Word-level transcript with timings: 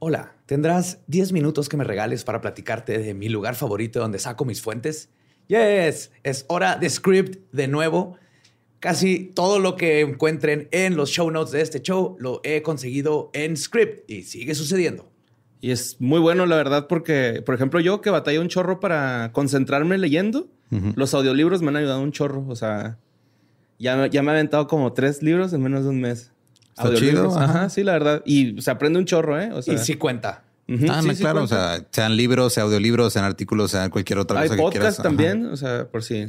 Hola, 0.00 0.36
¿tendrás 0.46 1.00
10 1.08 1.32
minutos 1.32 1.68
que 1.68 1.76
me 1.76 1.82
regales 1.82 2.22
para 2.22 2.40
platicarte 2.40 2.98
de 2.98 3.14
mi 3.14 3.28
lugar 3.28 3.56
favorito 3.56 3.98
donde 3.98 4.20
saco 4.20 4.44
mis 4.44 4.62
fuentes? 4.62 5.08
Yes, 5.48 6.12
es 6.22 6.44
hora 6.46 6.76
de 6.76 6.88
script 6.88 7.52
de 7.52 7.66
nuevo. 7.66 8.16
Casi 8.78 9.32
todo 9.34 9.58
lo 9.58 9.74
que 9.74 10.02
encuentren 10.02 10.68
en 10.70 10.96
los 10.96 11.10
show 11.10 11.28
notes 11.32 11.50
de 11.50 11.62
este 11.62 11.82
show 11.82 12.16
lo 12.20 12.40
he 12.44 12.62
conseguido 12.62 13.30
en 13.32 13.56
script 13.56 14.08
y 14.08 14.22
sigue 14.22 14.54
sucediendo. 14.54 15.10
Y 15.60 15.72
es 15.72 16.00
muy 16.00 16.20
bueno, 16.20 16.46
la 16.46 16.54
verdad, 16.54 16.86
porque, 16.86 17.42
por 17.44 17.56
ejemplo, 17.56 17.80
yo 17.80 18.00
que 18.00 18.10
batallé 18.10 18.38
un 18.38 18.46
chorro 18.46 18.78
para 18.78 19.32
concentrarme 19.32 19.98
leyendo, 19.98 20.46
los 20.94 21.12
audiolibros 21.12 21.60
me 21.60 21.70
han 21.70 21.76
ayudado 21.76 22.02
un 22.02 22.12
chorro. 22.12 22.46
O 22.46 22.54
sea, 22.54 22.98
ya, 23.80 24.06
ya 24.06 24.22
me 24.22 24.30
he 24.30 24.34
aventado 24.34 24.68
como 24.68 24.92
tres 24.92 25.24
libros 25.24 25.52
en 25.52 25.60
menos 25.60 25.82
de 25.82 25.90
un 25.90 26.00
mes. 26.00 26.30
Está 26.84 26.94
chido. 26.94 27.38
Ajá. 27.38 27.68
sí, 27.68 27.82
la 27.84 27.92
verdad. 27.92 28.22
Y 28.24 28.60
se 28.62 28.70
aprende 28.70 28.98
un 28.98 29.04
chorro, 29.04 29.40
¿eh? 29.40 29.50
O 29.52 29.62
sea, 29.62 29.74
y 29.74 29.78
sí 29.78 29.94
cuenta. 29.94 30.44
Uh 30.68 30.72
-huh. 30.72 30.90
Ah, 30.90 31.02
Sí, 31.02 31.14
claro. 31.20 31.42
o 31.42 31.46
sea, 31.46 31.84
sean 31.90 32.16
libros, 32.16 32.52
sean 32.54 32.66
audiolibros, 32.66 33.12
sean 33.12 33.24
artículos, 33.24 33.70
sean 33.70 33.90
cualquier 33.90 34.18
otra 34.18 34.40
Hay 34.40 34.48
cosa 34.48 34.62
que 34.62 34.70
quieras. 34.70 34.94
Ajá. 34.94 35.02
también, 35.02 35.46
o 35.46 35.56
sea, 35.56 35.86
por 35.88 36.02
si. 36.02 36.28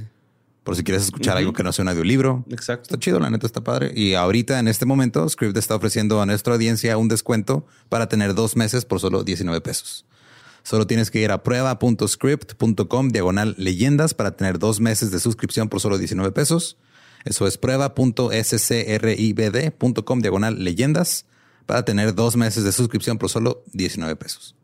Por 0.63 0.75
si 0.75 0.83
quieres 0.83 1.03
escuchar 1.05 1.35
algo 1.38 1.51
que 1.53 1.63
no 1.63 1.71
sea 1.71 1.83
un 1.83 1.89
audiolibro. 1.89 2.45
Exacto. 2.51 2.83
Está 2.83 2.99
chido, 2.99 3.19
la 3.19 3.29
neta 3.29 3.47
está 3.47 3.61
padre. 3.61 3.91
Y 3.95 4.13
ahorita, 4.13 4.59
en 4.59 4.67
este 4.67 4.85
momento, 4.85 5.27
Script 5.27 5.57
está 5.57 5.75
ofreciendo 5.75 6.21
a 6.21 6.25
nuestra 6.25 6.53
audiencia 6.53 6.95
un 6.97 7.07
descuento 7.07 7.66
para 7.88 8.07
tener 8.07 8.35
dos 8.35 8.55
meses 8.55 8.85
por 8.85 8.99
solo 8.99 9.23
19 9.23 9.61
pesos. 9.61 10.05
Solo 10.61 10.85
tienes 10.85 11.09
que 11.09 11.21
ir 11.21 11.31
a 11.31 11.41
prueba.script.com 11.43 13.09
diagonal 13.09 13.55
leyendas 13.57 14.13
para 14.13 14.31
tener 14.31 14.59
dos 14.59 14.79
meses 14.79 15.11
de 15.11 15.19
suscripción 15.19 15.69
por 15.69 15.79
solo 15.79 15.97
19 15.97 16.31
pesos. 16.33 16.77
Eso 17.25 17.47
es 17.47 17.57
prueba.scribd.com 17.57 20.21
diagonal 20.21 20.63
leyendas 20.63 21.25
para 21.65 21.83
tener 21.85 22.13
dos 22.15 22.35
meses 22.35 22.63
de 22.63 22.71
suscripción 22.71 23.17
por 23.17 23.29
solo 23.29 23.63
19 23.73 24.15
pesos. 24.15 24.55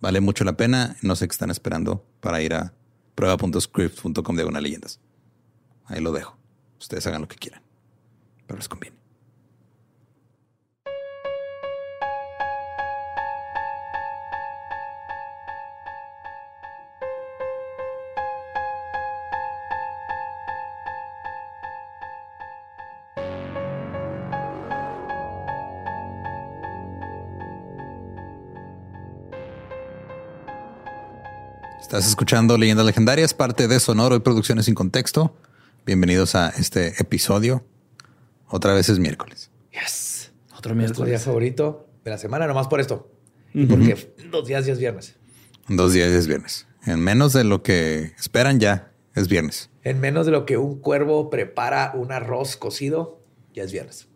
Vale 0.00 0.20
mucho 0.20 0.44
la 0.44 0.56
pena. 0.56 0.96
No 1.02 1.16
sé 1.16 1.26
qué 1.26 1.32
están 1.32 1.50
esperando 1.50 2.04
para 2.20 2.40
ir 2.40 2.54
a 2.54 2.72
prueba.script.com 3.14 4.36
diagonal 4.36 4.62
leyendas. 4.62 5.00
Ahí 5.86 6.00
lo 6.00 6.12
dejo. 6.12 6.38
Ustedes 6.80 7.06
hagan 7.06 7.22
lo 7.22 7.28
que 7.28 7.36
quieran. 7.36 7.62
Pero 8.46 8.58
les 8.58 8.68
conviene. 8.68 8.97
Estás 31.88 32.06
escuchando 32.06 32.58
Leyendas 32.58 32.84
Legendarias, 32.84 33.32
parte 33.32 33.66
de 33.66 33.80
Sonoro 33.80 34.14
y 34.14 34.20
Producciones 34.20 34.66
sin 34.66 34.74
Contexto. 34.74 35.34
Bienvenidos 35.86 36.34
a 36.34 36.50
este 36.50 36.88
episodio. 37.00 37.64
Otra 38.46 38.74
vez 38.74 38.90
es 38.90 38.98
miércoles. 38.98 39.50
Yes. 39.72 40.30
Otro 40.54 40.74
Nuestro 40.74 41.06
día 41.06 41.12
miércoles. 41.12 41.24
favorito 41.24 41.88
de 42.04 42.10
la 42.10 42.18
semana, 42.18 42.46
nomás 42.46 42.68
por 42.68 42.80
esto. 42.80 43.10
Porque 43.70 44.12
dos 44.30 44.46
días 44.46 44.66
ya 44.66 44.74
es 44.74 44.78
viernes. 44.78 45.16
Dos 45.66 45.94
días 45.94 46.10
es 46.10 46.26
viernes. 46.26 46.66
En 46.84 47.00
menos 47.00 47.32
de 47.32 47.44
lo 47.44 47.62
que 47.62 48.12
esperan 48.18 48.60
ya 48.60 48.92
es 49.14 49.26
viernes. 49.28 49.70
En 49.82 49.98
menos 49.98 50.26
de 50.26 50.32
lo 50.32 50.44
que 50.44 50.58
un 50.58 50.80
cuervo 50.80 51.30
prepara 51.30 51.92
un 51.94 52.12
arroz 52.12 52.58
cocido, 52.58 53.22
ya 53.54 53.62
es 53.62 53.72
viernes. 53.72 54.08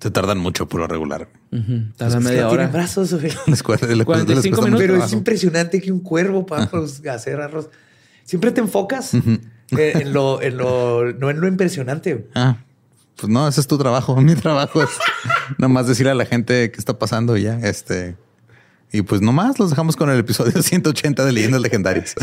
Se 0.00 0.10
tardan 0.10 0.38
mucho 0.38 0.68
por 0.68 0.80
lo 0.80 0.88
regular. 0.88 1.28
Ujú, 1.58 1.92
Tarda 1.96 2.18
Es 2.18 2.24
que 2.24 2.30
media 2.30 2.42
no 2.42 2.50
hora. 2.50 2.66
brazos, 2.68 3.12
güey. 3.12 3.32
Les 3.46 3.62
cuesta- 3.62 3.86
les 3.86 4.04
cuesta- 4.04 4.24
les 4.24 4.26
45 4.26 4.56
cuesta 4.56 4.70
mucho 4.70 4.82
minutos. 4.82 4.96
Pero 4.96 5.04
es 5.04 5.12
impresionante 5.12 5.80
que 5.80 5.92
un 5.92 6.00
cuervo 6.00 6.44
para 6.46 6.68
pues, 6.70 7.02
hacer 7.06 7.40
arroz. 7.40 7.68
Siempre 8.24 8.50
te 8.50 8.60
enfocas 8.60 9.12
en, 9.70 10.12
lo, 10.12 10.42
en 10.42 10.56
lo, 10.58 11.12
no 11.12 11.30
en 11.30 11.40
lo 11.40 11.46
impresionante. 11.48 12.28
Ah, 12.34 12.58
pues 13.16 13.28
no, 13.30 13.46
ese 13.48 13.60
es 13.60 13.66
tu 13.66 13.78
trabajo. 13.78 14.16
Mi 14.20 14.34
trabajo 14.34 14.82
es 14.82 14.90
nomás 15.58 15.86
decirle 15.86 16.12
a 16.12 16.14
la 16.14 16.26
gente 16.26 16.70
qué 16.70 16.78
está 16.78 16.98
pasando 16.98 17.36
y 17.36 17.42
ya. 17.44 17.58
Este. 17.60 18.16
Y 18.92 19.02
pues 19.02 19.20
nomás 19.20 19.58
los 19.58 19.70
dejamos 19.70 19.96
con 19.96 20.10
el 20.10 20.18
episodio 20.18 20.62
180 20.62 21.24
de 21.24 21.32
Leyendas 21.32 21.60
Legendarias. 21.60 22.14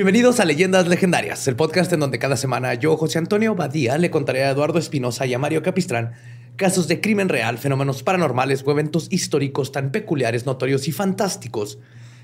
Bienvenidos 0.00 0.40
a 0.40 0.46
Leyendas 0.46 0.88
Legendarias, 0.88 1.46
el 1.46 1.56
podcast 1.56 1.92
en 1.92 2.00
donde 2.00 2.18
cada 2.18 2.38
semana 2.38 2.72
yo, 2.72 2.96
José 2.96 3.18
Antonio 3.18 3.54
Badía, 3.54 3.98
le 3.98 4.10
contaré 4.10 4.44
a 4.44 4.50
Eduardo 4.50 4.78
Espinosa 4.78 5.26
y 5.26 5.34
a 5.34 5.38
Mario 5.38 5.62
Capistrán 5.62 6.14
casos 6.56 6.88
de 6.88 7.02
crimen 7.02 7.28
real, 7.28 7.58
fenómenos 7.58 8.02
paranormales 8.02 8.62
o 8.64 8.70
eventos 8.70 9.08
históricos 9.10 9.72
tan 9.72 9.92
peculiares, 9.92 10.46
notorios 10.46 10.88
y 10.88 10.92
fantásticos 10.92 11.80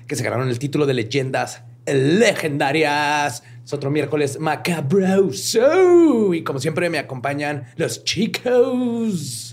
que 0.07 0.15
se 0.15 0.23
ganaron 0.23 0.49
el 0.49 0.57
título 0.57 0.87
de 0.87 0.95
Leyendas 0.95 1.65
Legendarias. 1.85 3.43
Es 3.63 3.71
otro 3.71 3.91
miércoles 3.91 4.39
macabroso. 4.39 6.33
Y 6.33 6.43
como 6.43 6.57
siempre 6.57 6.89
me 6.89 6.97
acompañan 6.97 7.65
los 7.75 8.03
chicos. 8.03 9.46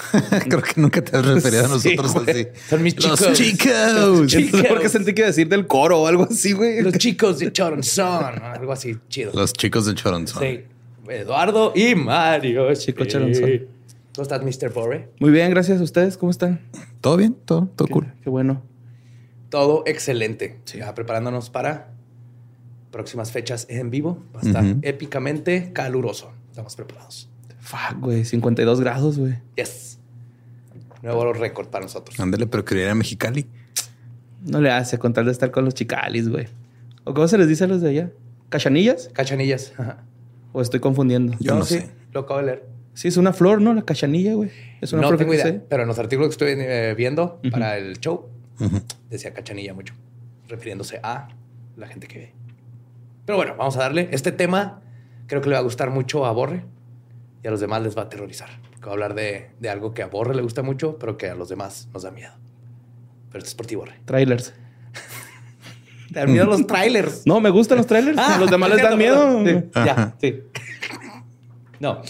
Creo 0.48 0.62
que 0.62 0.80
nunca 0.80 1.02
te 1.02 1.16
has 1.16 1.24
referido 1.26 1.64
a 1.66 1.78
Sí, 1.78 1.94
nosotros 1.96 2.28
así. 2.28 2.46
Son 2.68 2.82
mis 2.82 2.94
Los 2.96 3.18
chicos. 3.20 3.32
chicos. 3.38 3.92
Los 3.94 4.26
chicos. 4.26 4.52
No 4.52 4.58
sé 4.62 4.68
por 4.68 4.80
qué 4.80 4.88
sentí 4.88 5.12
que 5.14 5.20
iba 5.20 5.26
a 5.26 5.30
decir 5.30 5.48
del 5.48 5.66
coro 5.66 6.00
o 6.02 6.06
algo 6.06 6.24
así, 6.30 6.52
güey. 6.52 6.82
Los 6.82 6.94
chicos 6.94 7.38
de 7.38 7.52
Choronzón. 7.52 8.42
Algo 8.42 8.72
así 8.72 8.96
chido. 9.08 9.32
Los 9.34 9.52
chicos 9.52 9.86
de 9.86 9.94
Choronzón. 9.94 10.42
Sí. 10.42 10.60
Eduardo 11.08 11.72
y 11.76 11.94
Mario. 11.94 12.72
Chico 12.74 13.04
Sí. 13.04 13.10
Choronzón. 13.10 13.50
¿Cómo 14.14 14.22
estás, 14.22 14.42
Mr. 14.42 14.72
Borre? 14.72 15.08
Muy 15.20 15.30
bien, 15.30 15.50
gracias 15.50 15.80
a 15.80 15.82
ustedes. 15.84 16.16
¿Cómo 16.16 16.30
están? 16.30 16.60
Todo 17.00 17.16
bien, 17.16 17.34
todo, 17.44 17.68
todo 17.76 17.86
Qué- 17.88 17.92
cool. 17.94 18.12
Qué 18.22 18.30
bueno. 18.30 18.62
Todo 19.50 19.82
excelente. 19.86 20.60
Ya 20.66 20.94
preparándonos 20.94 21.50
para 21.50 21.92
próximas 22.90 23.32
fechas 23.32 23.66
en 23.70 23.90
vivo. 23.90 24.22
Va 24.34 24.40
a 24.40 24.46
estar 24.46 24.64
épicamente 24.82 25.70
caluroso. 25.72 26.30
Estamos 26.50 26.76
preparados. 26.76 27.28
Fuck, 27.62 28.00
güey. 28.00 28.24
52 28.24 28.80
grados, 28.80 29.18
güey. 29.18 29.38
Yes. 29.56 29.98
Nuevo 31.00 31.32
récord 31.32 31.68
para 31.68 31.84
nosotros. 31.84 32.18
Ándale, 32.18 32.46
pero 32.46 32.64
quería 32.64 32.84
ir 32.84 32.90
a 32.90 32.94
Mexicali. 32.94 33.46
No 34.44 34.60
le 34.60 34.70
hace 34.70 34.98
con 34.98 35.12
tal 35.12 35.26
de 35.26 35.32
estar 35.32 35.50
con 35.52 35.64
los 35.64 35.72
chicalis, 35.74 36.28
güey. 36.28 36.48
¿O 37.04 37.14
cómo 37.14 37.26
se 37.28 37.38
les 37.38 37.48
dice 37.48 37.64
a 37.64 37.66
los 37.68 37.80
de 37.80 37.90
allá? 37.90 38.10
¿Cachanillas? 38.48 39.10
Cachanillas. 39.12 39.72
Ajá. 39.78 39.98
¿O 40.52 40.60
estoy 40.60 40.80
confundiendo? 40.80 41.34
Yo 41.40 41.54
no 41.54 41.64
sí, 41.64 41.78
sé. 41.78 41.90
Lo 42.12 42.20
acabo 42.20 42.40
de 42.40 42.46
leer. 42.46 42.66
Sí, 42.94 43.08
es 43.08 43.16
una 43.16 43.32
flor, 43.32 43.60
¿no? 43.62 43.72
La 43.72 43.82
cachanilla, 43.82 44.34
güey. 44.34 44.50
Es 44.80 44.92
una 44.92 45.02
No 45.02 45.08
flor 45.08 45.18
tengo 45.18 45.30
que 45.30 45.36
idea, 45.36 45.46
sé. 45.46 45.62
pero 45.68 45.82
en 45.82 45.88
los 45.88 45.98
artículos 45.98 46.28
que 46.28 46.32
estoy 46.32 46.64
eh, 46.66 46.94
viendo 46.96 47.40
para 47.50 47.78
el 47.78 47.98
show 48.00 48.28
decía 49.08 49.32
cachanilla 49.32 49.72
mucho, 49.72 49.94
refiriéndose 50.48 51.00
a 51.02 51.28
la 51.76 51.86
gente 51.86 52.06
que 52.06 52.18
ve. 52.18 52.32
Pero 53.24 53.38
bueno, 53.38 53.54
vamos 53.56 53.76
a 53.76 53.80
darle. 53.80 54.08
Este 54.12 54.30
tema 54.30 54.82
creo 55.26 55.40
que 55.40 55.48
le 55.48 55.54
va 55.54 55.60
a 55.60 55.64
gustar 55.64 55.90
mucho 55.90 56.26
a 56.26 56.32
Borre 56.32 56.64
y 57.42 57.48
a 57.48 57.50
los 57.50 57.60
demás 57.60 57.82
les 57.82 57.96
va 57.96 58.02
a 58.02 58.04
aterrorizar. 58.04 58.48
Porque 58.70 58.86
va 58.86 58.90
a 58.90 58.94
hablar 58.94 59.14
de, 59.14 59.50
de 59.58 59.68
algo 59.68 59.94
que 59.94 60.02
a 60.02 60.06
Borre 60.06 60.34
le 60.34 60.42
gusta 60.42 60.62
mucho, 60.62 60.98
pero 60.98 61.16
que 61.16 61.28
a 61.28 61.34
los 61.34 61.48
demás 61.48 61.88
nos 61.92 62.02
da 62.02 62.10
miedo. 62.10 62.32
Pero 63.30 63.38
esto 63.38 63.48
es 63.48 63.54
por 63.54 63.66
ti, 63.66 63.74
Borre. 63.74 64.00
Trailers. 64.04 64.52
Te 66.12 66.20
dan 66.20 66.30
miedo 66.30 66.46
los 66.46 66.66
trailers. 66.66 67.26
No, 67.26 67.40
me 67.40 67.50
gustan 67.50 67.78
los 67.78 67.86
trailers. 67.86 68.18
Ah, 68.18 68.36
a 68.36 68.38
los 68.38 68.50
demás 68.50 68.70
les 68.70 68.82
dan 68.82 68.98
miedo. 68.98 69.44
Sí, 69.44 69.70
ya, 69.74 70.14
sí. 70.20 70.42
No. 71.80 72.02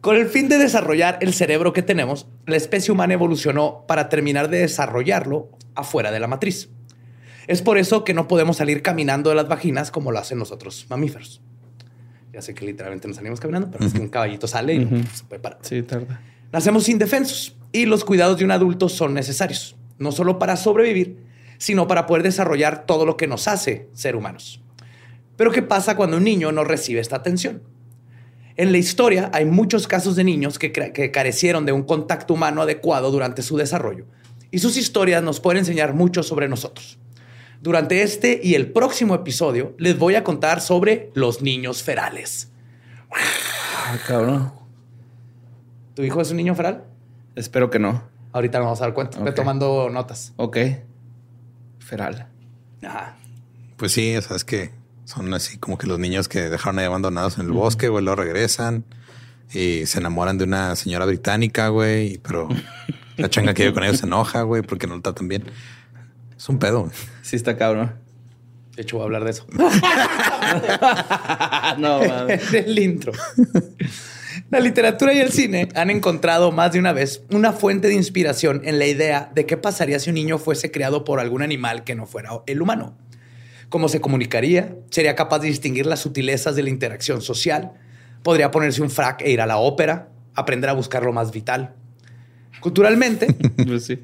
Con 0.00 0.16
el 0.16 0.26
fin 0.26 0.48
de 0.48 0.58
desarrollar 0.58 1.18
el 1.20 1.32
cerebro 1.32 1.72
que 1.72 1.82
tenemos, 1.82 2.26
la 2.46 2.56
especie 2.56 2.90
humana 2.90 3.14
evolucionó 3.14 3.84
para 3.86 4.08
terminar 4.08 4.48
de 4.48 4.58
desarrollarlo 4.58 5.50
afuera 5.76 6.10
de 6.10 6.18
la 6.18 6.26
matriz. 6.26 6.70
Es 7.46 7.62
por 7.62 7.78
eso 7.78 8.02
que 8.02 8.14
no 8.14 8.26
podemos 8.26 8.56
salir 8.56 8.82
caminando 8.82 9.30
de 9.30 9.36
las 9.36 9.46
vaginas 9.46 9.90
como 9.90 10.10
lo 10.10 10.18
hacen 10.18 10.38
los 10.38 10.50
otros 10.50 10.86
mamíferos. 10.88 11.42
Ya 12.32 12.40
sé 12.40 12.54
que 12.54 12.64
literalmente 12.64 13.06
nos 13.06 13.16
salimos 13.16 13.40
caminando, 13.40 13.70
pero 13.70 13.84
es 13.84 13.92
que 13.92 14.00
un 14.00 14.08
caballito 14.08 14.46
sale 14.46 14.74
y 14.74 14.78
no 14.78 14.96
Ujú. 14.96 15.06
se 15.12 15.24
puede 15.24 15.40
parar. 15.40 15.58
Sí, 15.62 15.82
tarda. 15.82 16.20
Nacemos 16.50 16.88
indefensos 16.88 17.56
y 17.72 17.86
los 17.86 18.04
cuidados 18.04 18.38
de 18.38 18.44
un 18.44 18.50
adulto 18.50 18.88
son 18.88 19.14
necesarios, 19.14 19.76
no 19.98 20.12
solo 20.12 20.38
para 20.38 20.56
sobrevivir, 20.56 21.18
sino 21.58 21.86
para 21.86 22.06
poder 22.06 22.22
desarrollar 22.22 22.86
todo 22.86 23.06
lo 23.06 23.16
que 23.16 23.26
nos 23.26 23.48
hace 23.48 23.88
ser 23.92 24.16
humanos. 24.16 24.62
Pero 25.36 25.50
¿qué 25.50 25.62
pasa 25.62 25.96
cuando 25.96 26.16
un 26.16 26.24
niño 26.24 26.52
no 26.52 26.64
recibe 26.64 27.00
esta 27.00 27.16
atención? 27.16 27.62
En 28.56 28.72
la 28.72 28.78
historia 28.78 29.30
hay 29.32 29.44
muchos 29.44 29.88
casos 29.88 30.16
de 30.16 30.24
niños 30.24 30.58
que, 30.58 30.72
que, 30.72 31.10
carecieron 31.10 31.64
de 31.64 31.72
un 31.72 31.84
contacto 31.84 32.34
humano 32.34 32.62
adecuado 32.62 33.10
durante 33.10 33.42
su 33.42 33.56
desarrollo 33.56 34.04
y 34.50 34.58
sus 34.58 34.76
historias 34.76 35.22
nos 35.22 35.40
pueden 35.40 35.60
enseñar 35.60 35.94
mucho 35.94 36.22
sobre 36.22 36.48
nosotros. 36.48 36.98
Durante 37.62 38.02
este 38.02 38.40
y 38.42 38.56
el 38.56 38.72
próximo 38.72 39.14
episodio 39.14 39.76
les 39.78 39.96
voy 39.96 40.16
a 40.16 40.24
contar 40.24 40.60
sobre 40.60 41.12
los 41.14 41.42
niños 41.42 41.84
ferales. 41.84 42.50
Ah, 43.08 43.96
cabrón. 44.04 44.52
¿Tu 45.94 46.02
hijo 46.02 46.20
es 46.20 46.32
un 46.32 46.38
niño 46.38 46.56
feral? 46.56 46.82
Espero 47.36 47.70
que 47.70 47.78
no. 47.78 48.02
Ahorita 48.32 48.58
nos 48.58 48.64
vamos 48.64 48.80
a 48.80 48.86
dar 48.86 48.94
cuenta. 48.94 49.18
Estoy 49.18 49.34
tomando 49.34 49.88
notas. 49.90 50.32
Ok. 50.38 50.56
Feral. 51.78 52.26
Pues 53.76 53.92
sí, 53.92 54.20
sabes 54.22 54.44
que 54.44 54.72
son 55.04 55.32
así 55.32 55.56
como 55.58 55.78
que 55.78 55.86
los 55.86 56.00
niños 56.00 56.26
que 56.26 56.50
dejaron 56.50 56.80
ahí 56.80 56.86
abandonados 56.86 57.38
en 57.38 57.46
el 57.46 57.52
bosque, 57.52 57.88
güey, 57.88 58.04
lo 58.04 58.16
regresan 58.16 58.84
y 59.52 59.86
se 59.86 60.00
enamoran 60.00 60.36
de 60.36 60.44
una 60.44 60.74
señora 60.74 61.06
británica, 61.06 61.68
güey, 61.68 62.18
pero 62.18 62.48
la 63.16 63.30
changa 63.30 63.54
que 63.54 63.62
vive 63.62 63.74
con 63.74 63.84
ellos 63.84 63.98
se 63.98 64.06
enoja, 64.06 64.42
güey, 64.42 64.62
porque 64.62 64.88
no 64.88 64.96
lo 64.96 65.00
tratan 65.00 65.28
bien. 65.28 65.44
Es 66.42 66.48
un 66.48 66.58
pedo. 66.58 66.90
Sí, 67.22 67.36
está 67.36 67.56
cabrón. 67.56 67.92
De 68.74 68.82
hecho, 68.82 68.96
voy 68.96 69.02
a 69.02 69.04
hablar 69.04 69.22
de 69.22 69.30
eso. 69.30 69.46
no, 71.78 72.02
mames. 72.02 72.52
el 72.52 72.76
intro. 72.80 73.12
La 74.50 74.58
literatura 74.58 75.14
y 75.14 75.20
el 75.20 75.30
cine 75.30 75.68
han 75.76 75.88
encontrado 75.88 76.50
más 76.50 76.72
de 76.72 76.80
una 76.80 76.92
vez 76.92 77.22
una 77.30 77.52
fuente 77.52 77.86
de 77.86 77.94
inspiración 77.94 78.60
en 78.64 78.80
la 78.80 78.86
idea 78.86 79.30
de 79.32 79.46
qué 79.46 79.56
pasaría 79.56 80.00
si 80.00 80.10
un 80.10 80.14
niño 80.14 80.36
fuese 80.36 80.72
creado 80.72 81.04
por 81.04 81.20
algún 81.20 81.42
animal 81.42 81.84
que 81.84 81.94
no 81.94 82.06
fuera 82.06 82.30
el 82.46 82.60
humano. 82.60 82.98
Cómo 83.68 83.88
se 83.88 84.00
comunicaría, 84.00 84.74
sería 84.90 85.14
capaz 85.14 85.38
de 85.38 85.46
distinguir 85.46 85.86
las 85.86 86.00
sutilezas 86.00 86.56
de 86.56 86.64
la 86.64 86.70
interacción 86.70 87.22
social, 87.22 87.70
podría 88.24 88.50
ponerse 88.50 88.82
un 88.82 88.90
frac 88.90 89.22
e 89.22 89.30
ir 89.30 89.40
a 89.40 89.46
la 89.46 89.58
ópera, 89.58 90.08
aprender 90.34 90.70
a 90.70 90.72
buscar 90.72 91.04
lo 91.04 91.12
más 91.12 91.30
vital. 91.30 91.76
Culturalmente, 92.58 93.32
pues 93.64 93.84
sí. 93.84 94.00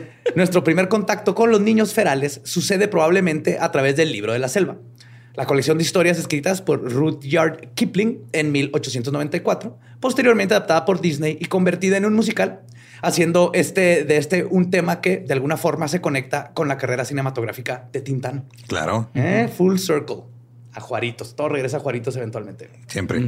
nuestro 0.36 0.64
primer 0.64 0.88
contacto 0.88 1.34
con 1.34 1.50
los 1.50 1.60
niños 1.60 1.94
ferales 1.94 2.40
sucede 2.44 2.88
probablemente 2.88 3.58
a 3.60 3.70
través 3.70 3.96
del 3.96 4.12
libro 4.12 4.32
de 4.32 4.38
la 4.38 4.48
selva 4.48 4.76
la 5.34 5.46
colección 5.46 5.78
de 5.78 5.84
historias 5.84 6.18
escritas 6.18 6.62
por 6.62 6.92
Rudyard 6.92 7.72
Kipling 7.74 8.20
en 8.32 8.52
1894, 8.52 9.78
posteriormente 10.00 10.54
adaptada 10.54 10.84
por 10.84 11.00
Disney 11.00 11.38
y 11.40 11.46
convertida 11.46 11.96
en 11.96 12.04
un 12.04 12.14
musical, 12.14 12.60
haciendo 13.02 13.50
este, 13.54 14.04
de 14.04 14.18
este 14.18 14.44
un 14.44 14.70
tema 14.70 15.00
que 15.00 15.18
de 15.18 15.32
alguna 15.32 15.56
forma 15.56 15.88
se 15.88 16.00
conecta 16.00 16.52
con 16.54 16.68
la 16.68 16.76
carrera 16.76 17.04
cinematográfica 17.04 17.88
de 17.92 18.00
Tintán. 18.02 18.44
Claro. 18.66 19.10
Eh, 19.14 19.50
full 19.54 19.76
circle. 19.76 20.24
A 20.74 20.80
Juaritos. 20.80 21.36
Todo 21.36 21.50
regresa 21.50 21.76
a 21.76 21.80
Juaritos 21.80 22.16
eventualmente. 22.16 22.70
Siempre. 22.86 23.26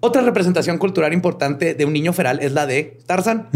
Otra 0.00 0.20
representación 0.20 0.76
cultural 0.76 1.14
importante 1.14 1.72
de 1.74 1.84
un 1.86 1.92
niño 1.94 2.12
feral 2.12 2.40
es 2.40 2.52
la 2.52 2.66
de 2.66 2.98
Tarzan, 3.06 3.48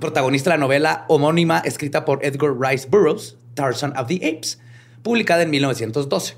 protagonista 0.00 0.50
de 0.50 0.56
la 0.56 0.60
novela 0.60 1.04
homónima 1.08 1.58
escrita 1.58 2.04
por 2.04 2.24
Edgar 2.24 2.52
Rice 2.58 2.86
Burroughs, 2.88 3.36
Tarzan 3.54 3.96
of 3.98 4.06
the 4.08 4.16
Apes 4.16 4.60
publicada 5.02 5.42
en 5.42 5.50
1912. 5.50 6.36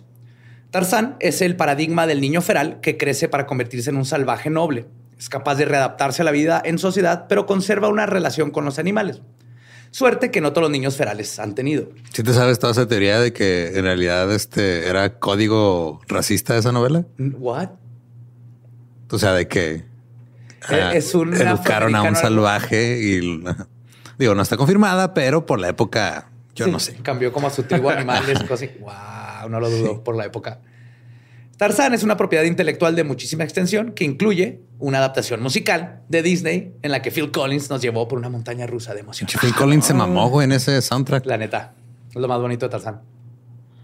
Tarzán 0.70 1.16
es 1.20 1.40
el 1.40 1.56
paradigma 1.56 2.06
del 2.06 2.20
niño 2.20 2.42
feral 2.42 2.80
que 2.80 2.98
crece 2.98 3.28
para 3.28 3.46
convertirse 3.46 3.88
en 3.88 3.96
un 3.96 4.04
salvaje 4.04 4.50
noble. 4.50 4.86
Es 5.18 5.28
capaz 5.28 5.54
de 5.54 5.64
readaptarse 5.64 6.22
a 6.22 6.24
la 6.24 6.30
vida 6.30 6.60
en 6.64 6.78
sociedad, 6.78 7.26
pero 7.28 7.46
conserva 7.46 7.88
una 7.88 8.06
relación 8.06 8.50
con 8.50 8.64
los 8.64 8.78
animales. 8.78 9.22
Suerte 9.90 10.30
que 10.30 10.42
no 10.42 10.52
todos 10.52 10.64
los 10.64 10.70
niños 10.70 10.96
ferales 10.96 11.38
han 11.38 11.54
tenido. 11.54 11.88
¿Sí 12.12 12.22
te 12.22 12.34
sabes 12.34 12.58
toda 12.58 12.72
esa 12.72 12.86
teoría 12.86 13.18
de 13.18 13.32
que 13.32 13.78
en 13.78 13.84
realidad 13.84 14.30
este 14.32 14.86
era 14.86 15.18
código 15.18 16.00
racista 16.06 16.58
esa 16.58 16.70
novela? 16.70 17.06
What? 17.18 17.70
O 19.10 19.18
sea, 19.18 19.32
de 19.32 19.48
que 19.48 19.87
eh, 20.70 20.90
es 20.94 21.14
un 21.14 21.34
educaron 21.34 21.94
a 21.94 22.02
un 22.02 22.16
salvaje 22.16 22.98
y 23.00 23.42
digo, 24.18 24.34
no 24.34 24.42
está 24.42 24.56
confirmada, 24.56 25.14
pero 25.14 25.46
por 25.46 25.60
la 25.60 25.68
época 25.68 26.30
yo 26.54 26.66
no 26.66 26.80
sé. 26.80 26.94
Cambió 27.02 27.32
como 27.32 27.46
a 27.46 27.50
su 27.50 27.62
tribu 27.62 27.88
animales. 27.88 28.38
así. 28.50 28.70
Wow, 28.80 29.48
no 29.48 29.60
lo 29.60 29.70
dudo 29.70 30.02
por 30.02 30.16
la 30.16 30.26
época. 30.26 30.60
Tarzán 31.56 31.92
es 31.92 32.04
una 32.04 32.16
propiedad 32.16 32.44
intelectual 32.44 32.94
de 32.94 33.02
muchísima 33.02 33.42
extensión 33.42 33.92
que 33.92 34.04
incluye 34.04 34.60
una 34.78 34.98
adaptación 34.98 35.42
musical 35.42 36.02
de 36.08 36.22
Disney 36.22 36.72
en 36.82 36.92
la 36.92 37.02
que 37.02 37.10
Phil 37.10 37.32
Collins 37.32 37.68
nos 37.68 37.82
llevó 37.82 38.06
por 38.06 38.18
una 38.18 38.28
montaña 38.28 38.66
rusa 38.66 38.94
de 38.94 39.00
emoción. 39.00 39.28
Phil 39.40 39.54
Collins 39.54 39.86
se 39.86 39.94
mamó 39.94 40.28
güey, 40.28 40.44
en 40.44 40.52
ese 40.52 40.80
soundtrack. 40.80 41.26
La 41.26 41.36
neta. 41.36 41.74
Es 42.10 42.16
lo 42.16 42.28
más 42.28 42.40
bonito 42.40 42.66
de 42.66 42.70
Tarzán. 42.70 43.00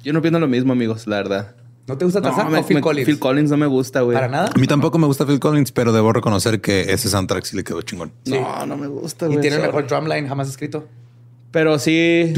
Yo 0.05 0.13
no 0.13 0.23
pienso 0.23 0.39
lo 0.39 0.47
mismo, 0.47 0.73
amigos, 0.73 1.07
la 1.07 1.17
verdad. 1.17 1.57
¿No 1.87 1.99
te 1.99 2.05
gusta 2.07 2.23
Tarzán 2.23 2.55
o 2.55 2.65
Phil 2.65 2.81
Collins? 2.81 3.07
Phil 3.07 3.19
Collins 3.19 3.51
no 3.51 3.57
me 3.59 3.67
gusta, 3.67 4.01
güey. 4.01 4.15
¿Para 4.15 4.29
nada? 4.29 4.51
A 4.55 4.59
mí 4.59 4.67
tampoco 4.67 4.99
me 4.99 5.07
gusta 5.07 5.27
Phil 5.27 5.39
Collins, 5.39 5.71
pero 5.71 5.93
debo 5.93 6.13
reconocer 6.13 6.61
que 6.61 6.93
ese 6.93 7.11
soundtrack 7.11 7.45
sí 7.45 7.57
le 7.57 7.65
quedó 7.65 7.83
chingón. 7.83 8.13
No, 8.25 8.65
no 8.65 8.77
me 8.77 8.87
gusta, 8.87 9.27
güey. 9.27 9.39
Y 9.39 9.41
tiene 9.43 9.57
el 9.57 9.63
mejor 9.63 9.87
drumline 9.87 10.27
jamás 10.27 10.49
escrito. 10.49 10.89
Pero 11.51 11.79
sí. 11.79 12.33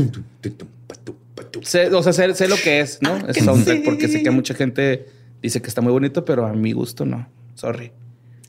Sé, 1.62 1.94
o 1.94 2.02
sea, 2.02 2.12
sé, 2.12 2.48
lo 2.48 2.56
que 2.56 2.80
es, 2.80 2.98
¿no? 3.00 3.10
Ah, 3.10 3.24
es 3.28 3.36
soundtrack, 3.44 3.84
porque 3.84 4.08
sé 4.08 4.22
que 4.22 4.30
mucha 4.30 4.54
gente 4.54 5.08
dice 5.40 5.62
que 5.62 5.68
está 5.68 5.80
muy 5.80 5.92
bonito, 5.92 6.24
pero 6.24 6.44
a 6.44 6.52
mi 6.52 6.72
gusto 6.72 7.04
no. 7.04 7.28
Sorry. 7.54 7.92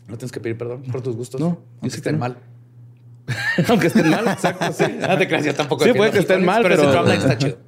No 0.07 0.17
tienes 0.17 0.31
que 0.31 0.39
pedir 0.39 0.57
perdón 0.57 0.83
por 0.83 1.01
tus 1.01 1.15
gustos. 1.15 1.39
No, 1.39 1.59
aunque 1.81 1.97
estén 1.97 2.17
mal. 2.17 2.37
aunque 3.67 3.87
estén 3.87 4.09
mal, 4.09 4.27
exacto. 4.27 4.73
Sí. 4.73 4.85
No 4.99 5.17
te 5.17 5.27
creas, 5.27 5.45
yo 5.45 5.53
tampoco. 5.53 5.83
Sí, 5.83 5.93
puede 5.93 6.11
que 6.11 6.19
estén 6.19 6.43
mal, 6.43 6.63
pero, 6.63 6.75
pero 6.75 6.89
ese 6.89 6.97
drumline 6.97 7.19
está 7.19 7.37
chido. 7.37 7.66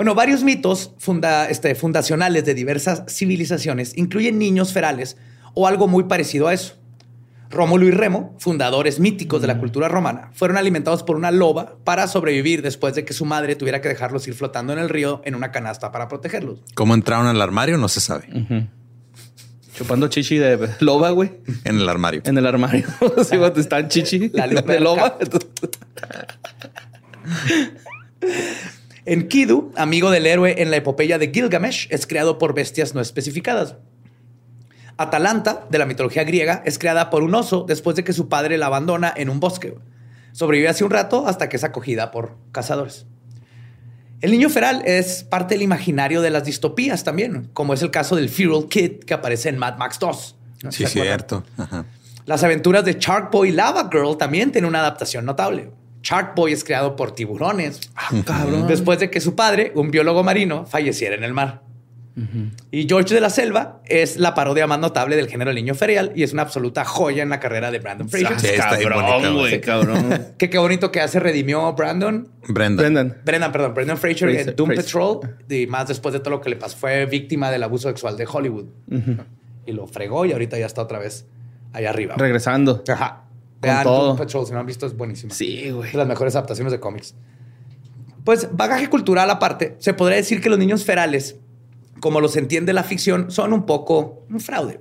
Bueno, 0.00 0.14
varios 0.14 0.42
mitos 0.44 0.92
funda, 0.96 1.50
este, 1.50 1.74
fundacionales 1.74 2.46
de 2.46 2.54
diversas 2.54 3.02
civilizaciones 3.06 3.92
incluyen 3.98 4.38
niños 4.38 4.72
ferales 4.72 5.18
o 5.52 5.68
algo 5.68 5.88
muy 5.88 6.04
parecido 6.04 6.48
a 6.48 6.54
eso. 6.54 6.76
Rómulo 7.50 7.86
y 7.86 7.90
Remo, 7.90 8.34
fundadores 8.38 8.98
míticos 8.98 9.42
de 9.42 9.48
la 9.48 9.58
cultura 9.58 9.88
romana, 9.88 10.30
fueron 10.32 10.56
alimentados 10.56 11.02
por 11.02 11.16
una 11.16 11.30
loba 11.30 11.76
para 11.84 12.06
sobrevivir 12.06 12.62
después 12.62 12.94
de 12.94 13.04
que 13.04 13.12
su 13.12 13.26
madre 13.26 13.56
tuviera 13.56 13.82
que 13.82 13.88
dejarlos 13.88 14.26
ir 14.26 14.32
flotando 14.32 14.72
en 14.72 14.78
el 14.78 14.88
río 14.88 15.20
en 15.26 15.34
una 15.34 15.52
canasta 15.52 15.92
para 15.92 16.08
protegerlos. 16.08 16.60
¿Cómo 16.74 16.94
entraron 16.94 17.26
al 17.26 17.42
armario? 17.42 17.76
No 17.76 17.88
se 17.88 18.00
sabe. 18.00 18.24
Chupando 19.74 20.08
chichi 20.08 20.38
de 20.38 20.70
loba, 20.80 21.10
güey. 21.10 21.30
En 21.64 21.78
el 21.78 21.86
armario. 21.86 22.22
En 22.24 22.38
el 22.38 22.46
armario. 22.46 22.86
sí, 23.28 23.36
están 23.56 23.88
chichi 23.88 24.30
la 24.30 24.46
de 24.48 24.80
loba. 24.80 25.18
en 29.10 29.26
Kidu, 29.26 29.72
amigo 29.74 30.12
del 30.12 30.24
héroe 30.24 30.62
en 30.62 30.70
la 30.70 30.76
epopeya 30.76 31.18
de 31.18 31.32
Gilgamesh, 31.32 31.88
es 31.90 32.06
creado 32.06 32.38
por 32.38 32.54
bestias 32.54 32.94
no 32.94 33.00
especificadas. 33.00 33.74
Atalanta, 34.98 35.66
de 35.68 35.78
la 35.78 35.84
mitología 35.84 36.22
griega, 36.22 36.62
es 36.64 36.78
creada 36.78 37.10
por 37.10 37.24
un 37.24 37.34
oso 37.34 37.64
después 37.66 37.96
de 37.96 38.04
que 38.04 38.12
su 38.12 38.28
padre 38.28 38.56
la 38.56 38.66
abandona 38.66 39.12
en 39.16 39.28
un 39.28 39.40
bosque. 39.40 39.74
Sobrevive 40.30 40.68
hace 40.68 40.84
un 40.84 40.92
rato 40.92 41.26
hasta 41.26 41.48
que 41.48 41.56
es 41.56 41.64
acogida 41.64 42.12
por 42.12 42.36
cazadores. 42.52 43.06
El 44.20 44.30
niño 44.30 44.48
feral 44.48 44.82
es 44.86 45.24
parte 45.24 45.56
del 45.56 45.62
imaginario 45.62 46.22
de 46.22 46.30
las 46.30 46.44
distopías 46.44 47.02
también, 47.02 47.50
como 47.52 47.74
es 47.74 47.82
el 47.82 47.90
caso 47.90 48.14
del 48.14 48.28
Feral 48.28 48.68
Kid 48.68 49.00
que 49.00 49.14
aparece 49.14 49.48
en 49.48 49.58
Mad 49.58 49.76
Max 49.76 49.98
2. 49.98 50.36
Sí, 50.68 50.86
cierto. 50.86 51.42
Las 52.26 52.44
aventuras 52.44 52.84
de 52.84 52.92
Shark 52.92 53.32
Boy 53.32 53.50
Lava 53.50 53.88
Girl 53.90 54.16
también 54.16 54.52
tienen 54.52 54.68
una 54.68 54.78
adaptación 54.78 55.24
notable. 55.24 55.72
Shark 56.02 56.34
Boy 56.34 56.52
es 56.52 56.64
creado 56.64 56.96
por 56.96 57.12
tiburones. 57.12 57.80
Ah, 57.94 58.10
cabrón. 58.24 58.66
Después 58.66 58.98
de 58.98 59.10
que 59.10 59.20
su 59.20 59.34
padre, 59.34 59.72
un 59.74 59.90
biólogo 59.90 60.22
marino, 60.22 60.66
falleciera 60.66 61.14
en 61.14 61.24
el 61.24 61.32
mar. 61.32 61.62
Y 62.70 62.86
George 62.86 63.14
de 63.14 63.20
la 63.20 63.30
Selva 63.30 63.80
es 63.86 64.18
la 64.18 64.34
parodia 64.34 64.66
más 64.66 64.78
notable 64.78 65.16
del 65.16 65.28
género 65.28 65.52
niño 65.52 65.74
ferial 65.74 66.12
y 66.14 66.22
es 66.22 66.32
una 66.32 66.42
absoluta 66.42 66.84
joya 66.84 67.22
en 67.22 67.30
la 67.30 67.40
carrera 67.40 67.70
de 67.70 67.78
Brandon 67.78 68.08
Fraser. 68.08 68.38
Sí, 68.38 68.48
cabrón, 68.58 69.34
güey, 69.34 69.60
cabrón. 69.60 70.26
qué, 70.38 70.50
qué 70.50 70.58
bonito 70.58 70.90
que 70.92 71.00
hace 71.00 71.18
redimió 71.18 71.72
Brandon. 71.72 72.28
Brendan. 72.48 73.16
Brendan. 73.24 73.52
perdón. 73.52 73.74
Brandon 73.74 73.96
Fraser, 73.96 74.28
en 74.30 74.56
Doom 74.56 74.74
Patrol. 74.74 75.20
Y 75.48 75.66
más 75.66 75.88
después 75.88 76.12
de 76.12 76.20
todo 76.20 76.30
lo 76.30 76.40
que 76.40 76.50
le 76.50 76.56
pasó, 76.56 76.76
fue 76.76 77.06
víctima 77.06 77.50
del 77.50 77.62
abuso 77.62 77.88
sexual 77.88 78.16
de 78.16 78.26
Hollywood. 78.30 78.66
Y 79.66 79.72
lo 79.72 79.86
fregó 79.86 80.26
y 80.26 80.32
ahorita 80.32 80.58
ya 80.58 80.66
está 80.66 80.82
otra 80.82 80.98
vez 80.98 81.26
allá 81.72 81.90
arriba. 81.90 82.16
Regresando. 82.18 82.82
Ajá. 82.88 83.24
Vean 83.60 83.84
Patrol, 84.16 84.46
si 84.46 84.52
no 84.52 84.60
han 84.60 84.66
visto, 84.66 84.86
es 84.86 84.96
buenísimo. 84.96 85.32
Sí, 85.34 85.70
güey. 85.70 85.92
De 85.92 85.98
las 85.98 86.06
mejores 86.06 86.34
adaptaciones 86.34 86.72
de 86.72 86.80
cómics. 86.80 87.14
Pues 88.24 88.48
bagaje 88.52 88.88
cultural 88.88 89.30
aparte, 89.30 89.76
se 89.78 89.94
podría 89.94 90.16
decir 90.16 90.40
que 90.40 90.48
los 90.48 90.58
niños 90.58 90.84
ferales 90.84 91.36
como 92.00 92.20
los 92.20 92.36
entiende 92.36 92.72
la 92.72 92.82
ficción, 92.82 93.30
son 93.30 93.52
un 93.52 93.66
poco 93.66 94.24
un 94.28 94.40
fraude. 94.40 94.80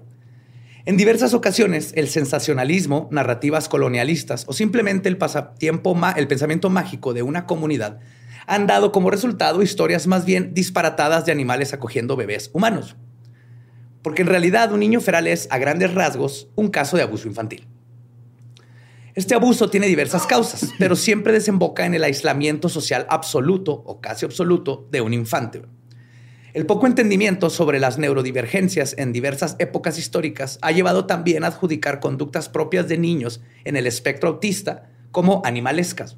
En 0.85 0.97
diversas 0.97 1.33
ocasiones, 1.33 1.91
el 1.95 2.07
sensacionalismo, 2.07 3.09
narrativas 3.11 3.69
colonialistas 3.69 4.45
o 4.47 4.53
simplemente 4.53 5.09
el 5.09 5.17
pasatiempo, 5.17 5.95
el 6.15 6.27
pensamiento 6.27 6.69
mágico 6.69 7.13
de 7.13 7.21
una 7.21 7.45
comunidad 7.45 7.99
han 8.47 8.65
dado 8.65 8.91
como 8.91 9.11
resultado 9.11 9.61
historias 9.61 10.07
más 10.07 10.25
bien 10.25 10.53
disparatadas 10.55 11.25
de 11.25 11.31
animales 11.31 11.73
acogiendo 11.73 12.15
bebés 12.15 12.49
humanos. 12.53 12.95
Porque 14.01 14.23
en 14.23 14.29
realidad 14.29 14.71
un 14.71 14.79
niño 14.79 15.01
feral 15.01 15.27
es, 15.27 15.47
a 15.51 15.59
grandes 15.59 15.93
rasgos, 15.93 16.47
un 16.55 16.69
caso 16.69 16.97
de 16.97 17.03
abuso 17.03 17.27
infantil. 17.27 17.67
Este 19.19 19.35
abuso 19.35 19.69
tiene 19.69 19.87
diversas 19.87 20.25
causas, 20.25 20.71
pero 20.79 20.95
siempre 20.95 21.33
desemboca 21.33 21.85
en 21.85 21.93
el 21.93 22.05
aislamiento 22.05 22.69
social 22.69 23.05
absoluto 23.09 23.73
o 23.73 23.99
casi 23.99 24.23
absoluto 24.23 24.87
de 24.91 25.01
un 25.01 25.13
infante. 25.13 25.61
El 26.53 26.65
poco 26.65 26.87
entendimiento 26.87 27.49
sobre 27.49 27.81
las 27.81 27.97
neurodivergencias 27.97 28.95
en 28.97 29.11
diversas 29.11 29.57
épocas 29.59 29.99
históricas 29.99 30.57
ha 30.61 30.71
llevado 30.71 31.05
también 31.05 31.43
a 31.43 31.47
adjudicar 31.47 31.99
conductas 31.99 32.47
propias 32.47 32.87
de 32.87 32.97
niños 32.97 33.41
en 33.65 33.75
el 33.75 33.87
espectro 33.87 34.29
autista 34.29 34.89
como 35.11 35.41
animalescas. 35.43 36.15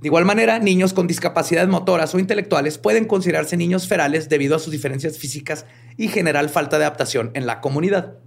De 0.00 0.08
igual 0.08 0.24
manera, 0.24 0.58
niños 0.58 0.94
con 0.94 1.06
discapacidades 1.06 1.68
motoras 1.68 2.14
o 2.14 2.18
intelectuales 2.18 2.78
pueden 2.78 3.04
considerarse 3.04 3.58
niños 3.58 3.86
ferales 3.86 4.30
debido 4.30 4.56
a 4.56 4.60
sus 4.60 4.72
diferencias 4.72 5.18
físicas 5.18 5.66
y 5.98 6.08
general 6.08 6.48
falta 6.48 6.78
de 6.78 6.86
adaptación 6.86 7.32
en 7.34 7.44
la 7.44 7.60
comunidad. 7.60 8.23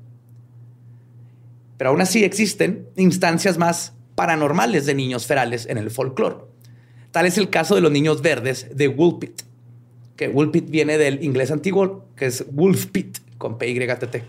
Pero 1.78 1.92
aún 1.92 2.02
así 2.02 2.24
existen 2.24 2.88
instancias 2.96 3.58
más 3.58 3.94
paranormales 4.16 4.86
de 4.86 4.96
niños 4.96 5.28
ferales 5.28 5.68
en 5.68 5.78
el 5.78 5.92
folclore. 5.92 6.38
Tal 7.12 7.26
es 7.26 7.38
el 7.38 7.50
caso 7.50 7.76
de 7.76 7.82
los 7.82 7.92
niños 7.92 8.22
verdes 8.22 8.68
de 8.76 8.88
Woolpit, 8.88 9.42
que 10.16 10.28
Woolpit 10.28 10.70
viene 10.70 10.98
del 10.98 11.24
inglés 11.24 11.52
antiguo, 11.52 12.06
que 12.16 12.26
es 12.26 12.46
Wolfpit, 12.52 13.20
con 13.38 13.58
P-Y-T-T, 13.58 14.24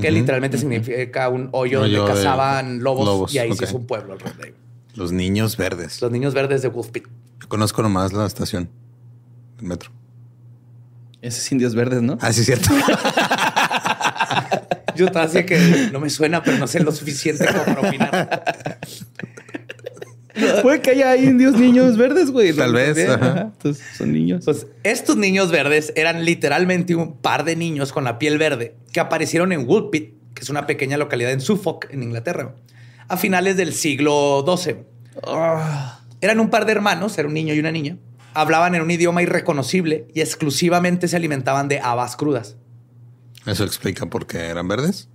que 0.00 0.10
literalmente 0.10 0.58
significa 0.58 1.28
un 1.28 1.48
hoyo, 1.52 1.80
donde 1.80 2.04
cazaban 2.04 2.82
lobos, 2.82 3.32
y 3.32 3.38
ahí 3.38 3.52
se 3.54 3.64
hizo 3.64 3.76
un 3.76 3.86
pueblo 3.86 4.14
alrededor. 4.14 4.54
Los 4.94 5.12
niños 5.12 5.56
verdes. 5.56 6.02
Los 6.02 6.10
niños 6.10 6.34
verdes 6.34 6.62
de 6.62 6.68
Wolfpit. 6.68 7.06
Yo 7.40 7.48
conozco 7.48 7.82
nomás 7.82 8.12
la 8.12 8.26
estación 8.26 8.68
del 9.56 9.66
metro. 9.66 9.92
Ese 11.20 11.40
es 11.40 11.52
Indios 11.52 11.74
Verdes, 11.74 12.00
¿no? 12.00 12.16
Ah, 12.20 12.32
sí, 12.32 12.44
cierto. 12.44 12.70
Yo 14.96 15.06
estaba 15.06 15.26
así 15.26 15.44
que 15.44 15.58
no 15.92 16.00
me 16.00 16.10
suena, 16.10 16.42
pero 16.42 16.58
no 16.58 16.66
sé 16.66 16.80
lo 16.80 16.92
suficiente 16.92 17.46
como 17.46 17.64
para 17.64 17.88
opinar. 17.88 18.44
Puede 20.62 20.80
que 20.80 20.90
haya 20.90 21.16
indios 21.16 21.54
niños 21.54 21.96
verdes, 21.96 22.30
güey. 22.30 22.52
Tal 22.52 22.72
vez. 22.72 22.96
Entonces, 22.98 23.84
son 23.96 24.12
niños. 24.12 24.44
Pues 24.44 24.66
estos 24.82 25.16
niños 25.16 25.50
verdes 25.50 25.92
eran 25.96 26.24
literalmente 26.24 26.94
un 26.94 27.16
par 27.16 27.44
de 27.44 27.56
niños 27.56 27.92
con 27.92 28.04
la 28.04 28.18
piel 28.18 28.38
verde 28.38 28.76
que 28.92 29.00
aparecieron 29.00 29.52
en 29.52 29.66
Woolpit, 29.68 30.14
que 30.34 30.42
es 30.42 30.50
una 30.50 30.66
pequeña 30.66 30.96
localidad 30.96 31.32
en 31.32 31.40
Suffolk, 31.40 31.88
en 31.90 32.02
Inglaterra, 32.02 32.54
a 33.08 33.16
finales 33.16 33.56
del 33.56 33.72
siglo 33.72 34.44
XII. 34.46 34.76
Ah. 35.26 36.00
Eran 36.20 36.40
un 36.40 36.50
par 36.50 36.66
de 36.66 36.72
hermanos, 36.72 37.16
era 37.18 37.28
un 37.28 37.34
niño 37.34 37.54
y 37.54 37.60
una 37.60 37.72
niña. 37.72 37.96
Hablaban 38.34 38.74
en 38.74 38.82
un 38.82 38.90
idioma 38.90 39.22
irreconocible 39.22 40.06
y 40.14 40.20
exclusivamente 40.20 41.08
se 41.08 41.16
alimentaban 41.16 41.68
de 41.68 41.80
habas 41.80 42.16
crudas. 42.16 42.56
¿Eso 43.46 43.64
explica 43.64 44.06
por 44.06 44.26
qué 44.26 44.46
eran 44.46 44.68
verdes? 44.68 45.08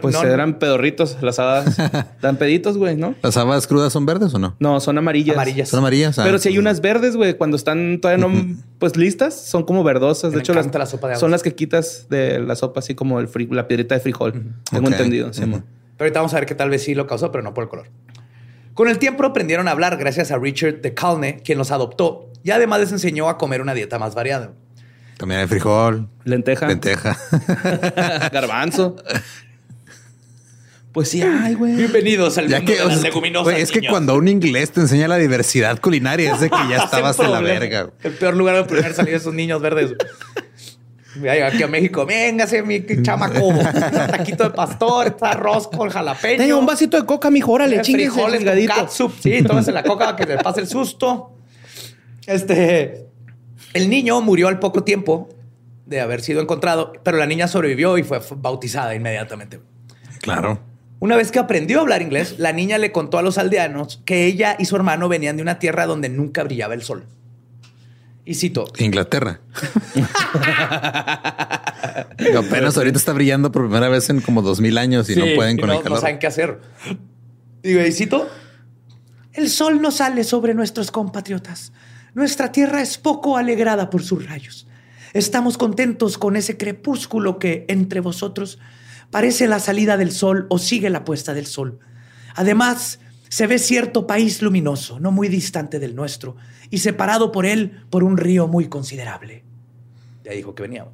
pues 0.00 0.16
eran 0.22 0.58
pedorritos, 0.58 1.18
las 1.22 1.38
habas. 1.38 1.76
dan 2.20 2.36
peditos, 2.36 2.76
güey, 2.76 2.96
¿no? 2.96 3.14
¿Las 3.22 3.36
habas 3.36 3.66
crudas 3.66 3.92
son 3.92 4.04
verdes 4.04 4.34
o 4.34 4.38
no? 4.38 4.56
No, 4.58 4.80
son 4.80 4.98
amarillas. 4.98 5.36
Amarillas. 5.36 5.68
Son 5.68 5.78
amarillas. 5.78 6.18
Ah, 6.18 6.24
Pero 6.24 6.38
si 6.38 6.48
hay 6.48 6.58
unas 6.58 6.80
verdes, 6.80 7.16
güey, 7.16 7.34
cuando 7.34 7.56
están 7.56 8.00
todavía 8.00 8.26
no, 8.26 8.56
pues 8.78 8.96
listas, 8.96 9.34
son 9.34 9.64
como 9.64 9.84
verdosas. 9.84 10.32
De 10.32 10.40
hecho, 10.40 10.54
las, 10.54 10.68
son 11.18 11.30
las 11.30 11.42
que 11.42 11.54
quitas 11.54 12.08
de 12.10 12.40
la 12.40 12.56
sopa, 12.56 12.80
así 12.80 12.94
como 12.94 13.20
el 13.20 13.28
la 13.50 13.68
piedrita 13.68 13.94
de 13.94 14.00
frijol. 14.00 14.54
Tengo 14.70 14.88
entendido. 14.88 15.30
Pero 15.32 15.62
ahorita 16.00 16.18
vamos 16.20 16.34
a 16.34 16.36
ver 16.36 16.46
que 16.46 16.54
tal 16.54 16.70
vez 16.70 16.82
sí 16.82 16.94
lo 16.94 17.06
causó, 17.06 17.30
pero 17.30 17.42
no 17.44 17.54
por 17.54 17.64
el 17.64 17.70
color. 17.70 17.90
Con 18.74 18.88
el 18.88 18.98
tiempo 18.98 19.24
aprendieron 19.24 19.68
a 19.68 19.72
hablar 19.72 19.96
gracias 19.98 20.30
a 20.30 20.38
Richard 20.38 20.80
de 20.80 20.94
Calne, 20.94 21.42
quien 21.44 21.58
los 21.58 21.70
adoptó 21.70 22.30
y 22.42 22.50
además 22.50 22.80
les 22.80 22.92
enseñó 22.92 23.28
a 23.28 23.36
comer 23.36 23.60
una 23.60 23.74
dieta 23.74 23.98
más 23.98 24.14
variada. 24.14 24.52
También 25.20 25.42
hay 25.42 25.46
frijol. 25.48 26.08
Lenteja. 26.24 26.66
Lenteja. 26.66 27.14
Garbanzo. 28.32 28.96
Pues 30.92 31.10
sí, 31.10 31.20
ay, 31.20 31.52
güey. 31.52 31.76
Bienvenidos 31.76 32.38
al 32.38 32.48
mundo 32.48 32.72
de 32.72 32.84
las 32.86 33.02
leguminosas. 33.02 33.58
es 33.58 33.70
que 33.70 33.86
cuando 33.86 34.14
un 34.14 34.28
inglés 34.28 34.70
te 34.70 34.80
enseña 34.80 35.08
la 35.08 35.18
diversidad 35.18 35.78
culinaria 35.78 36.32
es 36.32 36.40
de 36.40 36.48
que 36.48 36.56
ya 36.70 36.78
estabas 36.84 37.18
en 37.18 37.32
la 37.32 37.40
verga. 37.42 37.90
El 38.02 38.12
peor 38.12 38.34
lugar 38.34 38.56
de 38.56 38.64
poder 38.64 38.94
salir 38.94 39.12
esos 39.12 39.34
niños 39.34 39.60
verdes. 39.60 39.94
Aquí 41.46 41.62
a 41.62 41.68
México, 41.68 42.06
véngase, 42.06 42.62
mi 42.62 42.82
chamaco. 43.02 43.44
Un 43.44 43.58
taquito 43.58 44.44
de 44.44 44.50
pastor, 44.50 45.08
está 45.08 45.32
arroz 45.32 45.68
con 45.68 45.90
jalapeño. 45.90 46.38
Tengo 46.38 46.58
un 46.58 46.64
vasito 46.64 46.98
de 46.98 47.04
coca, 47.04 47.30
mijo, 47.30 47.52
órale, 47.52 47.82
chingue. 47.82 48.10
Frijoles 48.10 48.42
con 48.42 48.66
catsup. 48.66 49.12
Sí, 49.20 49.42
tómese 49.42 49.70
la 49.70 49.82
coca 49.82 50.16
que 50.16 50.24
te 50.24 50.38
pase 50.38 50.62
el 50.62 50.66
susto. 50.66 51.36
Este... 52.26 53.09
El 53.72 53.88
niño 53.90 54.20
murió 54.20 54.48
al 54.48 54.58
poco 54.58 54.82
tiempo 54.84 55.28
de 55.86 56.00
haber 56.00 56.22
sido 56.22 56.40
encontrado, 56.40 56.92
pero 57.02 57.18
la 57.18 57.26
niña 57.26 57.48
sobrevivió 57.48 57.98
y 57.98 58.02
fue 58.02 58.20
bautizada 58.36 58.94
inmediatamente. 58.94 59.60
Claro. 60.20 60.60
Una 61.00 61.16
vez 61.16 61.32
que 61.32 61.38
aprendió 61.38 61.78
a 61.78 61.80
hablar 61.82 62.02
inglés, 62.02 62.38
la 62.38 62.52
niña 62.52 62.78
le 62.78 62.92
contó 62.92 63.18
a 63.18 63.22
los 63.22 63.38
aldeanos 63.38 64.02
que 64.04 64.26
ella 64.26 64.56
y 64.58 64.66
su 64.66 64.76
hermano 64.76 65.08
venían 65.08 65.36
de 65.36 65.42
una 65.42 65.58
tierra 65.58 65.86
donde 65.86 66.08
nunca 66.08 66.44
brillaba 66.44 66.74
el 66.74 66.82
sol. 66.82 67.06
Y 68.24 68.34
cito. 68.34 68.66
Inglaterra. 68.78 69.40
apenas 72.38 72.76
ahorita 72.76 72.98
está 72.98 73.12
brillando 73.12 73.50
por 73.50 73.62
primera 73.62 73.88
vez 73.88 74.10
en 74.10 74.20
como 74.20 74.42
dos 74.42 74.60
mil 74.60 74.76
años 74.78 75.08
y 75.08 75.16
no 75.16 75.24
pueden 75.34 75.56
con 75.56 75.70
el 75.70 75.78
calor. 75.78 75.96
No 75.98 76.00
saben 76.00 76.18
qué 76.18 76.26
hacer. 76.26 76.60
Digo, 77.62 77.80
y 77.80 77.92
cito. 77.92 78.28
El 79.32 79.48
sol 79.48 79.80
no 79.80 79.90
sale 79.90 80.22
sobre 80.24 80.54
nuestros 80.54 80.90
compatriotas. 80.90 81.72
Nuestra 82.14 82.52
tierra 82.52 82.82
es 82.82 82.98
poco 82.98 83.36
alegrada 83.36 83.90
por 83.90 84.02
sus 84.02 84.26
rayos. 84.28 84.66
Estamos 85.12 85.58
contentos 85.58 86.18
con 86.18 86.36
ese 86.36 86.56
crepúsculo 86.56 87.38
que 87.38 87.64
entre 87.68 88.00
vosotros 88.00 88.58
parece 89.10 89.48
la 89.48 89.60
salida 89.60 89.96
del 89.96 90.12
sol 90.12 90.46
o 90.50 90.58
sigue 90.58 90.90
la 90.90 91.04
puesta 91.04 91.34
del 91.34 91.46
sol. 91.46 91.78
Además, 92.34 93.00
se 93.28 93.46
ve 93.46 93.58
cierto 93.58 94.06
país 94.06 94.42
luminoso, 94.42 94.98
no 95.00 95.12
muy 95.12 95.28
distante 95.28 95.78
del 95.78 95.94
nuestro, 95.94 96.36
y 96.68 96.78
separado 96.78 97.32
por 97.32 97.46
él 97.46 97.84
por 97.90 98.04
un 98.04 98.16
río 98.16 98.46
muy 98.46 98.68
considerable. 98.68 99.44
Ya 100.24 100.32
dijo 100.32 100.54
que 100.54 100.62
venía. 100.62 100.86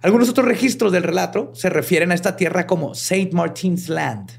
Algunos 0.00 0.28
otros 0.28 0.46
registros 0.46 0.92
del 0.92 1.02
relato 1.02 1.52
se 1.54 1.70
refieren 1.70 2.12
a 2.12 2.14
esta 2.14 2.36
tierra 2.36 2.66
como 2.66 2.94
Saint 2.94 3.32
Martin's 3.32 3.88
Land. 3.88 4.30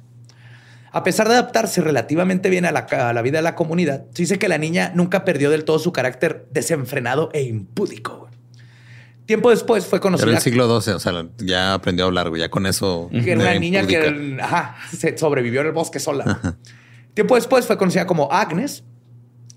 A 0.92 1.04
pesar 1.04 1.28
de 1.28 1.36
adaptarse 1.36 1.82
relativamente 1.82 2.50
bien 2.50 2.66
a 2.66 2.72
la, 2.72 3.22
vida 3.22 3.38
de 3.40 3.44
la 3.44 3.56
comunidad, 3.56 4.06
se 4.14 4.24
dice 4.24 4.40
que 4.40 4.48
la 4.48 4.58
niña 4.58 4.92
nunca 4.96 5.24
perdió 5.24 5.50
del 5.50 5.64
todo 5.64 5.80
su 5.80 5.92
carácter 5.92 6.48
desenfrenado 6.52 7.30
e 7.34 7.44
impúdico. 7.44 8.30
Tiempo 9.26 9.52
después 9.52 9.86
fue 9.86 10.00
conocida. 10.00 10.30
Era 10.30 10.38
el 10.38 10.44
siglo 10.44 10.82
XII, 10.82 10.94
o 10.94 11.00
sea, 11.00 11.26
ya 11.38 11.76
aprendió 11.76 12.06
a 12.06 12.08
hablar, 12.08 12.30
güey. 12.30 12.42
Ya 12.42 12.50
con 12.50 12.66
eso. 12.66 13.10
Que 13.12 13.34
era 13.34 13.42
una 13.42 13.54
niña 13.54 13.86
que 13.86 14.38
se 14.98 15.16
sobrevivió 15.18 15.62
en 15.62 15.68
el 15.68 15.74
bosque 15.74 16.00
sola. 16.00 16.58
Tiempo 17.14 17.36
después 17.36 17.68
fue 17.68 17.78
conocida 17.78 18.08
como 18.08 18.32
Agnes 18.32 18.84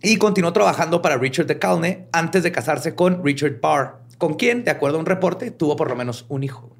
y 0.02 0.16
continuó 0.16 0.52
trabajando 0.52 1.00
para 1.00 1.16
Richard 1.16 1.46
de 1.46 1.58
Calne 1.58 2.08
antes 2.12 2.42
de 2.42 2.52
casarse 2.52 2.94
con 2.94 3.24
Richard 3.24 3.60
Barr, 3.60 4.00
con 4.18 4.34
quien, 4.34 4.64
de 4.64 4.72
acuerdo 4.72 4.98
a 4.98 5.00
un 5.00 5.06
reporte, 5.06 5.50
tuvo 5.50 5.76
por 5.76 5.88
lo 5.88 5.96
menos 5.96 6.26
un 6.28 6.42
hijo. 6.42 6.76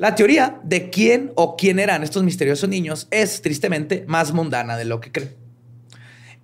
La 0.00 0.14
teoría 0.14 0.58
de 0.62 0.88
quién 0.88 1.30
o 1.34 1.58
quién 1.58 1.78
eran 1.78 2.02
estos 2.02 2.22
misteriosos 2.22 2.70
niños 2.70 3.06
es 3.10 3.42
tristemente 3.42 4.04
más 4.06 4.32
mundana 4.32 4.78
de 4.78 4.86
lo 4.86 4.98
que 4.98 5.12
cree. 5.12 5.36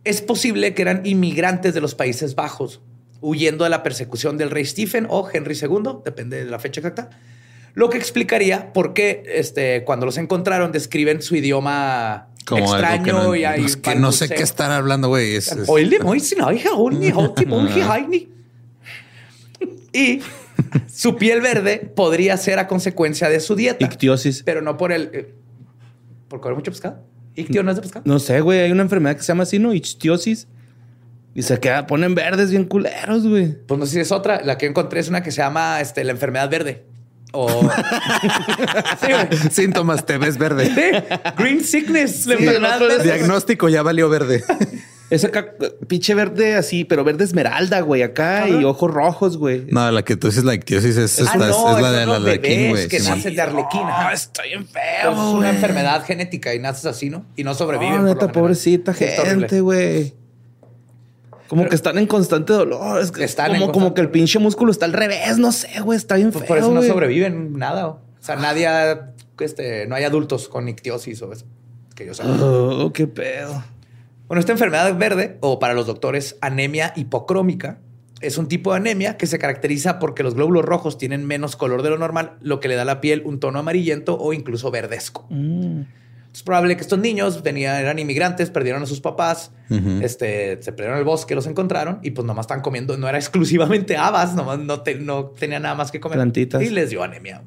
Es 0.04 0.20
posible 0.20 0.74
que 0.74 0.82
eran 0.82 1.06
inmigrantes 1.06 1.72
de 1.72 1.80
los 1.80 1.94
Países 1.94 2.34
Bajos 2.34 2.82
huyendo 3.22 3.64
de 3.64 3.70
la 3.70 3.82
persecución 3.82 4.36
del 4.36 4.50
rey 4.50 4.66
Stephen 4.66 5.06
o 5.08 5.26
Henry 5.32 5.56
II, 5.58 6.02
depende 6.04 6.44
de 6.44 6.50
la 6.50 6.58
fecha 6.58 6.82
exacta, 6.82 7.08
lo 7.72 7.88
que 7.88 7.96
explicaría 7.96 8.74
por 8.74 8.92
qué 8.92 9.22
este, 9.26 9.84
cuando 9.84 10.04
los 10.04 10.18
encontraron 10.18 10.70
describen 10.70 11.22
su 11.22 11.34
idioma 11.34 12.28
extraño 12.38 13.34
y 13.36 13.44
hay 13.44 13.64
que 13.64 13.94
no 13.94 14.12
sé 14.12 14.28
qué 14.28 14.42
están 14.42 14.70
hablando, 14.70 15.08
güey. 15.08 15.38
y 19.94 20.20
su 20.92 21.16
piel 21.16 21.40
verde 21.40 21.92
podría 21.94 22.36
ser 22.36 22.58
a 22.58 22.66
consecuencia 22.66 23.28
de 23.28 23.40
su 23.40 23.54
dieta. 23.54 23.84
Ictiosis. 23.84 24.42
Pero 24.44 24.62
no 24.62 24.76
por 24.76 24.92
el... 24.92 25.10
Eh, 25.12 25.34
¿Por 26.28 26.40
comer 26.40 26.56
mucho 26.56 26.70
pescado? 26.72 27.04
¿Ictio 27.34 27.62
no 27.62 27.70
es 27.70 27.76
de 27.76 27.82
pescado? 27.82 28.02
No 28.06 28.18
sé, 28.18 28.40
güey. 28.40 28.60
Hay 28.60 28.72
una 28.72 28.82
enfermedad 28.82 29.16
que 29.16 29.22
se 29.22 29.28
llama 29.28 29.44
así, 29.44 29.58
¿no? 29.58 29.72
Ictiosis 29.74 30.48
y 31.36 31.42
se 31.42 31.60
queda, 31.60 31.86
ponen 31.86 32.14
verdes 32.14 32.50
bien 32.50 32.64
culeros, 32.64 33.26
güey. 33.26 33.52
Pues 33.66 33.78
no 33.78 33.84
sé 33.84 33.92
si 33.92 34.00
es 34.00 34.10
otra. 34.10 34.40
La 34.42 34.56
que 34.56 34.64
encontré 34.64 35.00
es 35.00 35.08
una 35.08 35.22
que 35.22 35.30
se 35.30 35.42
llama 35.42 35.82
este, 35.82 36.02
la 36.02 36.12
enfermedad 36.12 36.48
verde. 36.48 36.86
O 37.32 37.46
síntomas, 39.50 40.06
te 40.06 40.16
ves 40.16 40.38
verde. 40.38 41.04
Green 41.36 41.62
sickness. 41.62 42.26
Diagnóstico 42.26 43.68
ya 43.68 43.82
valió 43.82 44.08
verde. 44.08 44.42
Es 45.08 45.24
acá, 45.24 45.54
pinche 45.86 46.14
verde 46.14 46.56
así, 46.56 46.84
pero 46.84 47.04
verde 47.04 47.22
esmeralda, 47.22 47.80
güey, 47.80 48.02
acá 48.02 48.48
y 48.48 48.64
ojos 48.64 48.90
rojos, 48.90 49.36
güey. 49.36 49.66
No, 49.70 49.88
la 49.92 50.02
que 50.02 50.16
tú 50.16 50.26
dices 50.26 50.42
la 50.42 50.54
ictiosis 50.54 50.96
es, 50.96 51.20
ah, 51.20 51.32
es 51.34 51.38
la 51.38 51.92
de 51.92 52.06
la 52.06 52.16
arlequín, 52.16 52.70
güey. 52.70 52.88
que 52.88 52.98
nacen 52.98 53.34
de 53.36 53.40
arlequina. 53.40 54.08
Ah, 54.08 54.12
estoy 54.12 54.52
enfermo. 54.52 55.28
Es 55.28 55.34
una 55.34 55.50
enfermedad 55.50 56.04
genética 56.04 56.54
y 56.54 56.58
naces 56.58 56.86
así, 56.86 57.08
¿no? 57.08 57.24
Y 57.36 57.44
no 57.44 57.54
sobreviven. 57.54 57.98
No, 57.98 58.02
neta, 58.02 58.32
pobrecita 58.32 58.94
gente, 58.94 59.60
güey. 59.60 60.14
Como 61.46 61.68
que 61.68 61.76
están 61.76 61.96
en 61.98 62.08
constante 62.08 62.52
dolor. 62.52 63.00
Es 63.00 63.12
que 63.12 63.22
están 63.22 63.56
como, 63.60 63.70
como 63.70 63.94
que 63.94 64.00
el 64.00 64.10
pinche 64.10 64.40
músculo 64.40 64.72
está 64.72 64.86
al 64.86 64.92
revés. 64.92 65.38
No 65.38 65.52
sé, 65.52 65.80
güey. 65.80 65.96
Está 65.96 66.16
bien 66.16 66.32
feo, 66.32 66.44
Por 66.44 66.58
eso 66.58 66.72
no 66.72 66.82
sobreviven 66.82 67.52
nada. 67.56 67.86
O 67.86 68.00
sea, 68.18 68.34
nadie, 68.34 68.68
este, 69.38 69.86
no 69.86 69.94
hay 69.94 70.02
adultos 70.02 70.48
con 70.48 70.68
ictiosis 70.68 71.22
o 71.22 71.32
eso. 71.32 71.46
Que 71.94 72.06
yo 72.06 72.14
sé. 72.14 72.24
Oh, 72.24 72.92
qué 72.92 73.06
pedo. 73.06 73.62
Bueno, 74.28 74.40
esta 74.40 74.52
enfermedad 74.52 74.96
verde, 74.96 75.38
o 75.40 75.58
para 75.58 75.74
los 75.74 75.86
doctores, 75.86 76.36
anemia 76.40 76.92
hipocrómica, 76.96 77.78
Es 78.22 78.38
un 78.38 78.48
tipo 78.48 78.70
de 78.72 78.78
anemia 78.78 79.18
que 79.18 79.26
se 79.26 79.38
caracteriza 79.38 79.98
porque 79.98 80.22
los 80.22 80.34
glóbulos 80.34 80.64
rojos 80.64 80.96
tienen 80.96 81.26
menos 81.26 81.54
color 81.54 81.82
de 81.82 81.90
lo 81.90 81.98
normal, 81.98 82.32
lo 82.40 82.60
que 82.60 82.68
le 82.68 82.74
da 82.74 82.82
a 82.82 82.84
la 82.86 83.00
piel 83.02 83.20
un 83.26 83.40
tono 83.40 83.58
amarillento 83.58 84.16
o 84.18 84.32
incluso 84.32 84.70
verdesco. 84.70 85.26
Mm. 85.28 85.82
Es 86.32 86.42
probable 86.42 86.76
que 86.76 86.82
estos 86.82 86.98
niños 86.98 87.42
venían, 87.42 87.76
eran 87.78 87.98
inmigrantes, 87.98 88.48
perdieron 88.50 88.82
a 88.82 88.86
sus 88.86 89.00
papás, 89.02 89.52
este, 90.02 90.60
se 90.62 90.72
perdieron 90.72 90.98
el 90.98 91.04
bosque, 91.04 91.34
los 91.34 91.46
encontraron 91.46 91.98
y 92.02 92.12
pues 92.12 92.26
nomás 92.26 92.44
están 92.44 92.62
comiendo, 92.62 92.96
no 92.96 93.06
era 93.08 93.18
exclusivamente 93.24 93.96
habas, 93.98 94.34
nomás 94.34 94.58
no, 94.60 94.80
te- 94.80 94.96
no 94.96 95.26
tenía 95.38 95.60
nada 95.60 95.74
más 95.74 95.90
que 95.90 96.00
comer. 96.00 96.16
Plantitas. 96.16 96.62
Y 96.62 96.70
les 96.70 96.88
dio 96.90 97.02
anemia. 97.02 97.42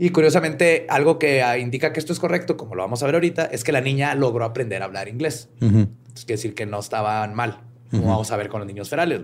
Y 0.00 0.10
curiosamente, 0.10 0.86
algo 0.88 1.18
que 1.18 1.42
ah, 1.42 1.58
indica 1.58 1.92
que 1.92 1.98
esto 1.98 2.12
es 2.12 2.20
correcto, 2.20 2.56
como 2.56 2.76
lo 2.76 2.82
vamos 2.82 3.02
a 3.02 3.06
ver 3.06 3.16
ahorita, 3.16 3.46
es 3.46 3.64
que 3.64 3.72
la 3.72 3.80
niña 3.80 4.14
logró 4.14 4.44
aprender 4.44 4.80
a 4.80 4.84
hablar 4.84 5.08
inglés. 5.08 5.48
Ujú. 5.60 5.78
Entonces 5.78 6.24
quiere 6.24 6.36
decir 6.36 6.54
que 6.54 6.66
no 6.66 6.78
estaban 6.78 7.34
mal, 7.34 7.62
como 7.90 8.06
vamos 8.06 8.30
a 8.30 8.36
ver 8.36 8.48
con 8.48 8.60
los 8.60 8.68
niños 8.68 8.88
ferales. 8.88 9.22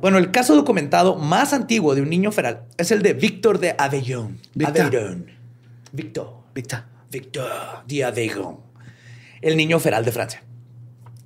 Bueno, 0.00 0.18
el 0.18 0.32
caso 0.32 0.56
documentado 0.56 1.14
más 1.14 1.52
antiguo 1.52 1.94
de 1.94 2.02
un 2.02 2.10
niño 2.10 2.32
feral 2.32 2.64
es 2.76 2.90
el 2.90 3.02
de 3.02 3.12
Víctor 3.12 3.60
de. 3.60 3.68
Victor. 3.68 3.84
Aveyron. 3.84 5.26
Víctor. 5.92 6.34
Víctor. 6.52 6.82
Víctor 7.10 7.50
de 7.86 8.04
Aveyron. 8.04 8.58
El 9.40 9.56
niño 9.56 9.78
feral 9.78 10.04
de 10.04 10.10
Francia. 10.10 10.42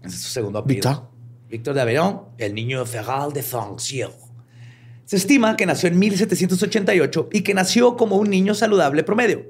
Ese 0.04 0.14
es 0.14 0.23
su 0.23 0.28
segundo 0.28 0.59
apellido. 0.59 0.90
Victor. 0.90 1.09
Víctor 1.49 1.75
de 1.75 1.80
Aveyron, 1.80 2.21
el 2.37 2.54
niño 2.54 2.85
feral 2.85 3.33
de 3.33 3.42
Francia. 3.42 4.11
Se 5.09 5.17
estima 5.17 5.57
que 5.57 5.65
nació 5.65 5.88
en 5.88 5.99
1788 5.99 7.31
y 7.33 7.41
que 7.41 7.55
nació 7.55 7.97
como 7.97 8.17
un 8.17 8.29
niño 8.29 8.55
saludable 8.55 9.05
promedio. 9.05 9.47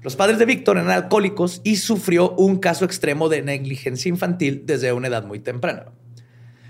Los 0.00 0.16
padres 0.16 0.38
de 0.38 0.46
Víctor 0.46 0.78
eran 0.78 0.90
alcohólicos 0.90 1.60
y 1.64 1.76
sufrió 1.76 2.30
un 2.30 2.56
caso 2.56 2.86
extremo 2.86 3.28
de 3.28 3.42
negligencia 3.42 4.08
infantil 4.08 4.62
desde 4.64 4.94
una 4.94 5.08
edad 5.08 5.26
muy 5.26 5.38
temprana. 5.38 5.92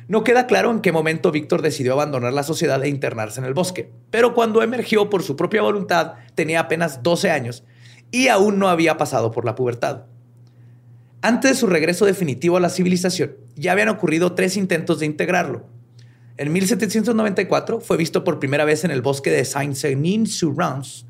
No 0.08 0.24
queda 0.24 0.48
claro 0.48 0.72
en 0.72 0.80
qué 0.80 0.90
momento 0.90 1.30
Víctor 1.30 1.62
decidió 1.62 1.92
abandonar 1.92 2.32
la 2.32 2.42
sociedad 2.42 2.82
e 2.82 2.88
internarse 2.88 3.38
en 3.38 3.46
el 3.46 3.54
bosque, 3.54 3.92
pero 4.10 4.34
cuando 4.34 4.60
emergió 4.60 5.08
por 5.08 5.22
su 5.22 5.36
propia 5.36 5.62
voluntad 5.62 6.14
tenía 6.34 6.58
apenas 6.58 7.04
12 7.04 7.30
años 7.30 7.62
y 8.10 8.26
aún 8.26 8.58
no 8.58 8.68
había 8.68 8.96
pasado 8.96 9.30
por 9.30 9.44
la 9.44 9.54
pubertad. 9.54 10.06
Antes 11.22 11.52
de 11.52 11.56
su 11.56 11.68
regreso 11.68 12.06
definitivo 12.06 12.56
a 12.56 12.60
la 12.60 12.70
civilización, 12.70 13.36
ya 13.54 13.70
habían 13.70 13.88
ocurrido 13.88 14.32
tres 14.32 14.56
intentos 14.56 14.98
de 14.98 15.06
integrarlo. 15.06 15.78
En 16.40 16.50
1794 16.54 17.80
fue 17.82 17.98
visto 17.98 18.24
por 18.24 18.38
primera 18.38 18.64
vez 18.64 18.84
en 18.84 18.90
el 18.90 19.02
bosque 19.02 19.30
de 19.30 19.44
Saint-Senin-sur-Rance. 19.44 21.04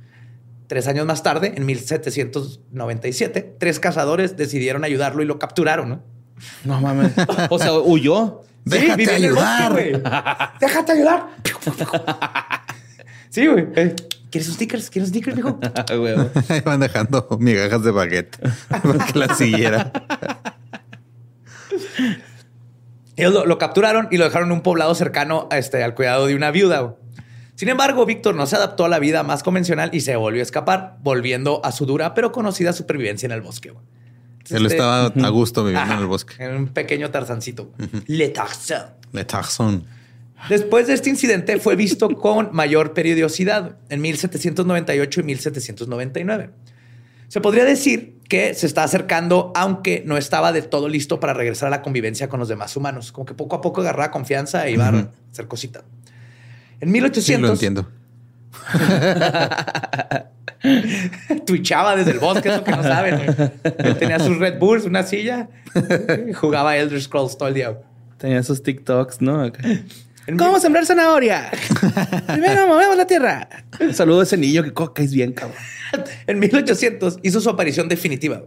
Tres 0.67 0.89
años 0.89 1.07
más 1.07 1.23
tarde, 1.23 1.53
en 1.57 1.65
1797, 1.67 3.55
tres 3.61 3.79
cazadores 3.79 4.37
decidieron 4.37 4.83
ayudarlo 4.83 5.23
y 5.23 5.27
lo 5.27 5.39
capturaron. 5.39 5.89
¿no? 5.89 6.03
No 6.65 6.81
mames. 6.81 7.13
O 7.49 7.61
sea, 7.61 7.73
huyó. 7.75 8.43
Déjate 8.65 9.03
el 9.05 9.33
bosque, 9.33 9.45
ayudar. 9.47 9.73
güey. 9.73 9.93
Déjate 10.61 10.93
ayudar. 10.93 11.29
sí, 13.29 13.47
güey. 13.47 13.69
Eh, 13.77 13.95
¿Quieres 14.33 14.47
sus 14.47 14.57
stickers? 14.57 14.91
¿Quieres 14.91 15.11
stickers, 15.11 15.37
mijo? 15.37 15.61
Ah, 15.63 15.95
güey. 15.95 16.17
Ahí 16.49 16.61
van 16.65 16.81
dejando 16.81 17.29
migajas 17.39 17.85
de 17.85 17.93
baguette 17.93 18.37
para 18.69 19.07
que 19.07 19.17
la 19.17 19.33
siguiera. 19.37 19.93
Ellos 23.21 23.33
lo, 23.33 23.47
lo 23.47 23.59
capturaron 23.59 24.09
y 24.11 24.17
lo 24.17 24.25
dejaron 24.25 24.49
en 24.49 24.53
un 24.53 24.61
poblado 24.63 24.95
cercano 24.95 25.49
a 25.51 25.59
este, 25.59 25.83
al 25.83 25.95
cuidado 25.95 26.27
de 26.27 26.35
una 26.35 26.51
viuda. 26.51 26.97
Sin 27.55 27.69
embargo, 27.69 28.07
Víctor 28.07 28.35
no 28.35 28.47
se 28.47 28.57
adaptó 28.57 28.87
a 28.87 28.89
la 28.89 28.99
vida 28.99 29.23
más 29.23 29.43
convencional 29.43 29.91
y 29.93 30.01
se 30.01 30.17
volvió 30.17 30.41
a 30.41 30.43
escapar, 30.43 30.97
volviendo 31.03 31.61
a 31.65 31.73
su 31.73 31.85
dura 31.85 32.15
pero 32.15 32.33
conocida 32.33 32.73
supervivencia 32.73 33.27
en 33.27 33.33
el 33.33 33.43
bosque. 33.43 33.69
Entonces, 33.69 34.57
Él 34.57 34.65
este- 34.65 34.77
estaba 34.77 35.07
a 35.07 35.29
gusto 35.29 35.63
viviendo 35.63 35.83
Ajá, 35.85 35.95
en 35.95 36.01
el 36.01 36.07
bosque. 36.07 36.35
En 36.43 36.57
un 36.57 36.69
pequeño 36.69 37.11
tarzancito. 37.11 37.71
Le 38.07 38.31
Tarzan. 38.31 38.95
Le 39.13 39.25
Tarzan. 39.25 39.85
Después 40.49 40.87
de 40.87 40.95
este 40.95 41.11
incidente 41.11 41.59
fue 41.59 41.77
visto 41.77 42.09
con 42.17 42.49
mayor 42.53 42.95
periodicidad 42.95 43.77
en 43.91 44.01
1798 44.01 45.21
y 45.21 45.25
1799. 45.25 46.51
Se 47.29 47.41
podría 47.43 47.65
decir 47.65 48.17
que 48.31 48.55
se 48.55 48.67
está 48.67 48.85
acercando, 48.85 49.53
aunque 49.57 50.05
no 50.07 50.17
estaba 50.17 50.53
del 50.53 50.69
todo 50.69 50.89
listo 50.89 51.19
para 51.19 51.35
regresar 51.35 51.67
a 51.67 51.71
la 51.71 51.83
convivencia 51.83 52.29
con 52.29 52.39
los 52.39 52.49
demás 52.49 52.77
humanos. 52.77 53.11
Como 53.11 53.27
que 53.27 53.35
poco 53.35 53.57
a 53.57 53.61
poco 53.61 53.81
agarraba 53.81 54.13
confianza 54.13 54.67
e 54.69 54.71
iba 54.71 54.87
a 54.87 55.09
hacer 55.33 55.49
cositas. 55.49 55.83
En 56.81 56.89
Sí, 56.89 56.93
1800 56.93 57.49
lo 57.49 57.53
entiendo. 57.55 57.89
twitchaba 61.45 61.97
desde 61.97 62.13
el 62.13 62.21
bosque, 62.21 62.51
eso 62.51 62.63
que 62.63 62.71
no 62.71 62.85
saben. 62.85 63.21
Él 63.79 63.99
tenía 63.99 64.21
sus 64.21 64.39
Red 64.39 64.61
Bulls, 64.61 64.85
una 64.85 65.03
silla, 65.03 65.49
jugaba 66.35 66.77
Elder 66.77 67.03
Scrolls 67.03 67.37
todo 67.37 67.49
el 67.49 67.55
día. 67.55 67.79
Tenía 68.17 68.39
esos 68.39 68.63
TikToks, 68.63 69.21
¿no? 69.23 69.43
Acá. 69.43 69.61
¿Cómo 70.39 70.61
sembrar 70.61 70.87
zanahoria? 70.87 71.51
Primero 72.27 72.67
movemos 72.67 72.97
la 72.97 73.07
tierra. 73.07 73.49
Saludo 73.93 74.21
a 74.21 74.23
ese 74.25 74.37
niño 74.37 74.63
que 74.63 74.73
coca 74.73 75.03
es 75.03 75.13
bien, 75.13 75.33
cabrón. 75.33 75.59
En 76.27 76.39
1800 76.39 77.19
hizo 77.23 77.41
su 77.41 77.51
aparición 77.51 77.89
definitiva. 77.89 78.43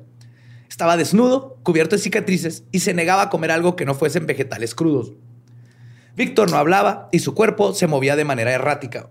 Estaba 0.70 0.98
desnudo, 0.98 1.58
cubierto 1.64 1.96
de 1.96 2.02
cicatrices 2.02 2.64
y 2.72 2.80
se 2.80 2.94
negaba 2.94 3.24
a 3.24 3.30
comer 3.30 3.52
algo 3.52 3.76
que 3.76 3.86
no 3.86 3.96
fuesen 3.96 4.26
vegetales 4.26 4.76
crudos. 4.76 5.14
Víctor 6.16 6.50
no 6.52 6.58
hablaba 6.58 7.10
y 7.12 7.20
su 7.20 7.34
cuerpo 7.34 7.74
se 7.74 7.88
movía 7.88 8.16
de 8.16 8.26
manera 8.26 8.54
errática. 8.54 9.10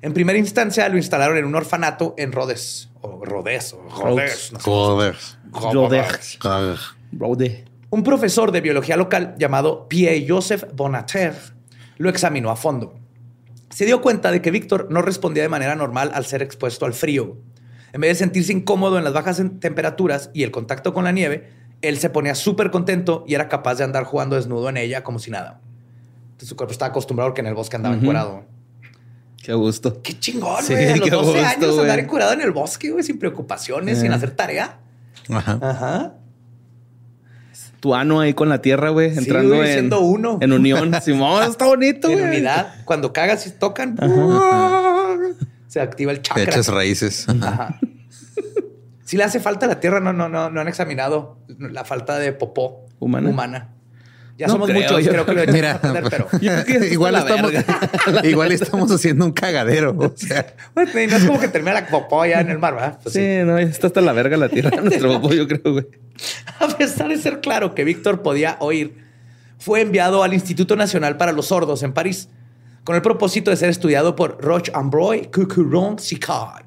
En 0.00 0.12
primera 0.12 0.38
instancia 0.38 0.88
lo 0.88 0.96
instalaron 0.96 1.36
en 1.36 1.44
un 1.44 1.54
orfanato 1.54 2.14
en 2.18 2.32
Rhodes. 2.32 2.88
O 3.00 3.24
Rhodes. 3.24 3.74
O 3.74 3.88
Rhodes. 3.88 4.52
no 4.52 4.58
sé. 4.58 4.64
Joder. 4.64 5.16
Rhodes. 5.52 6.38
Joder. 6.40 6.78
Brode. 7.12 7.64
Un 7.90 8.02
profesor 8.02 8.50
de 8.50 8.62
biología 8.62 8.96
local 8.96 9.34
llamado 9.38 9.86
Pierre 9.88 10.26
Joseph 10.26 10.64
Bonater 10.74 11.34
lo 12.02 12.10
examinó 12.10 12.50
a 12.50 12.56
fondo. 12.56 12.94
Se 13.70 13.86
dio 13.86 14.02
cuenta 14.02 14.30
de 14.30 14.42
que 14.42 14.50
Víctor 14.50 14.88
no 14.90 15.00
respondía 15.02 15.42
de 15.42 15.48
manera 15.48 15.74
normal 15.76 16.10
al 16.14 16.26
ser 16.26 16.42
expuesto 16.42 16.84
al 16.84 16.92
frío. 16.92 17.36
En 17.92 18.00
vez 18.00 18.10
de 18.10 18.14
sentirse 18.24 18.52
incómodo 18.52 18.98
en 18.98 19.04
las 19.04 19.12
bajas 19.12 19.40
temperaturas 19.60 20.30
y 20.34 20.42
el 20.42 20.50
contacto 20.50 20.92
con 20.92 21.04
la 21.04 21.12
nieve, 21.12 21.48
él 21.80 21.98
se 21.98 22.10
ponía 22.10 22.34
súper 22.34 22.70
contento 22.70 23.24
y 23.26 23.34
era 23.34 23.48
capaz 23.48 23.76
de 23.76 23.84
andar 23.84 24.04
jugando 24.04 24.36
desnudo 24.36 24.68
en 24.68 24.76
ella 24.76 25.02
como 25.04 25.18
si 25.18 25.30
nada. 25.30 25.60
Entonces, 26.24 26.48
su 26.48 26.56
cuerpo 26.56 26.72
estaba 26.72 26.90
acostumbrado 26.90 27.30
porque 27.30 27.40
en 27.40 27.46
el 27.46 27.54
bosque 27.54 27.76
andaba 27.76 27.94
Ujú. 27.94 28.02
encuerado. 28.04 28.44
Qué 29.42 29.52
gusto. 29.54 30.00
Qué 30.02 30.18
chingón, 30.18 30.62
Sí, 30.62 30.72
güey. 30.74 30.86
A 30.92 30.96
los 30.96 31.04
qué 31.04 31.10
12 31.10 31.26
gusto, 31.32 31.46
años 31.48 31.70
güey. 31.70 31.80
andar 31.82 31.98
encurado 31.98 32.32
en 32.32 32.40
el 32.40 32.50
bosque, 32.52 32.90
güey, 32.90 33.02
sin 33.04 33.18
preocupaciones, 33.18 33.98
sin 34.00 34.12
Eh. 34.12 34.14
hacer 34.14 34.30
tarea. 34.36 34.78
Ajá. 35.30 35.58
Ajá. 35.62 36.14
Tu 37.82 37.96
ano 37.96 38.20
ahí 38.20 38.32
con 38.32 38.48
la 38.48 38.62
tierra, 38.62 38.90
güey, 38.90 39.10
Sí, 39.10 39.18
entrando 39.18 39.56
güey, 39.56 39.76
en, 39.76 39.92
uno. 39.92 40.38
en 40.40 40.52
unión. 40.52 40.92
Simón, 41.02 41.42
está 41.50 41.64
bonito, 41.66 42.08
en 42.08 42.14
güey. 42.20 42.26
unidad. 42.30 42.74
Cuando 42.84 43.12
cagas 43.12 43.44
y 43.48 43.50
tocan, 43.50 43.96
se 45.66 45.80
activa 45.80 46.12
el 46.12 46.22
chakra. 46.22 46.44
Echas 46.44 46.68
raíces. 46.68 47.26
Ajá. 47.28 47.80
Si 49.04 49.16
le 49.16 49.24
hace 49.24 49.40
falta 49.40 49.66
a 49.66 49.68
la 49.68 49.80
tierra, 49.80 49.98
no, 49.98 50.12
no, 50.12 50.28
no, 50.28 50.48
no 50.48 50.60
han 50.60 50.68
examinado 50.68 51.38
la 51.58 51.84
falta 51.84 52.18
de 52.20 52.32
popó 52.32 52.86
¿Humana? 53.00 53.28
humana. 53.30 53.68
Ya 54.42 54.48
No 54.48 54.54
somos 54.54 54.68
creo, 54.70 54.82
muchos, 54.82 55.04
yo- 55.04 55.12
creo 55.12 55.24
que 55.24 55.46
lo 55.46 55.52
Mira, 55.52 55.72
a 55.74 55.80
perder, 55.80 56.04
pero. 56.10 56.26
Igual, 56.90 57.14
estamos, 57.14 57.52
igual 58.24 58.50
estamos 58.50 58.90
haciendo 58.90 59.24
un 59.24 59.30
cagadero. 59.30 59.94
O 59.96 60.12
sea, 60.16 60.54
y 60.76 61.06
no 61.06 61.16
es 61.16 61.24
como 61.24 61.38
que 61.38 61.46
termina 61.46 61.74
la 61.74 61.86
popó 61.86 62.26
ya 62.26 62.40
en 62.40 62.50
el 62.50 62.58
mar, 62.58 62.74
¿verdad? 62.74 62.98
Pues 63.00 63.12
Sí, 63.14 63.20
sí. 63.20 63.44
no, 63.44 63.56
está 63.56 63.86
hasta 63.86 64.00
la 64.00 64.12
verga 64.12 64.36
la 64.36 64.48
tierra 64.48 64.70
nuestro 64.82 65.12
popó, 65.20 65.32
yo 65.32 65.46
creo, 65.46 65.72
güey. 65.74 65.86
A 66.58 66.66
pesar 66.66 67.08
de 67.08 67.18
ser 67.18 67.40
claro 67.40 67.72
que 67.76 67.84
Víctor 67.84 68.22
podía 68.22 68.56
oír, 68.58 68.96
fue 69.60 69.80
enviado 69.80 70.24
al 70.24 70.34
Instituto 70.34 70.74
Nacional 70.74 71.16
para 71.16 71.30
los 71.30 71.46
Sordos 71.46 71.84
en 71.84 71.92
París, 71.92 72.28
con 72.82 72.96
el 72.96 73.02
propósito 73.02 73.52
de 73.52 73.56
ser 73.56 73.68
estudiado 73.70 74.16
por 74.16 74.42
Roche 74.44 74.72
Ambroy 74.74 75.30
Cucuron 75.32 76.00
Sicard. 76.00 76.64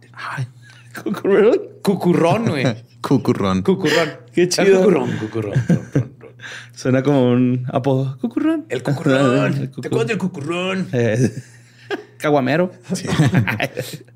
¿Cucurrón? 1.03 1.59
Cucurrón, 1.81 2.45
güey. 2.49 2.65
cucurrón. 3.01 3.61
Cucurrón. 3.63 4.13
Qué 4.33 4.47
chido. 4.47 4.77
Cucurrón, 4.79 5.11
cucurrón. 5.17 5.53
Ron. 5.67 6.14
Suena 6.73 7.03
como 7.03 7.31
un 7.31 7.65
apodo. 7.71 8.17
¿Cucurrón? 8.19 8.65
El 8.69 8.83
cucurrón. 8.83 9.53
El 9.57 9.71
¿Te 9.71 9.87
acuerdas 9.87 10.07
del 10.07 10.17
cucurrón? 10.17 10.87
Eh, 10.93 11.31
Caguamero. 12.17 12.71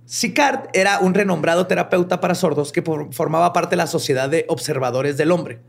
Sicard 0.05 0.69
era 0.73 0.99
un 0.99 1.13
renombrado 1.13 1.67
terapeuta 1.67 2.19
para 2.19 2.35
sordos 2.35 2.71
que 2.71 2.81
formaba 2.81 3.53
parte 3.53 3.71
de 3.71 3.77
la 3.77 3.87
Sociedad 3.87 4.29
de 4.29 4.45
Observadores 4.47 5.17
del 5.17 5.31
Hombre, 5.31 5.61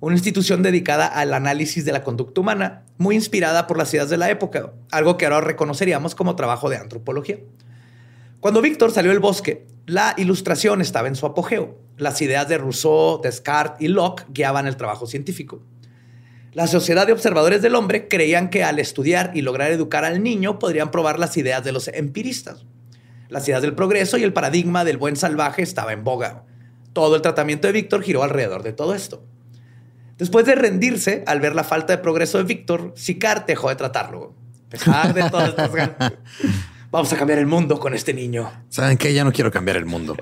una 0.00 0.16
institución 0.16 0.62
dedicada 0.62 1.06
al 1.06 1.32
análisis 1.34 1.84
de 1.84 1.92
la 1.92 2.02
conducta 2.02 2.40
humana, 2.40 2.82
muy 2.98 3.14
inspirada 3.14 3.66
por 3.66 3.78
las 3.78 3.92
ideas 3.94 4.10
de 4.10 4.16
la 4.16 4.30
época, 4.30 4.72
algo 4.90 5.16
que 5.16 5.26
ahora 5.26 5.40
reconoceríamos 5.40 6.14
como 6.14 6.36
trabajo 6.36 6.68
de 6.68 6.78
antropología. 6.78 7.38
Cuando 8.40 8.60
Víctor 8.60 8.90
salió 8.90 9.10
del 9.10 9.20
bosque, 9.20 9.66
la 9.86 10.14
ilustración 10.16 10.80
estaba 10.80 11.08
en 11.08 11.16
su 11.16 11.26
apogeo. 11.26 11.78
Las 11.96 12.20
ideas 12.20 12.48
de 12.48 12.58
Rousseau, 12.58 13.20
Descartes 13.22 13.80
y 13.80 13.88
Locke 13.88 14.24
guiaban 14.28 14.66
el 14.66 14.76
trabajo 14.76 15.06
científico. 15.06 15.62
La 16.54 16.68
Sociedad 16.68 17.04
de 17.04 17.12
Observadores 17.12 17.62
del 17.62 17.74
Hombre 17.74 18.06
creían 18.06 18.48
que 18.48 18.62
al 18.62 18.78
estudiar 18.78 19.32
y 19.34 19.42
lograr 19.42 19.72
educar 19.72 20.04
al 20.04 20.22
niño 20.22 20.60
podrían 20.60 20.92
probar 20.92 21.18
las 21.18 21.36
ideas 21.36 21.64
de 21.64 21.72
los 21.72 21.88
empiristas. 21.88 22.64
Las 23.28 23.48
ideas 23.48 23.60
del 23.60 23.74
progreso 23.74 24.18
y 24.18 24.22
el 24.22 24.32
paradigma 24.32 24.84
del 24.84 24.96
buen 24.96 25.16
salvaje 25.16 25.62
estaba 25.62 25.92
en 25.92 26.04
boga. 26.04 26.44
Todo 26.92 27.16
el 27.16 27.22
tratamiento 27.22 27.66
de 27.66 27.72
Víctor 27.72 28.04
giró 28.04 28.22
alrededor 28.22 28.62
de 28.62 28.72
todo 28.72 28.94
esto. 28.94 29.24
Después 30.16 30.46
de 30.46 30.54
rendirse, 30.54 31.24
al 31.26 31.40
ver 31.40 31.56
la 31.56 31.64
falta 31.64 31.96
de 31.96 32.00
progreso 32.00 32.38
de 32.38 32.44
Víctor, 32.44 32.92
Sicar 32.94 33.46
dejó 33.46 33.68
de 33.70 33.74
tratarlo. 33.74 34.36
A 34.66 34.70
pesar 34.70 35.12
de 35.12 35.28
todas 35.28 35.48
estas 35.48 35.72
ganas. 35.72 35.96
Vamos 36.92 37.12
a 37.12 37.16
cambiar 37.16 37.40
el 37.40 37.46
mundo 37.46 37.80
con 37.80 37.94
este 37.94 38.14
niño. 38.14 38.48
¿Saben 38.68 38.96
qué? 38.96 39.12
Ya 39.12 39.24
no 39.24 39.32
quiero 39.32 39.50
cambiar 39.50 39.76
el 39.76 39.86
mundo. 39.86 40.16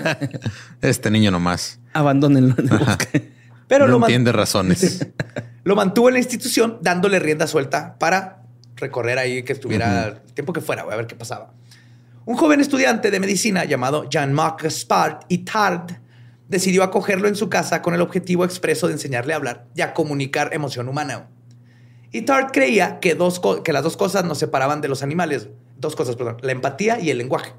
este 0.80 1.10
niño 1.10 1.30
nomás. 1.30 1.78
Abandónenlo 1.92 2.54
en 2.58 2.72
el 2.72 2.78
bosque. 2.78 3.41
Pero 3.72 3.88
no 3.88 3.98
lo, 3.98 4.04
entiende 4.04 4.32
razones. 4.32 5.06
lo 5.64 5.74
mantuvo 5.74 6.08
en 6.08 6.12
la 6.12 6.18
institución 6.18 6.76
dándole 6.82 7.18
rienda 7.18 7.46
suelta 7.46 7.96
para 7.98 8.42
recorrer 8.76 9.18
ahí 9.18 9.44
que 9.44 9.54
estuviera 9.54 10.08
el 10.08 10.34
tiempo 10.34 10.52
que 10.52 10.60
fuera, 10.60 10.82
güey, 10.82 10.92
a 10.92 10.98
ver 10.98 11.06
qué 11.06 11.14
pasaba. 11.14 11.54
Un 12.26 12.36
joven 12.36 12.60
estudiante 12.60 13.10
de 13.10 13.18
medicina 13.18 13.64
llamado 13.64 14.10
Jean-Marc 14.10 14.64
Gaspard 14.64 15.20
Itard 15.28 15.90
decidió 16.50 16.82
acogerlo 16.82 17.28
en 17.28 17.34
su 17.34 17.48
casa 17.48 17.80
con 17.80 17.94
el 17.94 18.02
objetivo 18.02 18.44
expreso 18.44 18.88
de 18.88 18.92
enseñarle 18.92 19.32
a 19.32 19.36
hablar 19.36 19.64
y 19.74 19.80
a 19.80 19.94
comunicar 19.94 20.52
emoción 20.52 20.86
humana. 20.86 21.30
Itard 22.10 22.52
creía 22.52 23.00
que, 23.00 23.14
dos 23.14 23.40
que 23.64 23.72
las 23.72 23.84
dos 23.84 23.96
cosas 23.96 24.22
nos 24.26 24.36
separaban 24.36 24.82
de 24.82 24.88
los 24.88 25.02
animales. 25.02 25.48
Dos 25.78 25.96
cosas, 25.96 26.16
perdón. 26.16 26.36
La 26.42 26.52
empatía 26.52 27.00
y 27.00 27.08
el 27.08 27.16
lenguaje. 27.16 27.54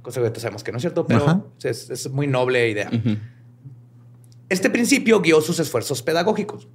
Cosa 0.00 0.22
que 0.22 0.30
todos 0.30 0.40
sabemos 0.40 0.64
que 0.64 0.72
no 0.72 0.78
es 0.78 0.82
cierto, 0.82 1.06
pero 1.06 1.52
es, 1.62 1.90
es 1.90 2.08
muy 2.08 2.26
noble 2.26 2.70
idea. 2.70 2.88
Este 4.48 4.70
principio 4.70 5.20
guió 5.20 5.40
sus 5.40 5.58
esfuerzos 5.60 6.02
pedagógicos. 6.02 6.68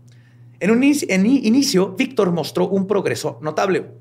En 0.59 0.71
un 0.71 0.83
inicio, 0.83 1.95
Víctor 1.97 2.31
mostró 2.31 2.67
un 2.67 2.87
progreso 2.87 3.39
notable. 3.41 3.91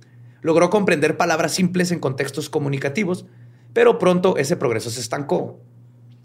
Logró 0.42 0.70
comprender 0.70 1.16
palabras 1.16 1.52
simples 1.52 1.90
en 1.90 1.98
contextos 2.00 2.50
comunicativos, 2.50 3.26
pero 3.72 3.98
pronto 3.98 4.36
ese 4.36 4.56
progreso 4.56 4.90
se 4.90 5.00
estancó. 5.00 5.60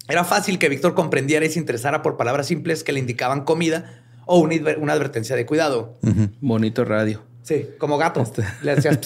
Era 0.10 0.24
fácil 0.24 0.60
que 0.60 0.70
Víctor 0.70 0.94
comprendiera 0.94 1.46
y 1.46 1.50
se 1.50 1.60
interesara 1.60 2.02
por 2.02 2.18
palabras 2.18 2.48
simples 2.48 2.84
que 2.84 2.92
le 2.94 3.00
indicaban 3.00 3.44
comida 3.44 4.04
o 4.26 4.40
una, 4.40 4.56
adver- 4.56 4.78
una 4.80 4.94
advertencia 4.94 5.36
de 5.36 5.46
cuidado. 5.46 5.98
Bonito 6.42 6.84
radio. 6.86 7.24
Sí, 7.44 7.66
como 7.78 7.98
gato. 7.98 8.22
Este. 8.22 8.44
Le 8.62 8.72
hacías 8.72 9.00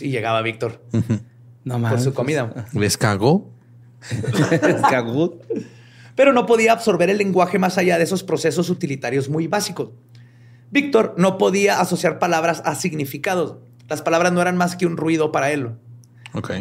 y 0.00 0.10
llegaba 0.10 0.40
Víctor 0.42 0.80
No 1.64 1.74
por 1.74 1.80
mames. 1.80 2.04
su 2.04 2.14
comida. 2.14 2.66
¿Les 2.74 2.96
cagó? 2.96 3.50
Es 4.10 4.80
cagud. 4.88 5.32
Pero 6.16 6.32
no 6.32 6.46
podía 6.46 6.72
absorber 6.72 7.10
el 7.10 7.18
lenguaje 7.18 7.58
más 7.58 7.78
allá 7.78 7.98
de 7.98 8.04
esos 8.04 8.22
procesos 8.22 8.70
utilitarios 8.70 9.28
muy 9.28 9.46
básicos. 9.46 9.90
Víctor 10.70 11.14
no 11.16 11.38
podía 11.38 11.80
asociar 11.80 12.18
palabras 12.18 12.62
a 12.64 12.74
significados. 12.74 13.56
Las 13.88 14.02
palabras 14.02 14.32
no 14.32 14.40
eran 14.40 14.56
más 14.56 14.76
que 14.76 14.86
un 14.86 14.96
ruido 14.96 15.32
para 15.32 15.50
él. 15.50 15.70
Ok. 16.32 16.52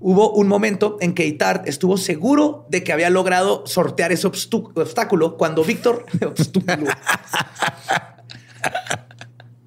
Hubo 0.00 0.32
un 0.32 0.48
momento 0.48 0.96
en 1.00 1.14
que 1.14 1.26
Itard 1.26 1.68
estuvo 1.68 1.96
seguro 1.96 2.66
de 2.70 2.82
que 2.82 2.92
había 2.92 3.10
logrado 3.10 3.64
sortear 3.66 4.10
ese 4.10 4.26
obstáculo 4.26 5.36
cuando 5.36 5.62
Víctor... 5.64 6.06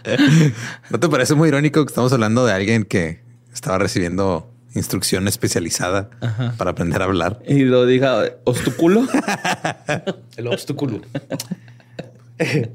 ¿No 0.90 1.00
te 1.00 1.10
parece 1.10 1.36
muy 1.36 1.50
irónico 1.50 1.84
que 1.86 1.90
estamos 1.90 2.14
hablando 2.14 2.46
de 2.46 2.54
alguien 2.54 2.84
que 2.84 3.22
estaba 3.54 3.78
recibiendo 3.78 4.52
instrucción 4.76 5.28
especializada 5.28 6.10
para 6.58 6.72
aprender 6.72 7.02
a 7.02 7.06
hablar? 7.06 7.42
Y 7.48 7.60
lo 7.64 7.86
diga, 7.86 8.24
¿ostuculo? 8.44 9.08
El 10.38 10.48
obstáculo. 10.48 11.02
él, 12.38 12.70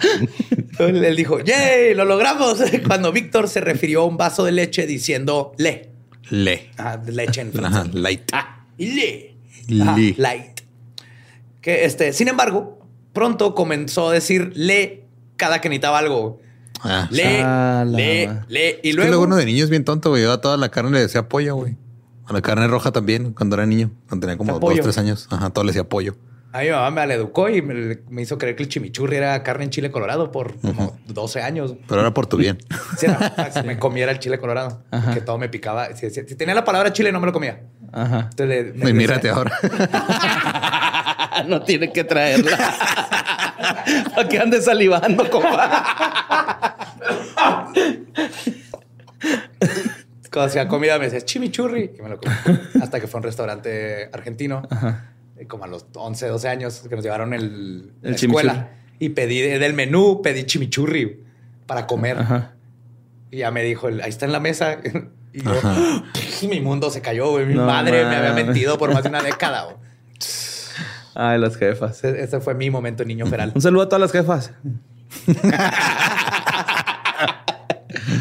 él 1.05 1.17
dijo, 1.17 1.41
¡yay! 1.41 1.95
¡Lo 1.95 2.05
logramos! 2.05 2.59
Cuando 2.87 3.13
Víctor 3.13 3.49
se 3.49 3.61
refirió 3.61 4.03
a 4.03 4.07
un 4.07 4.17
vaso 4.17 4.45
de 4.45 4.53
leche 4.53 4.87
diciendo, 4.87 5.53
le. 5.59 5.91
Le. 6.31 6.71
Ah, 6.79 6.99
leche 7.07 7.41
en 7.43 7.49
Ajá, 7.49 7.71
francés. 7.83 7.95
light. 7.95 8.23
Ah, 8.33 8.65
le. 8.79 9.35
Le. 9.69 9.83
Ajá, 9.83 9.97
light. 10.17 10.61
Que 11.61 11.85
este, 11.85 12.13
sin 12.13 12.29
embargo, 12.29 12.79
pronto 13.13 13.55
comenzó 13.55 14.09
a 14.09 14.13
decir 14.15 14.53
le 14.55 15.05
cada 15.37 15.61
que 15.61 15.69
necesitaba 15.69 15.99
algo. 15.99 16.41
Ah, 16.83 17.09
Le, 17.11 17.43
Ah, 17.43 17.85
le, 17.87 18.31
le. 18.49 18.81
Y 18.83 18.91
Es 18.91 18.97
que 18.97 19.03
luego, 19.09 19.25
uno 19.25 19.37
de 19.37 19.45
niño 19.45 19.65
es 19.65 19.69
bien 19.71 19.85
tonto, 19.85 20.11
güey. 20.11 20.23
Yo 20.23 20.33
a 20.33 20.41
toda 20.41 20.57
la 20.57 20.71
carne 20.71 20.93
le 20.93 21.01
decía 21.01 21.29
pollo, 21.29 21.57
güey. 21.57 21.77
A 22.31 22.33
la 22.33 22.43
carne 22.43 22.69
roja 22.69 22.93
también, 22.93 23.33
cuando 23.33 23.57
era 23.57 23.67
niño. 23.67 23.91
Cuando 24.09 24.27
tenía 24.27 24.39
como 24.39 24.57
¿A 24.57 24.61
dos, 24.61 24.81
tres 24.81 24.99
años. 24.99 25.27
Ajá, 25.31 25.51
todo 25.51 25.65
le 25.65 25.71
decía 25.73 25.83
pollo. 25.89 26.15
a 26.53 26.61
mi 26.61 26.71
mamá 26.71 26.91
me 26.93 27.07
la 27.09 27.15
educó 27.15 27.49
y 27.49 27.61
me, 27.61 27.99
me 28.09 28.23
hizo 28.23 28.39
creer 28.39 28.55
que 28.55 28.63
el 28.63 28.69
chimichurri 28.69 29.17
era 29.17 29.43
carne 29.43 29.65
en 29.65 29.71
chile 29.71 29.91
colorado 29.91 30.31
por 30.31 30.55
como 30.61 30.97
12 31.09 31.43
años. 31.43 31.75
Pero 31.89 32.01
era 32.03 32.15
por 32.15 32.27
tu 32.27 32.37
bien. 32.37 32.59
Sí, 32.97 33.07
era, 33.07 33.51
si 33.53 33.63
me 33.67 33.79
comiera 33.81 34.13
el 34.13 34.21
chile 34.21 34.39
colorado. 34.39 34.85
Ajá. 34.93 35.13
Que 35.13 35.21
todo 35.23 35.39
me 35.39 35.49
picaba. 35.49 35.95
Si, 35.97 36.09
si- 36.11 36.23
si 36.29 36.35
tenía 36.37 36.55
la 36.55 36.65
palabra 36.65 36.93
chile, 36.93 37.11
no 37.11 37.19
me 37.19 37.27
lo 37.27 37.33
comía. 37.33 37.63
Ajá. 37.93 38.29
Entonces, 38.31 38.77
le- 38.77 38.91
Y 38.91 38.93
mírate 38.93 39.29
ahora. 39.29 39.51
no 41.49 41.63
tiene 41.63 41.93
que 41.93 42.05
traerla. 42.05 42.57
¿Para 44.15 44.29
qué 44.29 44.39
andes 44.39 44.65
salivando, 44.67 45.29
compa? 45.29 46.77
Cuando 50.33 50.49
hacía 50.49 50.69
comida 50.69 50.99
me 50.99 51.07
decía 51.07 51.21
chimichurri 51.23 51.93
y 51.99 52.03
me 52.03 52.09
lo 52.09 52.19
comí. 52.19 52.35
Hasta 52.83 53.01
que 53.01 53.07
fue 53.07 53.19
a 53.19 53.21
un 53.21 53.25
restaurante 53.25 54.09
argentino, 54.13 54.63
eh, 55.37 55.47
como 55.47 55.65
a 55.65 55.67
los 55.67 55.87
11, 55.95 56.29
12 56.29 56.49
años, 56.49 56.85
que 56.89 56.95
nos 56.95 57.05
llevaron 57.05 57.35
el, 57.35 57.93
El 58.03 58.11
la 58.11 58.17
escuela. 58.17 58.69
Y 58.99 59.09
pedí 59.11 59.41
de- 59.41 59.59
del 59.59 59.75
menú, 59.75 60.21
pedí 60.23 60.45
chimichurri 60.45 61.25
para 61.67 61.87
comer. 61.87 62.19
Ajá. 62.19 62.53
Y 63.31 63.39
ya 63.39 63.51
me 63.51 63.63
dijo, 63.63 63.87
ahí 63.89 64.09
está 64.09 64.27
en 64.27 64.33
la 64.33 64.41
mesa. 64.41 64.79
Y 65.33 65.45
yo, 65.45 65.53
Ajá. 65.53 66.03
mi 66.49 66.61
mundo 66.61 66.91
se 66.91 67.01
cayó, 67.03 67.31
güey. 67.31 67.47
Mi 67.47 67.55
No 67.55 67.65
madre 67.65 68.05
me 68.05 68.17
había 68.17 68.33
mentido 68.33 68.77
por 68.79 68.93
más 68.93 69.05
de 69.05 69.11
una 69.11 69.23
década. 69.23 69.63
güey. 69.63 69.77
Ay, 71.15 71.39
las 71.39 71.57
jefas. 71.57 72.03
Ese, 72.03 72.21
ese 72.21 72.41
fue 72.41 72.55
mi 72.55 72.69
momento 72.69 73.05
niño 73.05 73.27
feral. 73.27 73.53
Un 73.55 73.63
saludo 73.63 73.83
a 73.85 73.89
todas 73.89 74.01
las 74.01 74.11
jefas. 74.11 74.51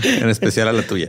En 0.03 0.29
especial 0.29 0.67
a 0.67 0.73
la 0.73 0.83
tuya. 0.83 1.07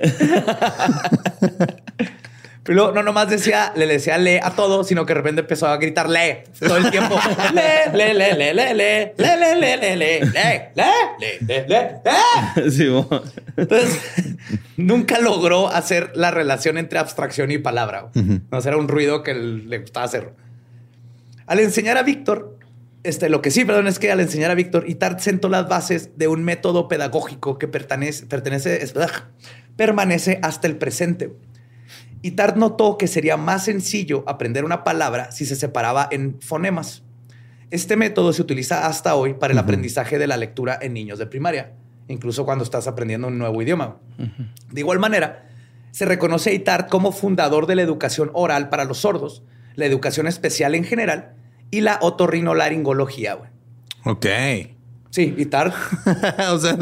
Pero 2.62 2.76
luego 2.76 2.92
no 2.92 3.02
nomás 3.02 3.30
decía, 3.30 3.72
le 3.74 3.86
decía 3.86 4.18
le 4.18 4.38
a 4.42 4.50
todo, 4.50 4.84
sino 4.84 5.06
que 5.06 5.14
de 5.14 5.20
repente 5.20 5.40
empezó 5.40 5.66
a 5.66 5.76
gritar 5.78 6.10
le 6.10 6.44
todo 6.60 6.76
el 6.76 6.90
tiempo. 6.90 7.18
Le, 7.54 7.90
le, 7.96 8.14
le, 8.14 8.34
le, 8.34 8.54
le, 8.54 8.74
le, 8.74 9.14
le, 9.16 9.56
le, 9.56 9.56
le, 9.56 9.76
le, 9.76 9.96
le, 9.96 9.96
le, 9.96 9.96
le, 9.96 10.20
le, 10.36 10.72
le, 10.76 11.38
le, 11.40 11.66
le. 11.68 12.70
Sí. 12.70 12.86
Entonces, 13.56 13.98
nunca 14.76 15.18
logró 15.20 15.68
hacer 15.68 16.12
la 16.14 16.30
relación 16.30 16.76
entre 16.76 16.98
abstracción 16.98 17.50
y 17.50 17.58
palabra. 17.58 18.10
No, 18.14 18.58
era 18.58 18.76
un 18.76 18.88
ruido 18.88 19.22
que 19.22 19.32
le 19.34 19.78
gustaba 19.78 20.04
hacer. 20.04 20.34
Al 21.46 21.60
enseñar 21.60 21.96
a 21.96 22.02
Víctor, 22.02 22.58
este, 23.02 23.28
lo 23.28 23.40
que 23.42 23.50
sí, 23.50 23.64
perdón, 23.64 23.86
es 23.86 23.98
que 23.98 24.10
al 24.12 24.20
enseñar 24.20 24.50
a 24.50 24.54
Víctor, 24.54 24.84
Itard 24.88 25.18
sentó 25.18 25.48
las 25.48 25.68
bases 25.68 26.18
de 26.18 26.28
un 26.28 26.44
método 26.44 26.88
pedagógico 26.88 27.58
que 27.58 27.66
pertenece, 27.68 28.26
pertenece, 28.26 28.82
es- 28.82 28.94
permanece 29.76 30.38
hasta 30.42 30.66
el 30.66 30.76
presente. 30.76 31.32
Itard 32.22 32.56
notó 32.56 32.98
que 32.98 33.06
sería 33.06 33.36
más 33.38 33.64
sencillo 33.64 34.24
aprender 34.26 34.64
una 34.64 34.84
palabra 34.84 35.32
si 35.32 35.46
se 35.46 35.56
separaba 35.56 36.06
en 36.10 36.38
fonemas. 36.40 37.02
Este 37.70 37.96
método 37.96 38.32
se 38.32 38.42
utiliza 38.42 38.86
hasta 38.86 39.14
hoy 39.14 39.34
para 39.34 39.52
el 39.52 39.58
aprendizaje 39.58 40.18
de 40.18 40.26
la 40.26 40.36
lectura 40.36 40.78
en 40.82 40.92
niños 40.92 41.18
de 41.18 41.26
primaria, 41.26 41.72
incluso 42.08 42.44
cuando 42.44 42.64
estás 42.64 42.86
aprendiendo 42.88 43.28
un 43.28 43.38
nuevo 43.38 43.62
idioma. 43.62 43.96
De 44.70 44.80
igual 44.80 44.98
manera, 44.98 45.48
se 45.92 46.04
reconoce 46.04 46.50
a 46.50 46.52
Itard 46.52 46.88
como 46.88 47.12
fundador 47.12 47.66
de 47.66 47.76
la 47.76 47.82
educación 47.82 48.30
oral 48.34 48.68
para 48.68 48.84
los 48.84 48.98
sordos, 48.98 49.42
la 49.76 49.86
educación 49.86 50.26
especial 50.26 50.74
en 50.74 50.84
general 50.84 51.36
y 51.70 51.80
la 51.80 51.98
otorrinolaringología. 52.02 53.34
güey. 53.34 53.50
Ok. 54.04 54.26
Sí, 55.10 55.34
Itard. 55.38 55.72
o 56.52 56.58
sea, 56.58 56.76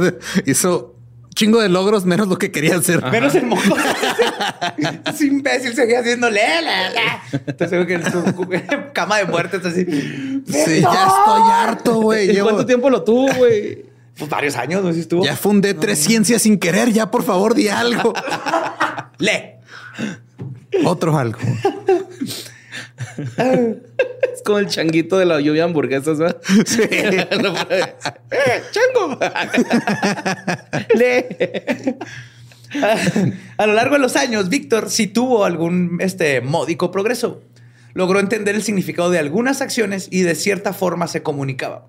hizo 0.46 0.94
chingo 1.35 1.61
de 1.61 1.68
logros 1.68 2.05
menos 2.05 2.29
lo 2.29 2.37
que 2.37 2.51
quería 2.51 2.77
hacer. 2.77 3.03
Menos 3.11 3.35
el 3.37 3.46
moco. 3.46 3.62
Ese 5.07 5.27
imbécil 5.27 5.74
seguía 5.74 6.01
haciendo 6.01 6.29
le, 6.31 6.40
le. 6.62 7.40
Entonces, 7.46 7.87
que 7.87 7.94
en 7.94 8.05
su 8.11 8.22
cama 8.92 9.18
de 9.18 9.24
muerte 9.24 9.59
así. 9.64 9.85
Sí, 10.46 10.81
ya 10.81 11.07
estoy 11.07 11.42
harto, 11.53 12.01
güey. 12.01 12.31
¿Y 12.31 12.33
Llevo- 12.35 12.44
cuánto 12.48 12.66
tiempo 12.66 12.90
lo 12.90 13.03
tuvo, 13.05 13.33
güey? 13.35 13.87
Pues 14.18 14.29
varios 14.29 14.57
años, 14.57 14.83
no 14.83 14.88
sé 14.88 14.94
si 14.94 15.01
estuvo. 15.03 15.24
Ya 15.24 15.37
fundé 15.37 15.74
tres 15.74 16.01
ciencias 16.01 16.42
sin 16.42 16.59
querer. 16.59 16.92
Ya, 16.92 17.11
por 17.11 17.22
favor, 17.22 17.55
di 17.55 17.68
algo. 17.68 18.12
Le. 19.18 19.61
Otro 20.85 21.16
algo. 21.16 21.38
Es 24.32 24.42
como 24.44 24.58
el 24.58 24.66
changuito 24.66 25.18
de 25.18 25.26
la 25.26 25.40
lluvia 25.40 25.62
de 25.62 25.68
hamburguesas, 25.68 26.18
¿verdad? 26.18 26.40
Sí. 26.66 26.82
No 27.42 27.54
puede. 27.54 27.82
¡Eh, 28.30 28.62
chango! 28.70 29.18
Le. 30.94 31.98
A 33.56 33.66
lo 33.66 33.72
largo 33.72 33.94
de 33.94 34.00
los 34.00 34.16
años, 34.16 34.48
Víctor 34.48 34.90
sí 34.90 35.06
tuvo 35.06 35.44
algún 35.44 35.98
este, 36.00 36.40
módico 36.40 36.90
progreso. 36.90 37.42
Logró 37.94 38.20
entender 38.20 38.54
el 38.54 38.62
significado 38.62 39.11
de 39.11 39.18
algunas 39.18 39.61
acciones 39.61 40.08
y 40.11 40.22
de 40.22 40.34
cierta 40.34 40.72
forma 40.72 41.08
se 41.08 41.22
comunicaba. 41.22 41.87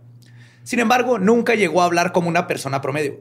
Sin 0.63 0.79
embargo, 0.79 1.19
nunca 1.19 1.55
llegó 1.55 1.81
a 1.81 1.85
hablar 1.85 2.11
como 2.11 2.29
una 2.29 2.47
persona 2.47 2.81
promedio. 2.81 3.19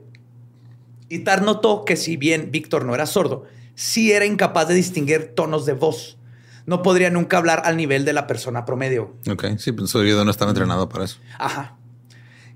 Itar 1.08 1.42
notó 1.42 1.84
que 1.84 1.96
si 1.96 2.16
bien 2.16 2.50
Víctor 2.50 2.84
no 2.84 2.94
era 2.94 3.06
sordo, 3.06 3.46
sí 3.74 4.12
era 4.12 4.26
incapaz 4.26 4.68
de 4.68 4.74
distinguir 4.74 5.34
tonos 5.34 5.64
de 5.66 5.72
voz. 5.72 6.17
No 6.68 6.82
podría 6.82 7.08
nunca 7.08 7.38
hablar 7.38 7.62
al 7.64 7.78
nivel 7.78 8.04
de 8.04 8.12
la 8.12 8.26
persona 8.26 8.66
promedio. 8.66 9.16
Ok, 9.26 9.56
sí, 9.56 9.72
pues 9.72 9.88
su 9.88 9.96
oído 9.96 10.22
no 10.26 10.30
estaba 10.30 10.50
entrenado 10.50 10.86
para 10.90 11.06
eso. 11.06 11.18
Ajá. 11.38 11.78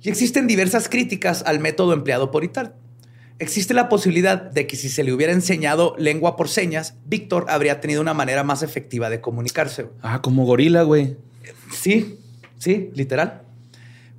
Y 0.03 0.11
existen 0.11 0.46
diversas 0.46 0.90
críticas 0.90 1.42
al 1.46 1.61
método 1.61 1.94
empleado 1.94 2.31
por 2.31 2.44
Itard. 2.44 2.72
Existe 3.38 3.72
la 3.72 3.88
posibilidad 3.88 4.38
de 4.38 4.66
que 4.66 4.77
si 4.77 4.90
se 4.90 5.03
le 5.03 5.14
hubiera 5.14 5.33
enseñado 5.33 5.94
lengua 5.96 6.37
por 6.37 6.51
señas, 6.51 6.94
Víctor 7.07 7.46
habría 7.48 7.81
tenido 7.81 8.03
una 8.03 8.12
manera 8.12 8.44
más 8.44 8.62
efectiva 8.62 9.09
de 9.09 9.22
comunicarse. 9.22 9.88
Ah, 10.03 10.20
como 10.20 10.44
gorila, 10.44 10.83
güey. 10.83 11.16
Sí, 11.72 12.18
sí, 12.59 12.90
literal. 12.92 13.40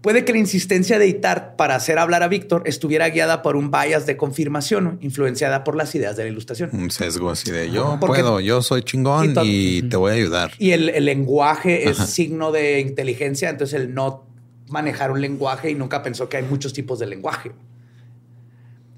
Puede 0.03 0.25
que 0.25 0.33
la 0.33 0.39
insistencia 0.39 0.99
de 0.99 1.07
Itard 1.07 1.55
para 1.55 1.75
hacer 1.75 1.97
hablar 1.97 2.23
a 2.23 2.27
Víctor 2.27 2.63
estuviera 2.65 3.07
guiada 3.07 3.41
por 3.41 3.55
un 3.55 3.71
bias 3.71 4.05
de 4.05 4.17
confirmación, 4.17 4.97
influenciada 4.99 5.63
por 5.63 5.77
las 5.77 5.95
ideas 5.95 6.17
de 6.17 6.23
la 6.23 6.29
ilustración. 6.29 6.71
Un 6.73 6.91
sesgo 6.91 7.29
así 7.29 7.51
de 7.51 7.71
yo 7.71 7.97
puedo, 8.01 8.41
yo 8.41 8.61
soy 8.61 8.83
chingón 8.83 9.33
y, 9.45 9.81
te 9.83 9.95
voy 9.95 10.11
a 10.11 10.15
ayudar. 10.15 10.51
Y 10.59 10.71
el, 10.71 11.05
lenguaje 11.05 11.89
es 11.89 11.95
signo 11.95 12.51
de 12.51 12.81
inteligencia, 12.81 13.49
entonces 13.49 13.79
el 13.79 13.93
no 13.93 14.25
manejar 14.67 15.09
un 15.09 15.21
lenguaje 15.21 15.71
y 15.71 15.75
nunca 15.75 16.03
pensó 16.03 16.27
que 16.27 16.35
hay 16.35 16.43
muchos 16.43 16.73
tipos 16.73 16.99
de 16.99 17.07
lenguaje. 17.07 17.53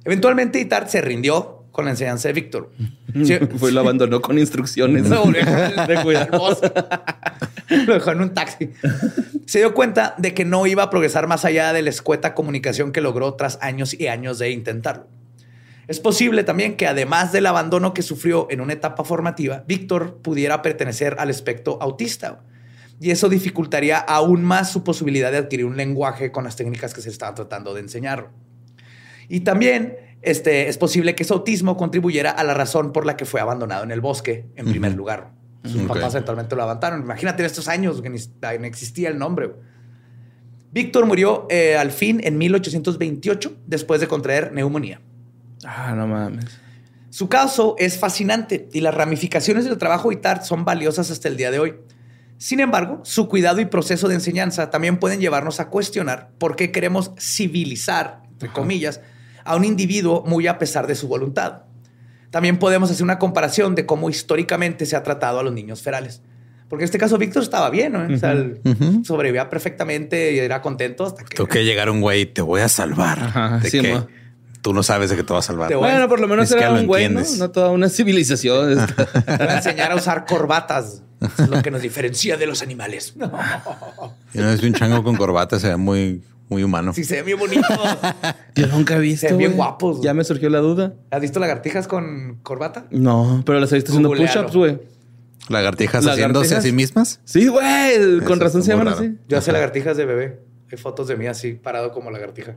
Eventualmente 0.05 0.59
Itard 0.59 0.87
se 0.87 1.01
rindió 1.01 1.65
con 1.71 1.85
la 1.85 1.91
enseñanza 1.91 2.29
de 2.29 2.33
Víctor. 2.33 2.71
Fue 3.59 3.71
lo 3.71 3.81
abandonó 3.81 4.21
con 4.21 4.39
instrucciones. 4.39 5.03
No, 5.03 5.23
de 5.25 5.99
cuidar 6.01 6.31
Lo 6.31 7.93
dejó 7.93 8.11
en 8.11 8.21
un 8.21 8.33
taxi. 8.33 8.71
Se 9.45 9.59
dio 9.59 9.73
cuenta 9.73 10.15
de 10.17 10.33
que 10.33 10.43
no 10.43 10.65
iba 10.65 10.83
a 10.83 10.89
progresar 10.89 11.27
más 11.27 11.45
allá 11.45 11.71
de 11.71 11.81
la 11.81 11.89
escueta 11.91 12.33
comunicación 12.33 12.91
que 12.91 13.01
logró 13.01 13.35
tras 13.35 13.59
años 13.61 13.93
y 13.93 14.07
años 14.07 14.39
de 14.39 14.49
intentarlo. 14.49 15.07
Es 15.87 15.99
posible 15.99 16.43
también 16.43 16.77
que 16.77 16.87
además 16.87 17.31
del 17.31 17.45
abandono 17.45 17.93
que 17.93 18.01
sufrió 18.01 18.47
en 18.49 18.59
una 18.59 18.73
etapa 18.73 19.03
formativa, 19.03 19.63
Víctor 19.67 20.17
pudiera 20.21 20.63
pertenecer 20.63 21.15
al 21.19 21.29
espectro 21.29 21.77
autista. 21.79 22.41
Y 22.99 23.11
eso 23.11 23.29
dificultaría 23.29 23.97
aún 23.99 24.43
más 24.43 24.71
su 24.71 24.83
posibilidad 24.83 25.31
de 25.31 25.37
adquirir 25.37 25.65
un 25.65 25.77
lenguaje 25.77 26.31
con 26.31 26.43
las 26.43 26.55
técnicas 26.55 26.93
que 26.93 27.01
se 27.01 27.09
estaban 27.09 27.35
tratando 27.35 27.73
de 27.75 27.81
enseñar. 27.81 28.31
Y 29.27 29.41
también 29.41 29.97
este, 30.23 30.69
es 30.69 30.77
posible 30.79 31.13
que 31.13 31.21
ese 31.21 31.33
autismo 31.33 31.77
contribuyera 31.77 32.31
a 32.31 32.43
la 32.43 32.55
razón 32.55 32.91
por 32.91 33.05
la 33.05 33.15
que 33.15 33.25
fue 33.25 33.41
abandonado 33.41 33.83
en 33.83 33.91
el 33.91 34.01
bosque 34.01 34.47
en 34.55 34.65
primer 34.65 34.95
lugar. 34.95 35.33
Sus 35.67 35.83
papás 35.83 36.13
eventualmente 36.13 36.55
lo 36.55 36.63
abandonaron. 36.63 37.01
Imagínate 37.01 37.41
en 37.41 37.47
estos 37.47 37.67
años 37.67 38.01
que 38.01 38.09
ni, 38.09 38.19
existía 38.67 39.09
el 39.09 39.17
nombre. 39.17 39.51
Víctor 40.71 41.05
murió 41.05 41.47
eh, 41.49 41.77
al 41.77 41.91
fin 41.91 42.19
en 42.23 42.37
1828 42.37 43.57
después 43.65 44.01
de 44.01 44.07
contraer 44.07 44.51
neumonía. 44.51 45.01
Ah, 45.63 45.93
no 45.95 46.07
mames. 46.07 46.59
Su 47.09 47.29
caso 47.29 47.75
es 47.79 47.97
fascinante 47.97 48.67
y 48.73 48.81
las 48.81 48.93
ramificaciones 48.93 49.63
del 49.63 49.77
trabajo 49.77 50.11
ITAR 50.11 50.43
son 50.43 50.65
valiosas 50.65 51.11
hasta 51.11 51.29
el 51.29 51.37
día 51.37 51.49
de 51.49 51.59
hoy. 51.59 51.75
Sin 52.37 52.59
embargo, 52.59 52.99
su 53.03 53.29
cuidado 53.29 53.61
y 53.61 53.65
proceso 53.65 54.09
de 54.09 54.15
enseñanza 54.15 54.69
también 54.69 54.99
pueden 54.99 55.21
llevarnos 55.21 55.61
a 55.61 55.69
cuestionar 55.69 56.31
por 56.37 56.57
qué 56.57 56.73
queremos 56.73 57.11
civilizar, 57.17 58.23
entre 58.31 58.49
comillas, 58.49 58.99
a 59.45 59.55
un 59.55 59.63
individuo 59.63 60.23
muy 60.25 60.47
a 60.47 60.57
pesar 60.57 60.87
de 60.87 60.95
su 60.95 61.07
voluntad. 61.07 61.63
También 62.35 62.59
podemos 62.59 62.91
hacer 62.91 63.01
una 63.01 63.17
comparación 63.17 63.75
de 63.75 63.85
cómo 63.85 64.09
históricamente 64.09 64.85
se 64.85 64.97
ha 64.97 65.03
tratado 65.03 65.39
a 65.39 65.43
los 65.43 65.53
niños 65.53 65.81
ferales. 65.81 66.21
Porque 66.67 66.83
en 66.83 66.87
este 66.87 66.97
caso 66.97 67.17
Víctor 67.17 67.43
estaba 67.43 67.69
bien, 67.69 67.93
¿no? 67.93 68.13
O 68.13 68.17
sea, 68.17 68.35
sobrevivía 69.05 69.49
perfectamente 69.49 70.33
y 70.33 70.39
era 70.39 70.61
contento 70.61 71.05
hasta 71.05 71.23
que... 71.23 71.37
Tú 71.37 71.47
que 71.47 71.63
llegar 71.63 71.89
un 71.89 72.01
güey, 72.01 72.25
te 72.25 72.41
voy 72.41 72.59
a 72.59 72.67
salvar. 72.67 73.61
de 73.61 73.71
que 73.71 74.03
tú 74.59 74.73
no 74.73 74.83
sabes 74.83 75.11
de 75.11 75.15
que 75.15 75.23
te 75.23 75.31
va 75.31 75.39
a 75.39 75.43
salvar. 75.43 75.73
Bueno, 75.75 76.09
por 76.09 76.19
lo 76.19 76.27
menos 76.27 76.51
era 76.51 76.73
un 76.73 76.85
güey, 76.87 77.07
¿no? 77.07 77.21
¿no? 77.37 77.51
toda 77.51 77.69
una 77.69 77.87
civilización. 77.87 78.85
Te 78.85 79.31
a 79.31 79.55
enseñar 79.55 79.93
a 79.93 79.95
usar 79.95 80.25
corbatas. 80.25 81.03
es 81.21 81.47
lo 81.47 81.63
que 81.63 81.71
nos 81.71 81.83
diferencia 81.83 82.35
de 82.35 82.47
los 82.47 82.61
animales. 82.61 83.15
No. 83.15 83.31
Y 84.33 84.39
no 84.39 84.49
es 84.49 84.61
un 84.61 84.73
chango 84.73 85.01
con 85.05 85.15
corbata, 85.15 85.57
se 85.57 85.69
ve 85.69 85.77
muy 85.77 86.21
muy 86.49 86.63
humano. 86.63 86.93
Sí, 86.93 87.03
se 87.03 87.15
ve 87.17 87.23
bien 87.23 87.39
bonito. 87.39 87.67
Yo 88.55 88.67
nunca 88.67 88.95
he 88.95 88.99
visto. 88.99 89.21
Se 89.21 89.33
ven 89.33 89.37
bien 89.37 89.53
guapos. 89.53 90.01
Ya 90.01 90.13
me 90.13 90.23
surgió 90.23 90.49
la 90.49 90.59
duda. 90.59 90.93
¿Has 91.11 91.21
visto 91.21 91.39
lagartijas 91.39 91.87
con 91.87 92.39
corbata? 92.43 92.85
No, 92.91 93.43
pero 93.45 93.59
las 93.59 93.71
he 93.71 93.75
visto 93.75 93.91
haciendo 93.91 94.09
push-ups, 94.09 94.55
güey. 94.55 94.79
¿Lagartijas, 95.49 96.05
haciéndose 96.05 96.55
a 96.55 96.61
sí 96.61 96.71
mismas? 96.71 97.19
Sí, 97.23 97.47
güey. 97.47 98.19
Con 98.25 98.39
razón 98.39 98.63
se 98.63 98.71
llaman 98.71 98.87
así. 98.89 99.17
Yo 99.27 99.37
hacía 99.37 99.53
lagartijas 99.53 99.97
de 99.97 100.05
bebé. 100.05 100.39
Hay 100.71 100.77
fotos 100.77 101.07
de 101.07 101.15
mí 101.15 101.27
así, 101.27 101.53
parado 101.53 101.91
como 101.91 102.09
lagartija. 102.09 102.55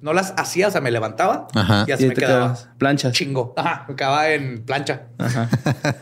No 0.00 0.12
las 0.12 0.34
hacía, 0.36 0.68
o 0.68 0.70
sea, 0.70 0.80
me 0.80 0.90
levantaba 0.90 1.46
y 1.86 1.92
así 1.92 2.06
me 2.06 2.14
quedaba. 2.14 2.58
Plancha. 2.78 3.12
Chingo. 3.12 3.54
Ajá, 3.56 3.84
me 3.88 3.94
quedaba 3.94 4.30
en 4.30 4.62
plancha. 4.64 5.02
Ajá. 5.18 5.48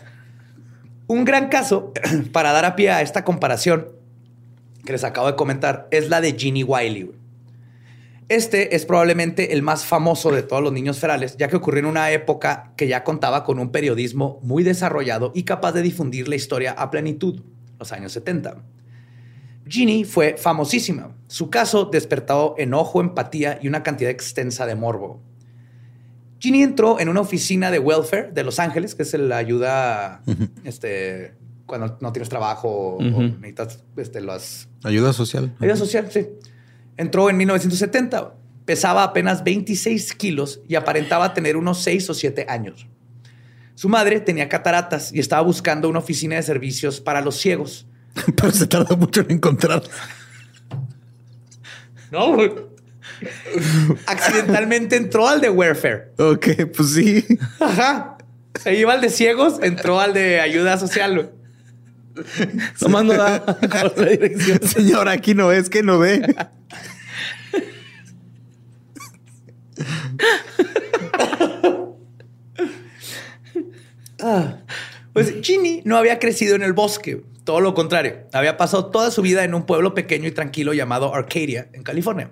Un 1.06 1.24
gran 1.24 1.48
caso 1.48 1.92
para 2.32 2.52
dar 2.52 2.64
a 2.64 2.76
pie 2.76 2.90
a 2.90 3.02
esta 3.02 3.24
comparación 3.24 3.88
que 4.84 4.92
les 4.92 5.04
acabo 5.04 5.26
de 5.26 5.36
comentar 5.36 5.88
es 5.90 6.08
la 6.08 6.20
de 6.20 6.32
Ginny 6.32 6.62
Wiley. 6.62 7.10
Este 8.28 8.76
es 8.76 8.86
probablemente 8.86 9.52
el 9.52 9.62
más 9.62 9.84
famoso 9.84 10.30
de 10.30 10.44
todos 10.44 10.62
los 10.62 10.72
niños 10.72 11.00
ferales, 11.00 11.36
ya 11.36 11.48
que 11.48 11.56
ocurrió 11.56 11.80
en 11.80 11.86
una 11.86 12.12
época 12.12 12.72
que 12.76 12.86
ya 12.86 13.02
contaba 13.02 13.42
con 13.42 13.58
un 13.58 13.72
periodismo 13.72 14.38
muy 14.42 14.62
desarrollado 14.62 15.32
y 15.34 15.42
capaz 15.42 15.72
de 15.72 15.82
difundir 15.82 16.28
la 16.28 16.36
historia 16.36 16.70
a 16.72 16.90
plenitud, 16.90 17.42
los 17.78 17.90
años 17.90 18.12
70. 18.12 18.62
Ginny 19.66 20.04
fue 20.04 20.36
famosísima. 20.36 21.14
Su 21.26 21.50
caso 21.50 21.86
despertó 21.86 22.54
enojo, 22.56 23.00
empatía 23.00 23.58
y 23.60 23.68
una 23.68 23.82
cantidad 23.82 24.10
extensa 24.10 24.64
de 24.64 24.76
morbo. 24.76 25.20
Ginny 26.40 26.62
entró 26.62 26.98
en 26.98 27.08
una 27.08 27.20
oficina 27.20 27.70
de 27.70 27.78
welfare 27.78 28.30
de 28.32 28.42
Los 28.42 28.58
Ángeles, 28.58 28.94
que 28.94 29.02
es 29.02 29.12
la 29.14 29.36
ayuda 29.36 30.22
este, 30.64 31.34
cuando 31.66 31.98
no 32.00 32.12
tienes 32.12 32.28
trabajo 32.28 32.96
o 32.96 33.02
necesitas 33.02 33.84
este, 33.96 34.20
las... 34.20 34.68
Ayuda 34.82 35.12
social. 35.12 35.54
Ayuda 35.60 35.76
social, 35.76 36.08
sí. 36.10 36.28
Entró 36.96 37.30
en 37.30 37.36
1970. 37.36 38.34
Pesaba 38.64 39.02
apenas 39.02 39.42
26 39.42 40.14
kilos 40.14 40.60
y 40.68 40.74
aparentaba 40.74 41.34
tener 41.34 41.56
unos 41.56 41.82
6 41.82 42.10
o 42.10 42.14
7 42.14 42.46
años. 42.48 42.86
Su 43.74 43.88
madre 43.88 44.20
tenía 44.20 44.48
cataratas 44.48 45.12
y 45.12 45.20
estaba 45.20 45.42
buscando 45.42 45.88
una 45.88 45.98
oficina 45.98 46.36
de 46.36 46.42
servicios 46.42 47.00
para 47.00 47.20
los 47.20 47.36
ciegos. 47.36 47.86
Pero 48.36 48.52
se 48.52 48.66
tardó 48.66 48.96
mucho 48.96 49.22
en 49.22 49.32
encontrar. 49.32 49.82
No, 52.10 52.36
Accidentalmente 54.06 54.96
entró 54.96 55.28
al 55.28 55.40
de 55.40 55.50
welfare. 55.50 56.12
Ok, 56.18 56.48
pues 56.76 56.92
sí. 56.92 57.24
Ajá. 57.58 58.18
Se 58.60 58.74
iba 58.74 58.92
al 58.92 59.00
de 59.00 59.10
ciegos, 59.10 59.60
entró 59.62 60.00
al 60.00 60.12
de 60.12 60.40
ayuda 60.40 60.78
social. 60.78 61.32
Nomás 62.80 63.04
no 63.04 63.14
da 63.14 63.58
la 63.96 64.04
dirección. 64.04 64.60
Señor, 64.66 65.08
aquí 65.08 65.34
no 65.34 65.52
es 65.52 65.70
que 65.70 65.82
no 65.82 65.98
ve. 65.98 66.22
Ah, 74.22 74.58
pues 75.14 75.34
Ginny 75.42 75.80
no 75.86 75.96
había 75.96 76.18
crecido 76.18 76.54
en 76.54 76.62
el 76.62 76.74
bosque, 76.74 77.22
todo 77.44 77.60
lo 77.60 77.72
contrario. 77.72 78.26
Había 78.34 78.58
pasado 78.58 78.90
toda 78.90 79.10
su 79.10 79.22
vida 79.22 79.44
en 79.44 79.54
un 79.54 79.64
pueblo 79.64 79.94
pequeño 79.94 80.28
y 80.28 80.32
tranquilo 80.32 80.74
llamado 80.74 81.14
Arcadia, 81.14 81.70
en 81.72 81.82
California. 81.82 82.30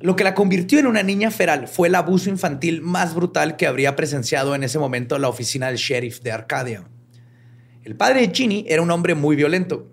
Lo 0.00 0.16
que 0.16 0.24
la 0.24 0.34
convirtió 0.34 0.78
en 0.78 0.86
una 0.86 1.02
niña 1.02 1.30
feral 1.30 1.68
fue 1.68 1.88
el 1.88 1.94
abuso 1.94 2.28
infantil 2.28 2.82
más 2.82 3.14
brutal 3.14 3.56
que 3.56 3.66
habría 3.66 3.94
presenciado 3.94 4.54
en 4.54 4.64
ese 4.64 4.78
momento 4.78 5.18
la 5.18 5.28
oficina 5.28 5.68
del 5.68 5.76
sheriff 5.76 6.20
de 6.20 6.32
Arcadia. 6.32 6.84
El 7.84 7.96
padre 7.96 8.26
de 8.26 8.34
Ginny 8.34 8.64
era 8.66 8.80
un 8.80 8.90
hombre 8.90 9.14
muy 9.14 9.36
violento. 9.36 9.86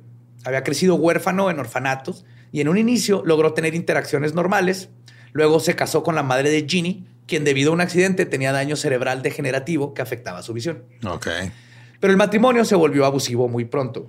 Había 0.45 0.63
crecido 0.63 0.95
huérfano 0.95 1.51
en 1.51 1.59
orfanatos 1.59 2.25
y 2.51 2.61
en 2.61 2.69
un 2.69 2.77
inicio 2.77 3.21
logró 3.25 3.53
tener 3.53 3.75
interacciones 3.75 4.33
normales. 4.33 4.89
Luego 5.33 5.59
se 5.59 5.75
casó 5.75 6.01
con 6.01 6.15
la 6.15 6.23
madre 6.23 6.49
de 6.49 6.65
Ginny, 6.67 7.05
quien 7.27 7.43
debido 7.43 7.71
a 7.71 7.73
un 7.73 7.81
accidente 7.81 8.25
tenía 8.25 8.53
daño 8.53 8.77
cerebral 8.77 9.21
degenerativo 9.21 9.93
que 9.93 10.01
afectaba 10.01 10.41
su 10.41 10.53
visión. 10.53 10.83
Ok. 11.05 11.27
Pero 11.99 12.11
el 12.11 12.17
matrimonio 12.17 12.63
se 12.63 12.75
volvió 12.75 13.05
abusivo 13.05 13.49
muy 13.49 13.65
pronto. 13.65 14.07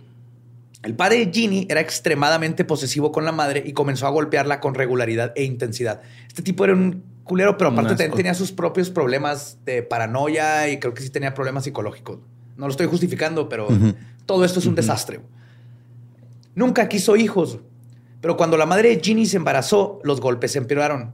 El 0.84 0.94
padre 0.94 1.26
de 1.26 1.32
Ginny 1.32 1.66
era 1.68 1.80
extremadamente 1.80 2.64
posesivo 2.64 3.12
con 3.12 3.24
la 3.24 3.32
madre 3.32 3.62
y 3.66 3.72
comenzó 3.72 4.06
a 4.06 4.10
golpearla 4.10 4.60
con 4.60 4.74
regularidad 4.74 5.32
e 5.36 5.44
intensidad. 5.44 6.02
Este 6.26 6.42
tipo 6.42 6.64
era 6.64 6.72
un 6.72 7.04
culero, 7.24 7.56
pero 7.56 7.70
aparte 7.70 8.08
tenía 8.10 8.34
sus 8.34 8.52
propios 8.52 8.90
problemas 8.90 9.58
de 9.64 9.82
paranoia 9.82 10.68
y 10.68 10.78
creo 10.78 10.94
que 10.94 11.02
sí 11.02 11.10
tenía 11.10 11.34
problemas 11.34 11.64
psicológicos. 11.64 12.18
No 12.62 12.68
lo 12.68 12.70
estoy 12.70 12.86
justificando, 12.86 13.48
pero 13.48 13.66
todo 14.24 14.44
esto 14.44 14.60
es 14.60 14.66
un 14.66 14.76
desastre. 14.76 15.20
Nunca 16.54 16.88
quiso 16.88 17.16
hijos, 17.16 17.58
pero 18.20 18.36
cuando 18.36 18.56
la 18.56 18.66
madre 18.66 18.90
de 18.90 19.02
Ginny 19.02 19.26
se 19.26 19.36
embarazó, 19.38 19.98
los 20.04 20.20
golpes 20.20 20.52
se 20.52 20.58
empeoraron. 20.58 21.12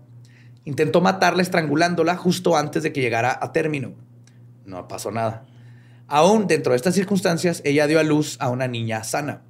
Intentó 0.66 1.00
matarla 1.00 1.40
estrangulándola 1.40 2.16
justo 2.16 2.54
antes 2.54 2.82
de 2.82 2.92
que 2.92 3.00
llegara 3.00 3.38
a 3.40 3.50
término. 3.50 3.94
No 4.66 4.88
pasó 4.88 5.10
nada. 5.10 5.46
Aún 6.06 6.48
dentro 6.48 6.72
de 6.72 6.76
estas 6.76 6.94
circunstancias, 6.94 7.62
ella 7.64 7.86
dio 7.86 7.98
a 7.98 8.02
luz 8.02 8.36
a 8.40 8.50
una 8.50 8.68
niña 8.68 9.02
sana. 9.02 9.40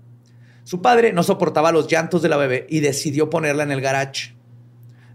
Su 0.63 0.81
padre 0.81 1.13
no 1.13 1.25
soportaba 1.25 1.73
los 1.73 1.89
llantos 1.89 2.23
de 2.23 2.29
la 2.29 2.37
bebé 2.37 2.69
y 2.71 2.79
decidió 2.79 3.29
ponerla 3.29 3.65
en 3.65 3.73
el 3.73 3.81
garage. 3.81 4.37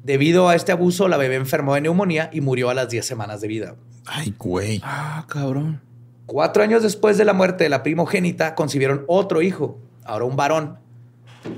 Debido 0.03 0.49
a 0.49 0.55
este 0.55 0.73
abuso, 0.73 1.07
la 1.07 1.15
bebé 1.15 1.35
enfermó 1.35 1.75
de 1.75 1.79
neumonía 1.79 2.29
y 2.33 2.41
murió 2.41 2.69
a 2.69 2.73
las 2.73 2.89
10 2.89 3.05
semanas 3.05 3.39
de 3.39 3.47
vida. 3.47 3.75
Ay, 4.05 4.35
güey. 4.37 4.81
Ah, 4.83 5.25
cabrón. 5.29 5.92
Cuatro 6.25 6.63
años 6.63 6.83
después 6.83 7.17
de 7.17 7.25
la 7.25 7.33
muerte 7.33 7.65
de 7.65 7.69
la 7.69 7.83
primogénita, 7.83 8.55
concibieron 8.55 9.03
otro 9.07 9.41
hijo, 9.41 9.79
ahora 10.05 10.25
un 10.25 10.35
varón. 10.35 10.77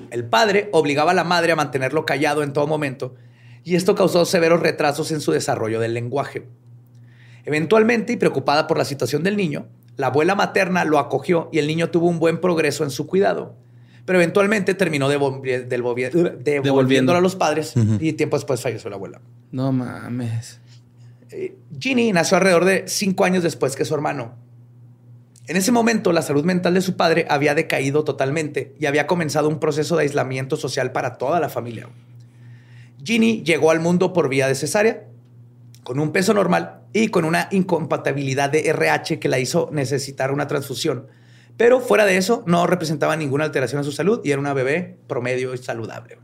El 0.09 0.25
padre 0.25 0.69
obligaba 0.71 1.11
a 1.11 1.15
la 1.15 1.23
madre 1.23 1.51
a 1.51 1.55
mantenerlo 1.55 2.05
callado 2.05 2.41
en 2.41 2.53
todo 2.53 2.65
momento 2.65 3.15
y 3.63 3.75
esto 3.75 3.95
causó 3.95 4.25
severos 4.25 4.61
retrasos 4.61 5.11
en 5.11 5.21
su 5.21 5.31
desarrollo 5.31 5.79
del 5.79 5.93
lenguaje. 5.93 6.47
Eventualmente, 7.45 8.13
y 8.13 8.17
preocupada 8.17 8.67
por 8.67 8.77
la 8.77 8.85
situación 8.85 9.23
del 9.23 9.37
niño, 9.37 9.67
la 9.97 10.07
abuela 10.07 10.35
materna 10.35 10.85
lo 10.85 10.99
acogió 10.99 11.49
y 11.51 11.59
el 11.59 11.67
niño 11.67 11.89
tuvo 11.89 12.07
un 12.07 12.19
buen 12.19 12.39
progreso 12.39 12.83
en 12.83 12.91
su 12.91 13.07
cuidado. 13.07 13.55
Pero 14.05 14.19
eventualmente 14.19 14.75
terminó 14.75 15.09
devolviéndolo 15.09 17.17
a 17.17 17.21
los 17.21 17.35
padres 17.35 17.73
y 17.99 18.13
tiempo 18.13 18.37
después 18.37 18.61
falleció 18.61 18.89
la 18.89 18.97
abuela. 18.97 19.21
No 19.51 19.71
mames. 19.71 20.59
Eh, 21.31 21.55
Ginny 21.79 22.13
nació 22.13 22.37
alrededor 22.37 22.65
de 22.65 22.83
cinco 22.87 23.25
años 23.25 23.41
después 23.41 23.75
que 23.75 23.83
su 23.83 23.95
hermano. 23.95 24.44
En 25.47 25.57
ese 25.57 25.71
momento, 25.71 26.11
la 26.11 26.23
salud 26.23 26.43
mental 26.43 26.73
de 26.73 26.81
su 26.81 26.95
padre 26.95 27.27
había 27.29 27.53
decaído 27.53 28.03
totalmente 28.03 28.73
y 28.79 28.87
había 28.87 29.05
comenzado 29.05 29.47
un 29.47 29.59
proceso 29.59 29.95
de 29.95 30.03
aislamiento 30.03 30.57
social 30.57 30.91
para 30.91 31.17
toda 31.17 31.39
la 31.39 31.49
familia. 31.49 31.87
Ginny 33.03 33.43
llegó 33.43 33.69
al 33.69 33.79
mundo 33.79 34.11
por 34.11 34.29
vía 34.29 34.47
de 34.47 34.55
cesárea, 34.55 35.03
con 35.83 35.99
un 35.99 36.11
peso 36.11 36.33
normal 36.33 36.81
y 36.93 37.09
con 37.09 37.25
una 37.25 37.47
incompatibilidad 37.51 38.49
de 38.49 38.69
RH 38.69 39.19
que 39.19 39.29
la 39.29 39.37
hizo 39.37 39.69
necesitar 39.71 40.31
una 40.31 40.47
transfusión. 40.47 41.07
Pero 41.57 41.79
fuera 41.79 42.05
de 42.05 42.17
eso, 42.17 42.43
no 42.47 42.65
representaba 42.65 43.15
ninguna 43.15 43.43
alteración 43.43 43.79
a 43.79 43.83
su 43.83 43.91
salud 43.91 44.21
y 44.23 44.31
era 44.31 44.39
una 44.39 44.53
bebé 44.53 44.97
promedio 45.07 45.53
y 45.53 45.59
saludable. 45.59 46.17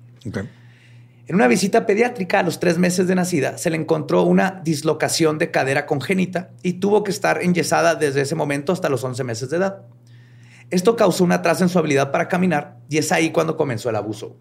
En 1.31 1.35
una 1.35 1.47
visita 1.47 1.85
pediátrica 1.85 2.39
a 2.39 2.43
los 2.43 2.59
tres 2.59 2.77
meses 2.77 3.07
de 3.07 3.15
nacida, 3.15 3.57
se 3.57 3.69
le 3.69 3.77
encontró 3.77 4.23
una 4.23 4.59
dislocación 4.65 5.37
de 5.37 5.49
cadera 5.49 5.85
congénita 5.85 6.49
y 6.61 6.73
tuvo 6.73 7.05
que 7.05 7.11
estar 7.11 7.41
enyesada 7.41 7.95
desde 7.95 8.19
ese 8.19 8.35
momento 8.35 8.73
hasta 8.73 8.89
los 8.89 9.01
11 9.01 9.23
meses 9.23 9.49
de 9.49 9.55
edad. 9.55 9.83
Esto 10.71 10.97
causó 10.97 11.23
un 11.23 11.31
atraso 11.31 11.63
en 11.63 11.69
su 11.69 11.79
habilidad 11.79 12.11
para 12.11 12.27
caminar 12.27 12.79
y 12.89 12.97
es 12.97 13.13
ahí 13.13 13.31
cuando 13.31 13.55
comenzó 13.55 13.89
el 13.89 13.95
abuso. 13.95 14.35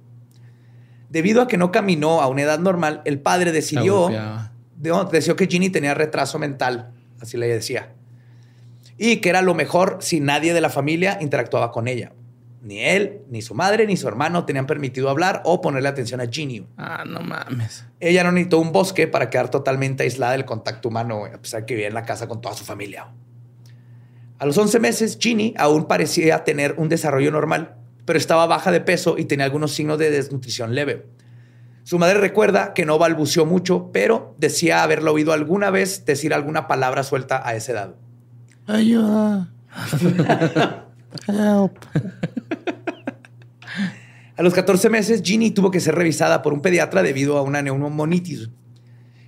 Debido 1.09 1.43
a 1.43 1.47
que 1.47 1.57
no 1.57 1.71
caminó 1.71 2.23
a 2.23 2.27
una 2.27 2.43
edad 2.43 2.59
normal, 2.59 3.03
el 3.05 3.21
padre 3.21 3.53
decidió, 3.53 4.09
decidió 4.75 5.37
que 5.37 5.47
Ginny 5.47 5.71
tenía 5.71 5.95
retraso 5.95 6.41
mental, 6.41 6.91
así 7.21 7.37
le 7.37 7.47
decía, 7.47 7.93
y 8.99 9.19
que 9.19 9.29
era 9.29 9.43
lo 9.43 9.55
mejor 9.55 9.99
si 10.01 10.19
nadie 10.19 10.53
de 10.55 10.61
la 10.61 10.71
familia 10.71 11.19
interactuaba 11.21 11.71
con 11.71 11.87
ella. 11.87 12.11
Ni 12.63 12.81
él, 12.81 13.23
ni 13.31 13.41
su 13.41 13.55
madre, 13.55 13.87
ni 13.87 13.97
su 13.97 14.07
hermano 14.07 14.45
tenían 14.45 14.67
permitido 14.67 15.09
hablar 15.09 15.41
o 15.45 15.61
ponerle 15.61 15.89
atención 15.89 16.21
a 16.21 16.27
Ginny. 16.27 16.67
Ah, 16.77 17.05
no 17.07 17.21
mames. 17.21 17.87
Ella 18.01 18.23
no 18.23 18.33
necesitó 18.33 18.59
un 18.59 18.73
bosque 18.73 19.07
para 19.07 19.31
quedar 19.31 19.51
totalmente 19.51 20.03
aislada 20.03 20.33
del 20.33 20.45
contacto 20.45 20.89
humano, 20.89 21.25
a 21.25 21.41
pesar 21.41 21.61
de 21.61 21.67
que 21.67 21.75
vivía 21.75 21.89
en 21.89 21.95
la 21.95 22.05
casa 22.05 22.29
con 22.29 22.41
toda 22.41 22.55
su 22.55 22.65
familia. 22.65 23.09
A 24.39 24.47
los 24.47 24.57
11 24.59 24.79
meses, 24.81 25.19
Ginny 25.21 25.55
aún 25.57 25.87
parecía 25.87 26.45
tener 26.45 26.75
un 26.77 26.89
desarrollo 26.89 27.31
normal 27.31 27.77
pero 28.11 28.19
estaba 28.19 28.47
baja 28.47 28.73
de 28.73 28.81
peso 28.81 29.19
y 29.19 29.27
tenía 29.27 29.45
algunos 29.45 29.73
signos 29.73 29.97
de 29.97 30.11
desnutrición 30.11 30.75
leve. 30.75 31.07
Su 31.85 31.97
madre 31.97 32.19
recuerda 32.19 32.75
que 32.75 32.85
no 32.85 32.99
balbuceó 32.99 33.47
mucho, 33.47 33.91
pero 33.93 34.35
decía 34.37 34.83
haberlo 34.83 35.13
oído 35.13 35.33
alguna 35.33 35.71
vez 35.71 36.05
decir 36.05 36.35
alguna 36.35 36.67
palabra 36.67 37.05
suelta 37.05 37.41
a 37.47 37.55
esa 37.55 37.71
edad. 37.71 37.95
Ayuda. 38.67 39.53
Help. 41.27 41.77
A 44.37 44.43
los 44.43 44.55
14 44.55 44.89
meses, 44.89 45.21
Ginny 45.23 45.51
tuvo 45.51 45.71
que 45.71 45.81
ser 45.81 45.95
revisada 45.95 46.41
por 46.41 46.55
un 46.55 46.63
pediatra 46.63 47.03
debido 47.03 47.37
a 47.37 47.43
una 47.43 47.61
neumonitis. 47.61 48.49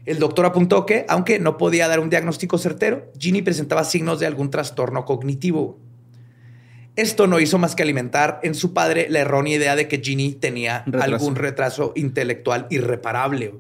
El 0.07 0.19
doctor 0.19 0.47
apuntó 0.47 0.87
que, 0.87 1.05
aunque 1.07 1.39
no 1.39 1.59
podía 1.59 1.87
dar 1.87 2.01
un 2.01 2.09
diagnóstico 2.09 2.57
certero, 2.57 3.13
Ginny 3.19 3.43
presentaba 3.43 3.85
signos 3.85 4.21
de 4.21 4.27
algún 4.27 4.51
trastorno 4.51 5.05
cognitivo. 5.05 5.79
Esto 6.97 7.27
no 7.27 7.41
hizo 7.41 7.59
más 7.59 7.75
que 7.75 7.83
alimentar 7.83 8.41
en 8.43 8.55
su 8.55 8.73
padre 8.73 9.07
la 9.11 9.21
errónea 9.21 9.57
idea 9.57 9.77
de 9.77 9.87
que 9.87 9.99
Ginny 9.99 10.33
tenía 10.33 10.85
algún 10.99 11.37
retraso 11.37 11.93
intelectual 11.95 12.67
irreparable. 12.71 13.55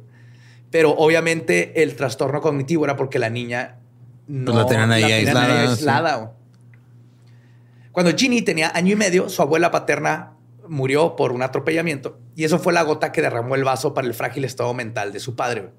Pero 0.70 0.92
obviamente 0.92 1.82
el 1.82 1.96
trastorno 1.96 2.40
cognitivo 2.40 2.86
era 2.86 2.96
porque 2.96 3.18
la 3.18 3.28
niña 3.28 3.76
no 4.26 4.52
pues 4.52 4.56
la 4.56 4.66
tenían 4.66 4.90
ahí 4.90 5.04
aislada. 5.04 6.32
Cuando 7.92 8.12
Ginny 8.16 8.42
tenía 8.42 8.72
año 8.74 8.92
y 8.92 8.96
medio, 8.96 9.28
su 9.28 9.42
abuela 9.42 9.70
paterna 9.70 10.32
murió 10.68 11.14
por 11.16 11.32
un 11.32 11.42
atropellamiento 11.42 12.18
y 12.34 12.44
eso 12.44 12.58
fue 12.58 12.72
la 12.72 12.82
gota 12.82 13.12
que 13.12 13.20
derramó 13.20 13.54
el 13.54 13.64
vaso 13.64 13.94
para 13.94 14.06
el 14.06 14.14
frágil 14.14 14.44
estado 14.44 14.72
mental 14.74 15.12
de 15.12 15.20
su 15.20 15.36
padre. 15.36 15.70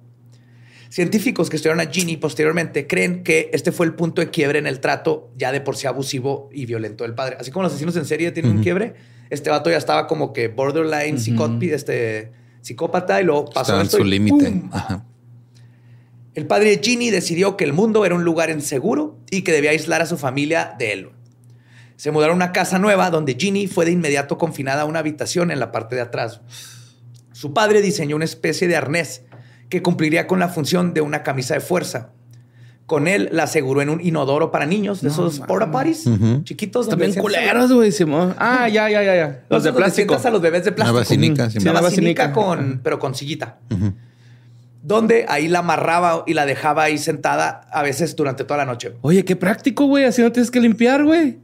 Científicos 0.89 1.49
que 1.49 1.56
estudiaron 1.56 1.80
a 1.80 1.91
Ginny 1.91 2.17
posteriormente 2.17 2.86
creen 2.86 3.23
que 3.23 3.49
este 3.52 3.71
fue 3.71 3.88
el 3.88 3.95
punto 3.95 4.21
de 4.21 4.30
quiebre 4.30 4.60
en 4.60 4.67
el 4.67 4.80
trato 4.80 5.32
ya 5.36 5.52
de 5.52 5.60
por 5.60 5.76
sí 5.76 5.88
abusivo 5.88 6.49
y 6.54 6.67
violento 6.67 7.04
del 7.04 7.15
padre. 7.15 7.38
Así 7.39 7.49
como 7.49 7.63
los 7.63 7.71
asesinos 7.71 7.95
en 7.95 8.06
serie 8.06 8.32
tienen 8.32 8.58
un 8.58 8.62
quiebre, 8.62 8.93
este 9.32 9.49
vato 9.49 9.71
ya 9.71 9.78
estaba 9.78 10.06
como 10.06 10.34
que 10.34 10.49
borderline 10.49 11.17
este, 11.71 12.32
psicópata 12.62 13.19
y 13.19 13.23
luego 13.23 13.45
pasó 13.45 13.82
en 13.82 13.89
su 13.89 14.04
límite. 14.04 14.62
El 16.36 16.45
padre 16.45 16.78
de 16.78 16.84
Ginny 16.84 17.10
decidió 17.10 17.58
que 17.58 17.63
el 17.63 17.73
mundo 17.73 18.06
era 18.06 18.13
un 18.13 18.23
lugar 18.23 18.52
inseguro 18.52 19.17
y 19.32 19.41
que 19.41 19.52
debía 19.52 19.71
aislar 19.71 20.04
a 20.04 20.06
su 20.06 20.17
familia 20.17 20.76
de 20.78 20.93
él. 20.93 21.10
Se 22.04 22.12
mudaron 22.12 22.34
a 22.34 22.36
una 22.48 22.52
casa 22.52 22.80
nueva 22.80 23.10
donde 23.10 23.38
Ginny 23.39 23.68
fue 23.68 23.86
de 23.86 23.92
inmediato 23.92 24.38
confinada 24.38 24.82
a 24.82 24.86
una 24.86 25.00
habitación 25.00 25.52
en 25.52 25.60
la 25.62 25.72
parte 25.72 25.96
de 25.96 26.02
atrás. 26.02 26.42
Su 27.32 27.54
padre 27.54 27.82
diseñó 27.82 28.18
una 28.18 28.26
especie 28.26 28.68
de 28.68 28.76
arnés 28.76 29.22
que 29.70 29.82
cumpliría 29.82 30.28
con 30.28 30.38
la 30.38 30.50
función 30.50 30.94
de 30.94 31.00
una 31.00 31.24
camisa 31.24 31.54
de 31.54 31.62
fuerza. 31.62 32.10
Con 32.88 33.08
él 33.08 33.30
la 33.32 33.44
aseguró 33.44 33.82
en 33.82 33.88
un 33.88 34.02
inodoro 34.02 34.52
para 34.52 34.66
niños, 34.66 35.00
de 35.00 35.08
esos 35.08 35.39
porta 35.39 35.72
potties 35.72 36.04
chiquitos. 36.44 36.89
También 36.89 37.13
culeros, 37.13 37.72
güey, 37.72 37.94
Simón. 37.94 38.36
Ah, 38.38 38.68
ya, 38.68 38.89
ya, 38.89 39.02
ya, 39.02 39.16
ya. 39.16 39.44
Los, 39.48 39.63
de 39.63 39.72
plástico. 39.72 40.20
a 40.22 40.30
los 40.30 40.42
bebés 40.42 40.66
de 40.66 40.74
plástico. 40.74 40.92
Una 40.92 41.00
vacinica. 41.00 41.50
Sí, 41.50 41.60
una 41.60 41.80
vacinica 41.80 42.34
con, 42.34 42.82
pero 42.84 43.00
con 43.00 43.16
sillita. 43.16 43.60
Donde 44.82 45.26
ahí 45.30 45.48
la 45.48 45.60
amarraba 45.60 46.26
y 46.28 46.34
la 46.34 46.46
dejaba 46.46 46.84
ahí 46.84 46.98
sentada 46.98 47.62
a 47.72 47.82
veces 47.82 48.13
durante 48.18 48.44
toda 48.44 48.58
la 48.58 48.66
noche. 48.66 48.92
Oye, 49.00 49.24
qué 49.24 49.38
práctico, 49.38 49.86
güey. 49.86 50.04
Así 50.04 50.22
no 50.22 50.34
tienes 50.34 50.52
que 50.52 50.60
limpiar, 50.60 51.06
güey. 51.06 51.42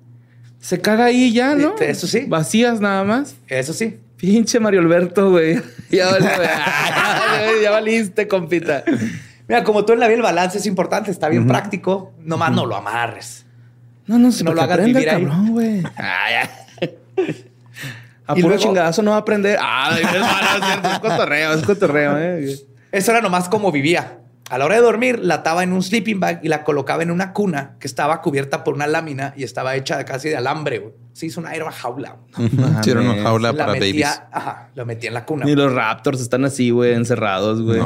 Se 0.60 0.82
caga 0.82 1.06
ahí 1.06 1.34
ya, 1.34 1.56
¿no? 1.56 1.76
Eso 1.80 2.08
sí. 2.08 2.26
Vacías 2.28 2.82
nada 2.82 3.04
más. 3.04 3.36
Eso 3.48 3.74
sí. 3.74 4.00
Pinche 4.18 4.60
Mario 4.60 4.82
Alberto, 4.82 5.32
güey. 5.32 5.62
Ya, 5.90 7.72
valiste, 7.72 8.28
compita. 8.28 8.84
Mira, 9.48 9.64
como 9.64 9.86
tú 9.86 9.94
en 9.94 10.00
la 10.00 10.08
vida 10.08 10.18
el 10.18 10.24
balance 10.24 10.60
es 10.60 10.66
importante, 10.66 11.10
está 11.10 11.30
bien 11.30 11.48
práctico. 11.48 12.14
Nomás 12.24 12.52
no 12.52 12.66
lo 12.66 12.76
amarres. 12.76 13.46
No, 14.06 14.18
no, 14.18 14.32
si 14.32 14.44
no 14.44 14.54
lo 14.54 14.62
hagas 14.62 14.84
vivir 14.84 15.06
cabrón, 15.06 15.52
güey. 15.52 15.84
Ah, 15.98 16.50
a 18.34 18.36
puro 18.36 18.58
chingadazo 18.58 19.02
no 19.02 19.12
va 19.12 19.18
a 19.18 19.20
aprender. 19.22 19.58
Ah, 19.60 19.98
es 20.00 21.00
cotorreo, 21.00 21.54
es 21.54 21.64
cotorreo. 21.64 22.18
Eh. 22.20 22.60
Eso 22.92 23.12
era 23.12 23.22
nomás 23.22 23.50
como 23.50 23.72
vivía. 23.72 24.20
A 24.50 24.58
la 24.58 24.66
hora 24.66 24.76
de 24.76 24.82
dormir, 24.82 25.20
la 25.20 25.36
ataba 25.36 25.64
en 25.64 25.74
un 25.74 25.84
sleeping 25.84 26.20
bag 26.20 26.40
y 26.44 26.48
la 26.48 26.64
colocaba 26.64 27.04
en 27.04 27.12
una 27.12 27.34
cuna 27.34 27.76
que 27.80 27.86
estaba 27.86 28.22
cubierta 28.22 28.64
por 28.64 28.74
una 28.74 28.88
lámina 28.88 29.34
y 29.38 29.44
estaba 29.44 29.76
hecha 29.76 30.04
casi 30.06 30.30
de 30.30 30.38
alambre. 30.38 30.92
Se 31.14 31.28
hizo 31.28 31.40
una 31.40 31.54
herba 31.54 31.72
jaula. 31.72 32.18
Sí, 32.82 32.90
era 32.90 33.02
una 33.02 33.22
jaula 33.22 33.54
para 33.54 33.74
metía, 33.74 34.08
babies. 34.08 34.22
Ajá, 34.32 34.70
lo 34.74 34.86
metía 34.88 35.10
en 35.10 35.14
la 35.14 35.26
cuna. 35.26 35.48
Y 35.48 35.56
los 35.56 35.72
raptors 35.72 36.20
están 36.20 36.46
así, 36.46 36.72
güey, 36.72 36.94
encerrados, 36.94 37.62
güey. 37.62 37.82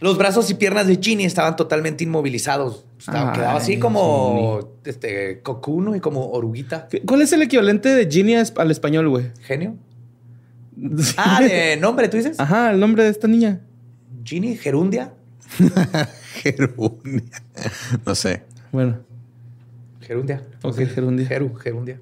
Los 0.00 0.18
brazos 0.18 0.50
y 0.50 0.54
piernas 0.54 0.86
de 0.86 0.98
Ginny 1.00 1.24
estaban 1.24 1.56
totalmente 1.56 2.04
inmovilizados. 2.04 2.84
quedaba 3.06 3.56
así 3.56 3.78
como 3.78 4.74
este 4.84 5.40
cocuno 5.40 5.96
y 5.96 6.00
como 6.00 6.32
oruguita. 6.32 6.88
¿Cuál 7.06 7.22
es 7.22 7.32
el 7.32 7.40
equivalente 7.40 7.88
de 7.88 8.10
Ginny 8.10 8.34
al 8.34 8.70
español, 8.70 9.08
güey? 9.08 9.30
Genio. 9.40 9.76
ah, 11.16 11.40
de 11.40 11.78
nombre, 11.78 12.08
tú 12.08 12.18
dices. 12.18 12.38
Ajá, 12.38 12.72
el 12.72 12.80
nombre 12.80 13.04
de 13.04 13.10
esta 13.10 13.28
niña. 13.28 13.60
Ginny 14.24 14.56
Gerundia. 14.56 15.12
gerundia. 16.42 17.42
No 18.04 18.14
sé. 18.14 18.42
Bueno. 18.72 19.00
Gerundia. 20.00 20.42
Ok, 20.62 20.78
gerundia. 20.86 21.26
Geru, 21.26 21.54
gerundia. 21.54 22.00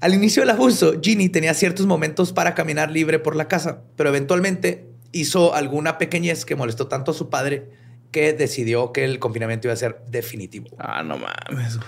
Al 0.00 0.14
inicio 0.14 0.42
del 0.42 0.50
abuso, 0.50 1.00
Ginny 1.02 1.28
tenía 1.28 1.54
ciertos 1.54 1.86
momentos 1.86 2.32
para 2.32 2.54
caminar 2.54 2.90
libre 2.90 3.18
por 3.18 3.34
la 3.34 3.48
casa, 3.48 3.82
pero 3.96 4.10
eventualmente 4.10 4.86
hizo 5.12 5.54
alguna 5.54 5.98
pequeñez 5.98 6.44
que 6.44 6.54
molestó 6.54 6.86
tanto 6.86 7.10
a 7.10 7.14
su 7.14 7.30
padre 7.30 7.70
que 8.10 8.32
decidió 8.32 8.92
que 8.92 9.04
el 9.04 9.18
confinamiento 9.18 9.66
iba 9.66 9.74
a 9.74 9.76
ser 9.76 10.00
definitivo. 10.08 10.68
Ah, 10.78 11.02
no 11.02 11.18
mames. 11.18 11.78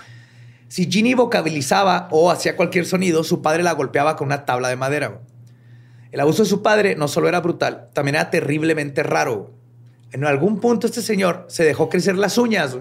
Si 0.67 0.89
Ginny 0.89 1.13
vocabilizaba 1.13 2.07
o 2.11 2.31
hacía 2.31 2.55
cualquier 2.55 2.85
sonido, 2.85 3.23
su 3.23 3.41
padre 3.41 3.63
la 3.63 3.73
golpeaba 3.73 4.15
con 4.15 4.27
una 4.27 4.45
tabla 4.45 4.69
de 4.69 4.75
madera. 4.75 5.21
El 6.11 6.19
abuso 6.19 6.43
de 6.43 6.49
su 6.49 6.61
padre 6.61 6.95
no 6.95 7.07
solo 7.07 7.27
era 7.29 7.39
brutal, 7.39 7.89
también 7.93 8.15
era 8.15 8.29
terriblemente 8.29 9.03
raro. 9.03 9.53
En 10.11 10.25
algún 10.25 10.59
punto 10.59 10.87
este 10.87 11.01
señor 11.01 11.45
se 11.47 11.63
dejó 11.63 11.89
crecer 11.89 12.15
las 12.17 12.37
uñas 12.37 12.77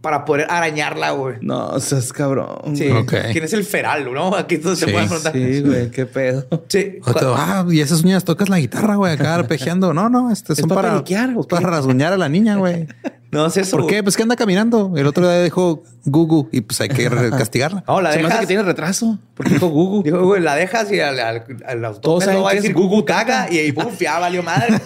para 0.00 0.24
poder 0.24 0.46
arañarla, 0.48 1.10
güey. 1.10 1.36
No, 1.42 1.78
seas 1.78 2.12
cabrón. 2.12 2.74
Sí. 2.74 2.88
¿Quién 3.32 3.44
es 3.44 3.52
el 3.52 3.64
feral, 3.64 4.12
no? 4.12 4.34
Aquí 4.34 4.56
todo 4.58 4.74
se 4.74 4.86
puede 4.86 5.06
preguntar. 5.06 5.32
Sí, 5.32 5.60
güey, 5.60 5.90
qué 5.90 6.06
pedo. 6.06 6.46
Sí. 6.68 6.98
ah, 7.36 7.66
y 7.70 7.80
esas 7.80 8.02
uñas 8.02 8.24
tocas 8.24 8.48
la 8.48 8.58
guitarra, 8.58 8.96
güey, 8.96 9.12
acá 9.12 9.34
arpegiando. 9.34 9.92
No, 9.92 10.08
no, 10.08 10.32
este 10.32 10.54
son 10.56 10.70
para, 10.70 11.04
para 11.48 11.68
rasguñar 11.68 12.14
a 12.14 12.16
la 12.16 12.28
niña, 12.28 12.56
güey. 12.56 12.86
No 13.32 13.46
es 13.46 13.56
eso. 13.56 13.76
¿Por 13.76 13.86
qué? 13.86 14.02
Pues 14.02 14.16
que 14.16 14.22
anda 14.24 14.34
caminando. 14.34 14.92
El 14.96 15.06
otro 15.06 15.28
día 15.28 15.40
dijo 15.42 15.82
Gugu 16.04 16.48
y 16.50 16.62
pues 16.62 16.80
hay 16.80 16.88
que 16.88 17.08
castigarla. 17.38 17.84
No, 17.86 18.00
la 18.00 18.12
Se 18.12 18.18
me 18.18 18.22
hace 18.24 18.28
dejas. 18.28 18.40
que 18.40 18.46
tiene 18.48 18.62
retraso. 18.64 19.18
Porque 19.34 19.54
dijo 19.54 19.68
Google. 19.68 20.02
Digo, 20.10 20.24
güey, 20.26 20.42
la 20.42 20.56
dejas 20.56 20.90
y 20.90 20.98
a, 21.00 21.10
a- 21.10 21.44
a 21.68 21.74
los 21.76 21.92
dos 21.96 22.00
Todos 22.00 22.18
meses 22.20 22.32
saben 22.32 22.44
va 22.44 22.50
a 22.50 22.54
decir 22.54 22.74
Gugu 22.74 22.88
Gugu 22.88 23.04
caga 23.04 23.46
y, 23.50 23.58
y 23.60 23.72
puf, 23.72 24.00
ya 24.00 24.18
valió 24.18 24.42
madre. 24.42 24.74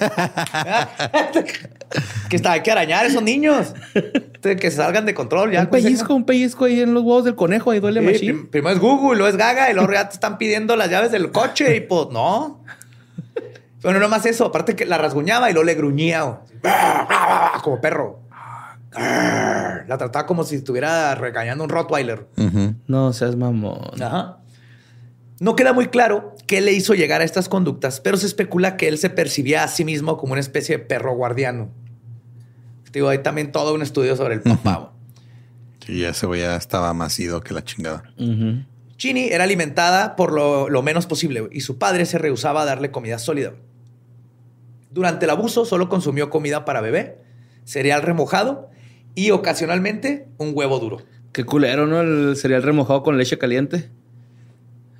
que 2.29 2.37
está, 2.37 2.53
hay 2.53 2.61
que 2.63 2.71
arañar 2.71 3.05
a 3.05 3.09
esos 3.09 3.23
niños. 3.23 3.75
Que 4.45 4.71
se 4.71 4.73
salgan 4.77 5.07
de 5.07 5.15
control. 5.15 5.53
Ya, 5.53 5.61
un 5.63 5.69
pellizco, 5.69 6.15
un 6.15 6.25
pellizco 6.27 6.67
ahí 6.67 6.81
en 6.83 6.93
los 6.93 7.03
huevos 7.03 7.25
del 7.25 7.35
conejo. 7.35 7.71
Ahí 7.71 7.81
duele 7.81 8.01
Sí, 8.01 8.07
machín. 8.07 8.29
prim- 8.29 8.47
primero 8.51 8.75
es 8.75 8.81
Google 8.83 9.15
y 9.15 9.19
luego 9.21 9.29
es 9.31 9.37
Gaga 9.39 9.71
y 9.71 9.75
luego 9.75 9.91
ya 9.91 10.07
te 10.07 10.13
están 10.17 10.37
pidiendo 10.37 10.77
las 10.77 10.91
llaves 10.91 11.11
del 11.13 11.31
coche 11.33 11.75
y 11.77 11.81
pues 11.81 12.09
no. 12.13 12.61
Bueno, 13.83 14.01
no 14.01 14.09
más 14.11 14.27
eso. 14.27 14.45
Aparte 14.45 14.77
que 14.77 14.85
la 14.85 14.99
rasguñaba 14.99 15.49
y 15.49 15.55
luego 15.55 15.65
le 15.65 15.75
gruñía 15.77 16.41
como 17.63 17.81
perro. 17.81 18.21
La 18.95 19.97
trataba 19.99 20.27
como 20.27 20.45
si 20.45 20.57
estuviera 20.57 21.15
regañando 21.15 21.65
un 21.65 21.71
Rottweiler. 21.71 22.27
No 22.87 23.13
seas 23.13 23.37
mamón. 23.37 24.03
Ajá. 24.03 24.39
No 25.41 25.57
queda 25.57 25.73
muy 25.73 25.89
claro 25.89 26.37
qué 26.47 26.61
le 26.61 26.73
hizo 26.73 26.95
llegar 26.95 27.21
a 27.21 27.25
estas 27.25 27.49
conductas, 27.49 28.01
pero 28.01 28.17
se 28.17 28.27
especula 28.27 28.77
que 28.77 28.89
él 28.89 28.99
se 28.99 29.11
percibía 29.11 29.65
a 29.65 29.69
sí 29.69 29.85
mismo 29.85 30.17
como 30.17 30.33
una 30.33 30.41
especie 30.41 30.79
de 30.79 30.85
perro 30.85 31.15
guardiano. 31.15 31.71
Digo, 32.93 33.09
hay 33.09 33.19
también 33.19 33.51
todo 33.51 33.75
un 33.75 33.83
estudio 33.83 34.15
sobre 34.17 34.35
el 34.35 34.43
papá. 34.43 34.93
Sí, 35.85 36.05
ese 36.05 36.27
güey 36.27 36.43
ya 36.43 36.55
estaba 36.55 36.95
más 36.95 37.19
ido 37.19 37.41
que 37.41 37.53
la 37.53 37.65
chingada. 37.65 38.05
Ginny 38.97 39.25
era 39.25 39.43
alimentada 39.43 40.15
por 40.15 40.33
lo, 40.33 40.71
lo 40.71 40.83
menos 40.83 41.07
posible 41.07 41.49
y 41.51 41.63
su 41.63 41.79
padre 41.79 42.07
se 42.07 42.19
rehusaba 42.19 42.63
a 42.63 42.65
darle 42.65 42.93
comida 42.93 43.19
sólida. 43.19 43.55
Durante 44.93 45.25
el 45.25 45.31
abuso 45.31 45.65
solo 45.65 45.89
consumió 45.89 46.31
comida 46.31 46.65
para 46.65 46.81
bebé, 46.81 47.19
cereal 47.65 48.03
remojado 48.03 48.71
y 49.15 49.31
ocasionalmente 49.31 50.29
un 50.39 50.53
huevo 50.55 50.79
duro. 50.79 50.99
Qué 51.33 51.45
culero, 51.45 51.87
¿no? 51.87 52.01
El 52.01 52.37
cereal 52.37 52.63
remojado 52.63 53.03
con 53.03 53.19
leche 53.19 53.39
caliente. 53.39 53.89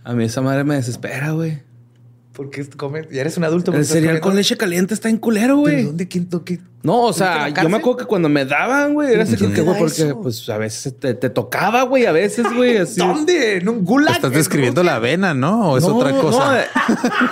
A 0.03 0.15
mí 0.15 0.25
esa 0.25 0.41
madre 0.41 0.65
me 0.65 0.75
desespera, 0.75 1.31
güey. 1.31 1.63
Porque 2.35 2.65
comes, 2.77 3.07
ya 3.13 3.21
eres 3.21 3.37
un 3.37 3.45
adulto. 3.45 3.71
¿por 3.71 3.77
qué 3.77 3.81
El 3.83 3.87
cereal 3.87 4.21
con 4.21 4.35
leche 4.35 4.57
caliente 4.57 4.93
está 4.93 5.09
en 5.09 5.19
culero, 5.19 5.55
¿De 5.55 5.61
güey. 5.61 5.83
dónde? 5.85 6.09
¿Quién, 6.09 6.29
to- 6.29 6.45
qué? 6.45 6.59
No, 6.83 7.03
o 7.05 7.13
¿Fuiste 7.13 7.23
a 7.25 7.45
sea, 7.49 7.63
yo 7.63 7.69
me 7.69 7.77
acuerdo 7.77 7.99
que 7.99 8.05
cuando 8.07 8.29
me 8.29 8.45
daban, 8.45 8.93
güey, 8.93 9.13
era 9.15 9.23
así 9.23 9.37
¿Quién 9.37 9.55
que, 9.55 9.61
güey, 9.63 9.79
porque 9.79 10.03
eso? 10.03 10.21
pues 10.21 10.49
a 10.51 10.59
veces 10.59 10.99
te, 10.99 11.15
te 11.15 11.31
tocaba, 11.31 11.85
güey, 11.85 12.07
a 12.07 12.13
veces, 12.13 12.45
güey, 12.55 12.77
así. 12.79 12.99
¿Dónde? 12.99 13.59
¿En 13.59 13.69
un 13.69 13.85
gulag? 13.85 14.17
Estás 14.17 14.33
¿En 14.33 14.37
describiendo 14.39 14.83
la 14.83 14.97
avena, 14.97 15.33
¿no? 15.33 15.71
¿O 15.71 15.79
es 15.79 15.85
No, 15.85 15.97
otra 15.97 16.11
no, 16.11 16.21
cosa? 16.21 16.61
eh, 16.63 16.67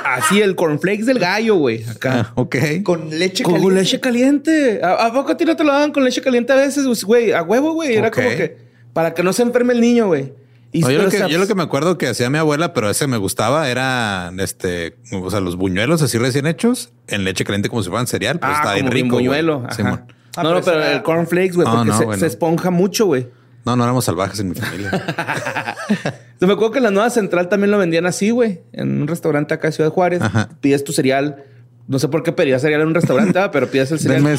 así, 0.05 0.40
el 0.40 0.55
cornflakes 0.55 1.05
del 1.05 1.18
gallo, 1.18 1.57
güey, 1.57 1.82
acá. 1.84 2.28
Ah, 2.28 2.32
ok. 2.36 2.57
Con 2.84 3.11
leche 3.11 3.42
Con 3.42 3.55
caliente. 3.55 3.74
leche 3.80 4.00
caliente. 4.00 4.80
¿A, 4.84 5.07
a 5.07 5.12
poco 5.12 5.32
a 5.32 5.36
ti 5.36 5.44
no 5.44 5.57
te 5.57 5.64
lo 5.64 5.72
daban 5.72 5.92
con 5.92 6.05
leche 6.05 6.22
caliente 6.22 6.53
a 6.53 6.57
veces, 6.57 6.86
güey? 7.05 7.32
A 7.32 7.42
huevo, 7.42 7.72
güey. 7.72 7.96
Era 7.96 8.11
como 8.11 8.28
que 8.28 8.57
para 8.92 9.12
que 9.14 9.22
no 9.24 9.32
se 9.32 9.42
enferme 9.42 9.72
el 9.72 9.80
niño, 9.80 10.07
güey. 10.07 10.32
Y 10.75 10.81
No, 10.81 10.91
yo, 10.91 11.03
lo 11.03 11.11
que, 11.11 11.18
sea, 11.18 11.29
yo 11.29 11.39
lo 11.39 11.47
que 11.47 11.55
me 11.55 11.62
acuerdo 11.62 11.99
que 11.99 12.09
hacía 12.09 12.31
mi 12.31 12.39
abuela, 12.39 12.73
pero 12.73 12.89
ese 12.89 13.07
me 13.07 13.18
gustaba, 13.18 13.68
era 13.68 14.33
este, 14.39 14.97
o 15.12 15.31
sea, 15.31 15.41
los 15.41 15.57
buñuelos 15.57 16.01
así 16.01 16.16
recién 16.16 16.47
hechos 16.47 16.93
en 17.09 17.25
leche 17.25 17.45
caliente 17.45 17.68
como 17.68 17.83
si 17.83 17.91
fueran 17.91 18.07
cereal, 18.07 18.39
pero 18.41 18.53
Ah, 18.53 18.57
estaba 18.57 18.75
bien 18.75 18.87
como 18.87 18.95
rico. 18.95 19.16
buñuelo. 19.16 19.66
ajá. 19.68 20.07
Ah, 20.35 20.43
no, 20.43 20.49
pero 20.49 20.55
no, 20.55 20.64
pero 20.64 20.81
era- 20.81 20.93
el 20.95 21.03
cornflakes, 21.03 21.53
güey, 21.57 21.68
porque 21.68 21.91
no, 21.91 21.99
se, 21.99 22.05
bueno. 22.07 22.20
se 22.20 22.27
esponja 22.27 22.70
mucho, 22.70 23.05
güey. 23.05 23.29
No, 23.66 23.77
no 23.77 23.85
éramos 23.85 24.07
salvajes 24.07 24.41
en 24.41 24.49
mi 24.49 24.55
familia. 24.55 24.91
Yo 26.41 26.47
me 26.49 26.55
acuerdo 26.55 26.73
que 26.73 26.79
en 26.79 26.85
la 26.85 26.91
nueva 26.91 27.11
central 27.11 27.49
también 27.49 27.70
lo 27.70 27.79
vendían 27.79 28.07
así, 28.07 28.31
güey. 28.31 28.62
En 28.73 29.03
un 29.03 29.07
restaurante 29.09 29.55
acá 29.55 29.68
en 29.68 29.73
Ciudad 29.75 29.91
Juárez. 29.91 30.23
Ajá. 30.23 30.49
Pides 30.61 30.83
tu 30.85 30.93
cereal. 30.93 31.45
No 31.93 31.99
sé 31.99 32.09
por 32.09 32.22
qué 32.22 32.32
pedías 32.32 32.62
cereal 32.62 32.80
en 32.80 32.86
un 32.88 32.95
restaurante, 32.95 33.34
¿verdad? 33.34 33.51
pero 33.53 33.70
pides 33.70 33.93
el 33.93 34.01
cereal. 34.01 34.24
Denme, 34.24 34.38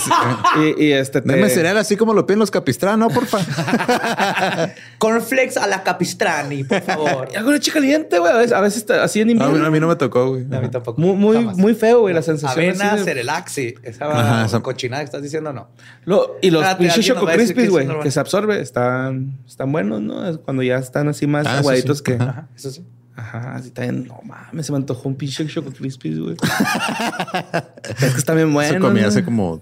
y, 0.79 0.85
y 0.85 0.91
este 0.91 1.21
te... 1.21 1.31
denme 1.31 1.49
cereal 1.49 1.77
así 1.77 1.95
como 1.95 2.15
lo 2.15 2.25
piden 2.25 2.39
los 2.39 2.49
capistrán, 2.49 2.99
¿no? 2.99 3.09
Porfa. 3.09 3.37
Cornflakes 4.97 5.57
a 5.59 5.67
la 5.67 5.83
capistrani, 5.83 6.63
por 6.63 6.81
favor. 6.81 7.29
Y 7.31 7.35
Algo 7.35 7.51
leche 7.51 7.71
caliente, 7.71 8.17
güey. 8.17 8.31
A 8.31 8.37
veces, 8.37 8.53
a 8.53 8.61
veces 8.61 8.77
está 8.79 9.03
así 9.03 9.21
en 9.21 9.27
No, 9.27 9.31
a, 9.33 9.35
mí, 9.35 9.43
invierno. 9.49 9.67
a 9.67 9.69
mí 9.71 9.79
no 9.79 9.87
me 9.87 9.95
tocó, 9.95 10.29
güey. 10.29 10.45
A 10.51 10.61
mí 10.61 10.69
tampoco. 10.69 10.99
Muy, 10.99 11.15
muy, 11.15 11.37
muy 11.55 11.75
feo, 11.75 12.01
güey, 12.01 12.15
la 12.15 12.23
sensación. 12.23 12.65
Avena, 12.65 12.95
de- 12.95 13.03
Cerelac, 13.03 13.47
sí. 13.49 13.75
Esa 13.83 14.59
cochinada 14.63 15.03
que 15.03 15.05
estás 15.05 15.21
diciendo, 15.21 15.53
no. 15.53 15.69
Lo- 16.05 16.37
y 16.41 16.49
los 16.49 16.65
pinches 16.75 17.05
Choco 17.05 17.27
Crispies, 17.27 17.69
güey, 17.69 17.87
que 18.01 18.09
se 18.09 18.19
absorbe, 18.19 18.61
están, 18.61 19.37
están 19.47 19.71
buenos, 19.71 20.01
¿no? 20.01 20.39
Cuando 20.39 20.63
ya 20.63 20.77
están 20.77 21.07
así 21.07 21.27
más 21.27 21.45
Ah, 21.45 21.59
aguaditos 21.59 21.99
sí. 21.99 22.03
que. 22.05 22.13
Ajá, 22.15 22.47
eso 22.55 22.71
sí. 22.71 22.83
Ajá, 23.15 23.55
así 23.55 23.71
también. 23.71 24.07
No 24.07 24.19
mames, 24.23 24.65
se 24.65 24.71
me 24.71 24.77
antojó 24.77 25.07
un 25.07 25.15
pinche 25.15 25.45
Choco 25.47 25.71
Crispies, 25.71 26.19
güey. 26.19 26.35
es 28.01 28.11
que 28.13 28.17
está 28.17 28.33
bien 28.33 28.51
bueno. 28.53 28.71
Eso 28.77 28.79
comí 28.79 29.01
¿no? 29.01 29.07
hace 29.07 29.23
como 29.23 29.61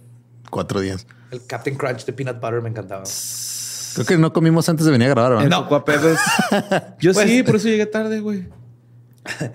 cuatro 0.50 0.80
días. 0.80 1.06
El 1.32 1.46
Captain 1.46 1.76
Crunch 1.78 2.06
de 2.06 2.14
Peanut 2.14 2.40
Butter 2.40 2.62
me 2.62 2.70
encantaba. 2.70 3.04
Creo 3.94 4.06
que 4.06 4.18
no 4.18 4.32
comimos 4.32 4.70
antes 4.70 4.86
de 4.86 4.92
venir 4.92 5.08
a 5.08 5.12
grabar, 5.12 5.32
¿verdad? 5.44 5.50
No. 5.50 5.68
Yo 7.00 7.14
Pues- 7.14 7.30
sí, 7.30 7.44
por 7.44 7.58
eso 7.58 7.68
llegué 7.68 7.86
tarde, 7.86 8.20
güey. 8.20 8.48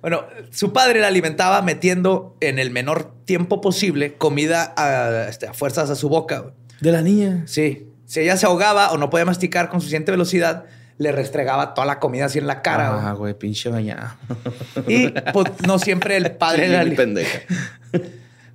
Bueno, 0.00 0.24
su 0.50 0.72
padre 0.72 0.98
la 1.00 1.08
alimentaba 1.08 1.60
metiendo 1.60 2.34
en 2.40 2.58
el 2.58 2.70
menor 2.70 3.12
tiempo 3.26 3.60
posible 3.60 4.14
comida 4.16 4.72
a, 4.74 5.28
este, 5.28 5.46
a 5.46 5.52
fuerzas 5.52 5.90
a 5.90 5.94
su 5.94 6.08
boca. 6.08 6.38
güey. 6.38 6.54
De 6.80 6.90
la 6.90 7.02
niña. 7.02 7.42
Sí. 7.46 7.86
Si 8.06 8.20
ella 8.20 8.38
se 8.38 8.46
ahogaba 8.46 8.92
o 8.92 8.96
no 8.96 9.10
podía 9.10 9.26
masticar 9.26 9.68
con 9.68 9.80
suficiente 9.82 10.10
velocidad, 10.10 10.64
le 11.00 11.12
restregaba 11.12 11.72
toda 11.72 11.86
la 11.86 11.98
comida 11.98 12.26
así 12.26 12.38
en 12.38 12.46
la 12.46 12.60
cara. 12.60 12.88
Ah, 12.90 13.12
güey. 13.12 13.16
güey, 13.32 13.34
pinche 13.34 13.70
bañado. 13.70 14.10
Y 14.86 15.08
pues, 15.32 15.46
no 15.66 15.78
siempre 15.78 16.16
el 16.18 16.30
padre 16.32 16.64
Sí, 16.66 16.70
mi 16.70 16.76
ali- 16.76 16.94
pendeja. 16.96 17.38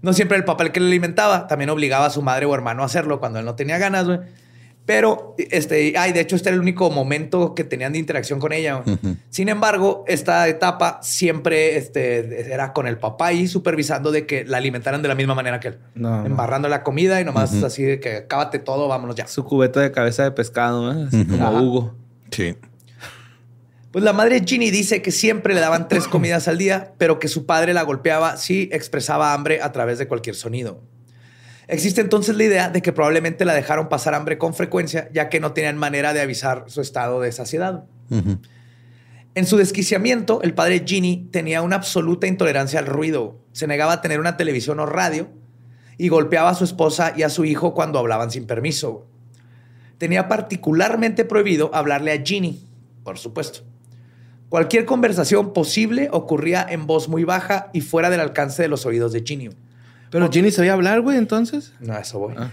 No 0.03 0.13
siempre 0.13 0.37
el 0.37 0.45
papá 0.45 0.63
el 0.63 0.71
que 0.71 0.79
le 0.79 0.85
alimentaba, 0.85 1.47
también 1.47 1.71
obligaba 1.71 2.05
a 2.05 2.09
su 2.11 2.21
madre 2.21 2.45
o 2.45 2.53
hermano 2.53 2.83
a 2.83 2.85
hacerlo 2.85 3.19
cuando 3.19 3.39
él 3.39 3.45
no 3.45 3.55
tenía 3.55 3.79
ganas, 3.79 4.05
güey. 4.05 4.19
Pero, 4.85 5.33
este, 5.39 5.95
ay, 5.97 6.11
de 6.13 6.19
hecho, 6.19 6.35
este 6.35 6.49
era 6.49 6.53
el 6.53 6.61
único 6.61 6.91
momento 6.91 7.55
que 7.55 7.63
tenían 7.63 7.93
de 7.93 7.97
interacción 7.97 8.39
con 8.39 8.53
ella. 8.53 8.83
Sin 9.31 9.49
embargo, 9.49 10.03
esta 10.07 10.47
etapa 10.47 10.99
siempre 11.01 11.77
este, 11.77 12.53
era 12.53 12.71
con 12.73 12.85
el 12.85 12.99
papá 12.99 13.33
y 13.33 13.47
supervisando 13.47 14.11
de 14.11 14.27
que 14.27 14.45
la 14.45 14.57
alimentaran 14.57 15.01
de 15.01 15.07
la 15.07 15.15
misma 15.15 15.33
manera 15.33 15.59
que 15.59 15.69
él. 15.69 15.79
No, 15.95 16.19
no. 16.19 16.25
Embarrando 16.27 16.67
la 16.69 16.83
comida 16.83 17.19
y 17.19 17.25
nomás 17.25 17.51
así 17.63 17.81
de 17.81 17.99
que 17.99 18.17
acábate 18.17 18.59
todo, 18.59 18.87
vámonos 18.87 19.15
ya. 19.15 19.25
Su 19.25 19.43
cubeta 19.43 19.79
de 19.79 19.91
cabeza 19.91 20.21
de 20.23 20.29
pescado, 20.33 20.91
¿eh? 20.93 21.05
Así 21.07 21.25
como 21.25 21.43
Ajá. 21.47 21.59
Hugo. 21.59 21.95
Sí. 22.32 22.55
Pues 23.91 24.03
la 24.03 24.11
madre 24.11 24.43
Ginny 24.45 24.71
dice 24.71 25.01
que 25.01 25.11
siempre 25.11 25.53
le 25.53 25.61
daban 25.61 25.88
tres 25.88 26.07
comidas 26.07 26.49
al 26.49 26.57
día, 26.57 26.93
pero 26.97 27.17
que 27.17 27.30
su 27.30 27.45
padre 27.45 27.73
la 27.73 27.84
golpeaba 27.84 28.36
si 28.36 28.69
expresaba 28.73 29.34
hambre 29.34 29.61
a 29.61 29.71
través 29.71 29.97
de 29.97 30.07
cualquier 30.07 30.36
sonido. 30.36 30.84
Existe 31.67 32.01
entonces 32.01 32.36
la 32.36 32.43
idea 32.43 32.69
de 32.69 32.82
que 32.82 32.91
probablemente 32.91 33.45
la 33.45 33.53
dejaron 33.53 33.88
pasar 33.88 34.13
hambre 34.13 34.38
con 34.38 34.53
frecuencia, 34.53 35.09
ya 35.13 35.30
que 35.30 35.39
no 35.39 35.53
tenían 35.53 35.78
manera 35.78 36.13
de 36.13 36.21
avisar 36.21 36.65
su 36.67 36.82
estado 36.82 37.21
de 37.21 37.32
saciedad. 37.32 37.86
En 39.34 39.45
su 39.45 39.57
desquiciamiento, 39.57 40.41
el 40.43 40.53
padre 40.53 40.84
Ginny 40.86 41.30
tenía 41.32 41.61
una 41.61 41.78
absoluta 41.78 42.28
intolerancia 42.28 42.80
al 42.80 42.86
ruido. 42.86 43.39
Se 43.53 43.65
negaba 43.65 43.93
a 43.93 44.01
tener 44.01 44.19
una 44.19 44.38
televisión 44.38 44.80
o 44.80 44.86
radio 44.86 45.30
y 45.97 46.09
golpeaba 46.09 46.49
a 46.49 46.55
su 46.55 46.65
esposa 46.65 47.13
y 47.15 47.23
a 47.23 47.30
su 47.30 47.45
hijo 47.45 47.73
cuando 47.73 47.97
hablaban 47.97 48.30
sin 48.30 48.45
permiso. 48.45 49.07
Tenía 49.97 50.27
particularmente 50.27 51.25
prohibido 51.25 51.71
hablarle 51.73 52.11
a 52.11 52.21
Ginny, 52.21 52.67
por 53.03 53.17
supuesto. 53.17 53.61
Cualquier 54.49 54.85
conversación 54.85 55.53
posible 55.53 56.09
ocurría 56.11 56.65
en 56.69 56.85
voz 56.85 57.09
muy 57.09 57.23
baja 57.23 57.69
y 57.73 57.81
fuera 57.81 58.09
del 58.09 58.19
alcance 58.19 58.61
de 58.61 58.67
los 58.67 58.85
oídos 58.85 59.11
de 59.13 59.23
Ginny. 59.25 59.49
Pero 60.11 60.31
Ginny 60.31 60.51
sabía 60.51 60.73
hablar, 60.73 61.01
güey, 61.01 61.17
entonces. 61.17 61.73
No, 61.79 61.93
a 61.93 61.99
eso 61.99 62.19
voy. 62.19 62.35
Ah. 62.37 62.51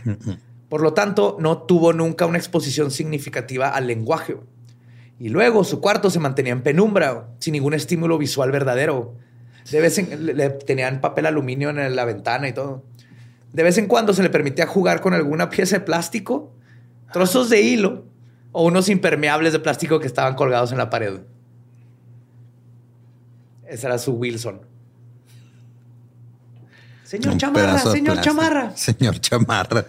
Por 0.69 0.81
lo 0.81 0.95
tanto, 0.95 1.37
no 1.39 1.59
tuvo 1.59 1.93
nunca 1.93 2.27
una 2.27 2.39
exposición 2.39 2.91
significativa 2.91 3.69
al 3.69 3.87
lenguaje. 3.87 4.37
Y 5.21 5.29
luego 5.29 5.63
su 5.65 5.81
cuarto 5.81 6.11
se 6.11 6.19
mantenía 6.19 6.53
en 6.53 6.63
penumbra, 6.63 7.29
sin 7.39 7.53
ningún 7.53 7.75
estímulo 7.75 8.19
visual 8.19 8.51
verdadero. 8.51 9.15
De 9.71 9.81
vez 9.81 9.99
en 9.99 10.27
le, 10.27 10.35
le 10.35 10.51
tenían 10.51 11.01
papel 11.01 11.27
aluminio 11.27 11.71
en 11.71 11.95
la 11.95 12.05
ventana 12.05 12.49
y 12.49 12.53
todo. 12.53 12.83
De 13.53 13.63
vez 13.63 13.77
en 13.77 13.87
cuando 13.87 14.15
se 14.15 14.23
le 14.23 14.31
permitía 14.31 14.67
jugar 14.67 15.01
con 15.03 15.13
alguna 15.13 15.51
pieza 15.51 15.79
de 15.79 15.85
plástico, 15.85 16.53
trozos 17.13 17.49
de 17.51 17.61
hilo 17.63 18.05
o 18.53 18.65
unos 18.65 18.89
impermeables 18.89 19.53
de 19.53 19.59
plástico 19.59 20.01
que 20.01 20.07
estaban 20.07 20.35
colgados 20.35 20.73
en 20.73 20.79
la 20.79 20.91
pared. 20.91 21.21
Ese 23.67 23.87
era 23.87 23.99
su 23.99 24.13
Wilson. 24.13 24.61
Señor 27.05 27.33
Un 27.33 27.39
Chamarra, 27.39 27.79
señor. 27.93 28.21
Chamarra. 28.21 28.77
Señor 28.77 29.19
Chamarra. 29.21 29.85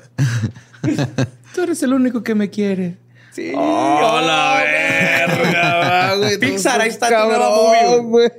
Tú 1.54 1.62
eres 1.62 1.84
el 1.84 1.94
único 1.94 2.24
que 2.24 2.36
me 2.36 2.50
quiere. 2.50 2.98
Sí. 3.32 3.52
¡Oh, 3.56 4.22
la 4.22 4.64
verga, 4.64 6.16
güey! 6.18 6.38
Pixar, 6.38 6.82
ahí 6.82 6.90
está 6.90 7.08
tu 7.08 7.14
nueva 7.28 7.50
movie, 7.50 8.00
güey. 8.02 8.32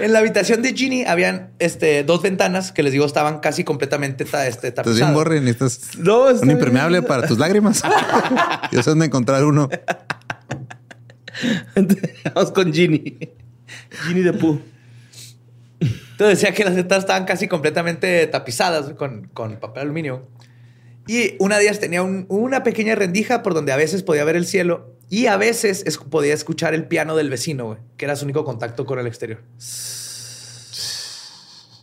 En 0.00 0.12
la 0.12 0.18
habitación 0.18 0.60
de 0.60 0.74
Ginny 0.74 1.04
habían 1.04 1.52
este, 1.58 2.04
dos 2.04 2.20
ventanas 2.22 2.70
que 2.72 2.82
les 2.82 2.92
digo 2.92 3.06
estaban 3.06 3.38
casi 3.40 3.64
completamente 3.64 4.24
ta- 4.26 4.46
este, 4.46 4.68
Estás 4.68 4.84
bien 4.84 4.94
tapizadas. 4.96 5.14
borre, 5.14 5.40
necesitas 5.40 5.96
No, 5.98 6.28
está 6.28 6.42
un 6.42 6.48
bien. 6.48 6.58
impermeable 6.58 7.00
para 7.02 7.26
tus 7.26 7.38
lágrimas. 7.38 7.82
Yo 8.72 8.82
sé 8.82 8.90
dónde 8.90 9.06
encontrar 9.06 9.42
uno. 9.44 9.68
Vamos 12.34 12.52
con 12.52 12.72
Ginny. 12.72 13.18
Ginny 14.06 14.20
de 14.22 14.32
Pooh. 14.34 14.60
Entonces 15.80 16.40
decía 16.40 16.54
que 16.54 16.64
las 16.64 16.74
ventanas 16.76 17.04
estaban 17.04 17.24
casi 17.24 17.48
completamente 17.48 18.26
tapizadas 18.28 18.90
con, 18.94 19.28
con 19.34 19.56
papel 19.58 19.82
aluminio. 19.84 20.28
Y 21.06 21.34
una 21.38 21.56
de 21.58 21.64
ellas 21.64 21.80
tenía 21.80 22.02
un- 22.02 22.26
una 22.28 22.62
pequeña 22.62 22.94
rendija 22.94 23.42
por 23.42 23.52
donde 23.54 23.72
a 23.72 23.76
veces 23.76 24.02
podía 24.02 24.24
ver 24.24 24.36
el 24.36 24.46
cielo 24.46 24.94
y 25.22 25.26
a 25.26 25.36
veces 25.36 25.82
es- 25.86 25.98
podía 25.98 26.34
escuchar 26.34 26.74
el 26.74 26.86
piano 26.86 27.14
del 27.16 27.30
vecino, 27.30 27.66
güey, 27.66 27.78
que 27.96 28.04
era 28.06 28.16
su 28.16 28.24
único 28.24 28.44
contacto 28.44 28.84
con 28.86 28.98
el 28.98 29.06
exterior. 29.06 29.40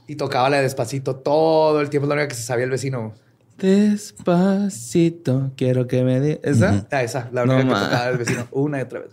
Y 0.07 0.15
tocaba 0.15 0.49
la 0.49 0.57
de 0.57 0.63
despacito 0.63 1.15
todo 1.15 1.79
el 1.81 1.89
tiempo, 1.89 2.07
la 2.07 2.15
única 2.15 2.27
que 2.29 2.35
se 2.35 2.43
sabía 2.43 2.65
el 2.65 2.71
vecino. 2.71 3.01
güey. 3.01 3.13
Despacito, 3.57 5.51
quiero 5.55 5.87
que 5.87 6.03
me 6.03 6.19
di. 6.19 6.39
¿Esa? 6.43 6.87
Ah, 6.91 7.03
esa, 7.03 7.29
la 7.31 7.45
No 7.45 7.53
única 7.55 7.67
que 7.69 7.71
ma. 7.73 7.79
tocaba 7.85 8.09
el 8.09 8.17
vecino 8.17 8.47
una 8.51 8.79
y 8.79 8.81
otra 8.81 8.99
vez. 9.01 9.11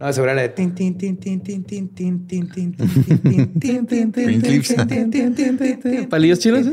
No, 0.00 0.12
seguro 0.12 0.32
era 0.32 0.42
de 0.42 0.48
tin 0.48 0.74
tin 0.74 0.96
tin 0.96 1.16
tin 1.18 1.40
tin 1.40 1.64
tin 1.64 1.94
tin 1.94 2.18
tin 2.24 2.50
tin 2.50 2.72
tin 2.72 2.98
tin 2.98 3.58
tin 3.60 3.86
tin 3.86 3.86
tin 3.86 4.12
tin 4.12 4.40
Clips. 4.40 4.68
tin 4.68 4.86
tin 4.86 5.10
tin 5.10 5.34
tin 5.34 5.58
tin 5.58 5.80
tin. 5.80 6.08
¿Palillos 6.08 6.38
chinos? 6.38 6.66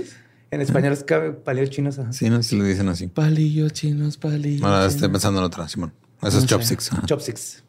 En 0.51 0.61
español 0.61 0.93
es 0.93 1.03
palillos 1.43 1.70
chinos. 1.72 1.99
ajá. 1.99 2.13
Sí, 2.13 2.30
no 2.30 2.41
si 2.43 2.55
lo 2.57 2.63
dicen 2.63 2.88
así. 2.88 3.07
Palillos 3.07 3.74
chinos, 3.74 4.18
palillos. 4.18 4.63
Ahora 4.63 4.82
chinos. 4.82 4.93
estoy 4.95 5.09
pensando 5.09 5.39
en 5.39 5.45
otra, 5.45 5.68
Simón. 5.68 5.91
Eso 6.22 6.39
es 6.39 6.45
chopsticks. 6.45 6.91
ajá. 6.91 7.05
Chopsticks. 7.05 7.63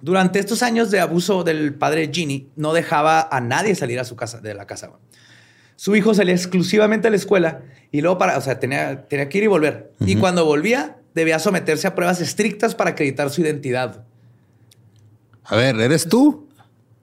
Durante 0.00 0.38
estos 0.38 0.62
años 0.62 0.90
de 0.90 1.00
abuso 1.00 1.42
del 1.42 1.74
padre 1.74 2.10
Ginny, 2.12 2.48
no 2.56 2.72
dejaba 2.72 3.28
a 3.30 3.40
nadie 3.40 3.74
salir 3.74 3.98
a 3.98 4.04
su 4.04 4.14
casa, 4.14 4.40
de 4.40 4.54
la 4.54 4.66
casa. 4.66 4.90
Su 5.76 5.96
hijo 5.96 6.14
salía 6.14 6.34
exclusivamente 6.34 7.08
a 7.08 7.10
la 7.10 7.16
escuela 7.16 7.62
y 7.90 8.00
luego 8.00 8.18
para, 8.18 8.36
o 8.38 8.40
sea, 8.40 8.58
tenía, 8.58 9.08
tenía 9.08 9.28
que 9.28 9.38
ir 9.38 9.44
y 9.44 9.46
volver. 9.46 9.92
Y 10.00 10.16
cuando 10.16 10.44
volvía, 10.44 10.98
debía 11.14 11.38
someterse 11.38 11.86
a 11.86 11.94
pruebas 11.94 12.20
estrictas 12.20 12.74
para 12.74 12.90
acreditar 12.90 13.30
su 13.30 13.40
identidad. 13.40 14.04
A 15.44 15.56
ver, 15.56 15.80
¿eres 15.80 16.08
tú? 16.08 16.45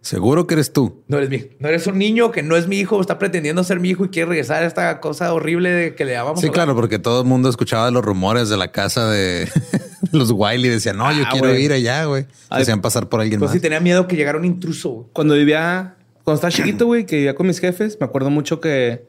Seguro 0.04 0.48
que 0.48 0.56
eres 0.56 0.74
tú. 0.74 1.02
No 1.08 1.18
eres 1.18 1.30
mi, 1.30 1.44
no 1.60 1.70
eres 1.70 1.88
un 1.88 1.98
niño 1.98 2.30
que 2.32 2.44
no 2.44 2.58
es 2.58 2.68
mi 2.68 2.78
hijo, 2.78 3.00
está 3.00 3.18
pretendiendo 3.18 3.64
ser 3.64 3.80
mi 3.80 3.90
hijo 3.90 4.04
y 4.04 4.10
quiere 4.10 4.28
regresar 4.30 4.62
a 4.64 4.66
esta 4.68 5.00
cosa 5.00 5.34
horrible 5.34 5.70
de 5.72 5.96
que 5.96 6.04
le 6.04 6.12
llamamos. 6.12 6.42
Sí, 6.42 6.50
claro, 6.50 6.76
porque 6.76 7.00
todo 7.00 7.22
el 7.22 7.28
mundo 7.28 7.48
escuchaba 7.48 7.90
los 7.90 8.04
rumores 8.04 8.50
de 8.50 8.58
la 8.58 8.72
casa 8.74 9.10
de 9.10 9.48
los 10.12 10.32
Wiley 10.32 10.66
y 10.68 10.74
decía, 10.74 10.92
no, 10.92 11.10
yo 11.14 11.24
Ah, 11.26 11.30
quiero 11.32 11.56
ir 11.58 11.72
allá, 11.72 12.04
güey. 12.04 12.26
Hacían 12.50 12.82
pasar 12.82 13.08
por 13.08 13.22
alguien 13.22 13.40
Pues 13.40 13.50
más. 13.50 13.54
sí, 13.56 13.62
tenía 13.62 13.80
miedo 13.80 14.06
que 14.06 14.18
llegara 14.18 14.38
un 14.38 14.44
intruso. 14.44 14.90
güey. 14.90 15.08
Cuando 15.14 15.36
vivía, 15.36 15.96
cuando 16.26 16.36
estaba 16.36 16.52
chiquito, 16.52 16.86
güey, 16.86 17.06
que 17.06 17.16
vivía 17.16 17.34
con 17.34 17.48
mis 17.48 17.60
jefes, 17.60 17.98
me 18.00 18.06
acuerdo 18.06 18.30
mucho 18.30 18.60
que 18.60 19.06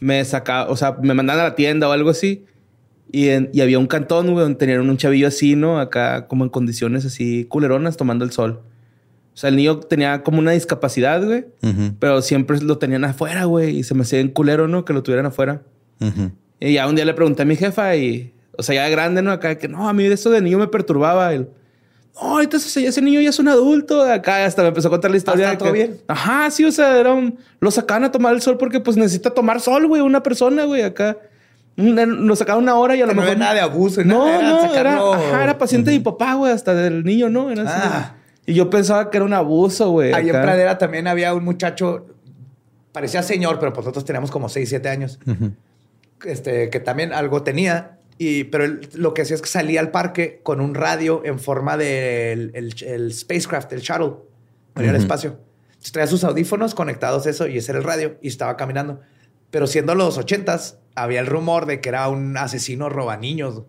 me 0.00 0.24
sacaba, 0.24 0.68
o 0.70 0.76
sea, 0.76 0.96
me 1.00 1.14
mandaban 1.14 1.40
a 1.46 1.48
la 1.50 1.54
tienda 1.54 1.88
o 1.88 1.92
algo 1.92 2.10
así. 2.10 2.44
Y, 3.12 3.28
en- 3.28 3.48
y 3.52 3.60
había 3.60 3.78
un 3.78 3.86
cantón, 3.86 4.26
güey, 4.32 4.38
donde 4.42 4.58
tenían 4.58 4.80
un 4.90 4.96
chavillo 4.96 5.28
así, 5.28 5.54
¿no? 5.54 5.78
Acá 5.78 6.26
como 6.26 6.42
en 6.42 6.50
condiciones 6.50 7.04
así 7.04 7.44
culeronas 7.44 7.96
tomando 7.96 8.24
el 8.24 8.32
sol. 8.32 8.60
O 9.36 9.38
sea, 9.38 9.50
el 9.50 9.56
niño 9.56 9.80
tenía 9.80 10.22
como 10.22 10.38
una 10.38 10.52
discapacidad, 10.52 11.22
güey. 11.22 11.44
Pero 11.98 12.22
siempre 12.22 12.58
lo 12.62 12.78
tenían 12.78 13.04
afuera, 13.04 13.44
güey. 13.44 13.76
Y 13.78 13.82
se 13.84 13.92
me 13.94 14.00
hacía 14.00 14.18
en 14.20 14.28
culero, 14.30 14.66
¿no? 14.66 14.86
Que 14.86 14.94
lo 14.94 15.02
tuvieran 15.02 15.26
afuera. 15.26 15.60
Y 16.58 16.72
ya 16.72 16.88
un 16.88 16.96
día 16.96 17.04
le 17.04 17.12
pregunté 17.12 17.42
a 17.42 17.44
mi 17.44 17.54
jefa 17.54 17.94
y... 17.96 18.32
O 18.58 18.62
sea, 18.62 18.74
ya 18.76 18.84
de 18.84 18.90
grande, 18.90 19.20
¿no? 19.20 19.30
Acá 19.32 19.56
que 19.58 19.68
no, 19.68 19.86
a 19.90 19.92
mí 19.92 20.04
eso 20.06 20.30
de 20.30 20.40
niño 20.40 20.56
me 20.58 20.68
perturbaba. 20.68 21.34
Y, 21.34 21.40
no, 21.40 21.48
ahorita 22.14 22.56
ese, 22.56 22.86
ese 22.86 23.02
niño 23.02 23.20
ya 23.20 23.28
es 23.28 23.38
un 23.38 23.48
adulto. 23.48 24.02
Acá 24.02 24.46
hasta 24.46 24.62
me 24.62 24.68
empezó 24.68 24.88
a 24.88 24.90
contar 24.92 25.10
la 25.10 25.18
historia. 25.18 25.44
¿está 25.44 25.50
de 25.52 25.56
todo 25.58 25.72
que- 25.74 25.78
bien? 25.78 26.00
Ajá, 26.08 26.50
sí, 26.50 26.64
o 26.64 26.72
sea, 26.72 26.98
era 26.98 27.12
un... 27.12 27.38
Lo 27.60 27.70
sacaban 27.70 28.04
a 28.04 28.10
tomar 28.10 28.32
el 28.34 28.40
sol 28.40 28.56
porque 28.56 28.80
pues 28.80 28.96
necesita 28.96 29.28
tomar 29.28 29.60
sol, 29.60 29.86
güey. 29.86 30.00
Una 30.00 30.22
persona, 30.22 30.64
güey, 30.64 30.80
acá. 30.80 31.18
Lo 31.76 32.34
sacaban 32.36 32.62
una 32.62 32.76
hora 32.76 32.96
y 32.96 33.02
a 33.02 33.06
lo 33.06 33.12
no 33.12 33.16
mejor... 33.20 33.32
había 33.32 33.38
nada 33.44 33.54
de 33.54 33.60
abuso. 33.60 34.02
No, 34.02 34.26
era 34.26 34.48
no, 34.48 34.60
era, 34.64 34.68
sacarlo- 34.96 35.14
ajá, 35.14 35.44
era 35.44 35.58
paciente 35.58 35.90
de 35.90 35.98
mi 35.98 36.02
papá, 36.02 36.32
güey, 36.32 36.50
hasta 36.52 36.72
del 36.72 37.04
niño, 37.04 37.28
¿no? 37.28 37.50
Era 37.50 37.64
Ah. 37.66 38.14
Y 38.46 38.54
yo 38.54 38.70
pensaba 38.70 39.10
que 39.10 39.18
era 39.18 39.26
un 39.26 39.32
abuso, 39.32 39.90
güey. 39.90 40.12
Ahí 40.12 40.28
en 40.28 40.36
acá. 40.36 40.42
Pradera 40.42 40.78
también 40.78 41.08
había 41.08 41.34
un 41.34 41.44
muchacho, 41.44 42.06
parecía 42.92 43.22
señor, 43.22 43.58
pero 43.58 43.72
pues 43.72 43.84
nosotros 43.84 44.04
teníamos 44.04 44.30
como 44.30 44.48
6, 44.48 44.68
7 44.68 44.88
años, 44.88 45.18
este, 46.24 46.70
que 46.70 46.80
también 46.80 47.12
algo 47.12 47.42
tenía. 47.42 47.98
Y, 48.18 48.44
pero 48.44 48.64
él 48.64 48.88
lo 48.94 49.12
que 49.12 49.22
hacía 49.22 49.34
es 49.36 49.42
que 49.42 49.48
salía 49.48 49.80
al 49.80 49.90
parque 49.90 50.40
con 50.42 50.60
un 50.60 50.74
radio 50.74 51.20
en 51.24 51.38
forma 51.38 51.76
del 51.76 52.50
el, 52.54 52.74
el 52.86 53.12
spacecraft, 53.12 53.72
el 53.72 53.80
shuttle, 53.80 54.12
para 54.72 54.86
ir 54.86 54.90
al 54.90 54.96
espacio. 54.96 55.38
Entonces 55.68 55.92
traía 55.92 56.06
sus 56.06 56.24
audífonos 56.24 56.74
conectados 56.74 57.26
eso 57.26 57.46
y 57.46 57.58
ese 57.58 57.72
era 57.72 57.80
el 57.80 57.84
radio 57.84 58.16
y 58.22 58.28
estaba 58.28 58.56
caminando. 58.56 59.00
Pero 59.50 59.66
siendo 59.66 59.94
los 59.94 60.16
ochentas, 60.18 60.78
había 60.94 61.20
el 61.20 61.26
rumor 61.26 61.66
de 61.66 61.80
que 61.80 61.90
era 61.90 62.08
un 62.08 62.36
asesino 62.36 62.88
roba 62.88 63.16
niños. 63.16 63.62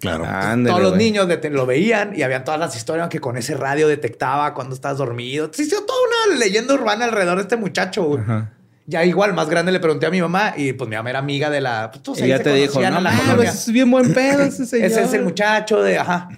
Claro. 0.00 0.24
Ándale, 0.24 0.70
Todos 0.74 0.82
los 0.90 0.96
niños 0.96 1.28
lo 1.50 1.66
veían 1.66 2.16
y 2.16 2.22
habían 2.22 2.42
todas 2.44 2.58
las 2.58 2.74
historias 2.74 3.08
que 3.08 3.20
con 3.20 3.36
ese 3.36 3.54
radio 3.54 3.86
detectaba 3.86 4.54
cuando 4.54 4.74
estabas 4.74 4.98
dormido. 4.98 5.50
Se 5.52 5.62
hizo 5.62 5.84
toda 5.84 5.98
una 6.28 6.36
leyenda 6.38 6.74
urbana 6.74 7.04
alrededor 7.04 7.36
de 7.36 7.42
este 7.42 7.56
muchacho. 7.56 8.04
güey. 8.04 8.22
Ajá. 8.22 8.52
Ya 8.86 9.04
igual, 9.04 9.34
más 9.34 9.48
grande 9.48 9.70
le 9.70 9.78
pregunté 9.78 10.06
a 10.06 10.10
mi 10.10 10.20
mamá 10.20 10.54
y 10.56 10.72
pues 10.72 10.88
mi 10.90 10.96
mamá 10.96 11.10
era 11.10 11.18
amiga 11.20 11.48
de 11.50 11.60
la... 11.60 11.90
Pues, 11.92 12.02
todos 12.02 12.20
Ella 12.20 12.42
te 12.42 12.52
dijo, 12.54 12.80
no, 12.80 13.00
la 13.00 13.16
colonia. 13.16 13.50
es 13.50 13.70
bien 13.70 13.88
buen 13.90 14.12
pedo 14.12 14.42
ese 14.42 14.66
señor. 14.66 14.86
Ese 14.86 15.02
es 15.04 15.12
el 15.12 15.22
muchacho 15.22 15.82
de... 15.82 15.98
Ajá. 15.98 16.28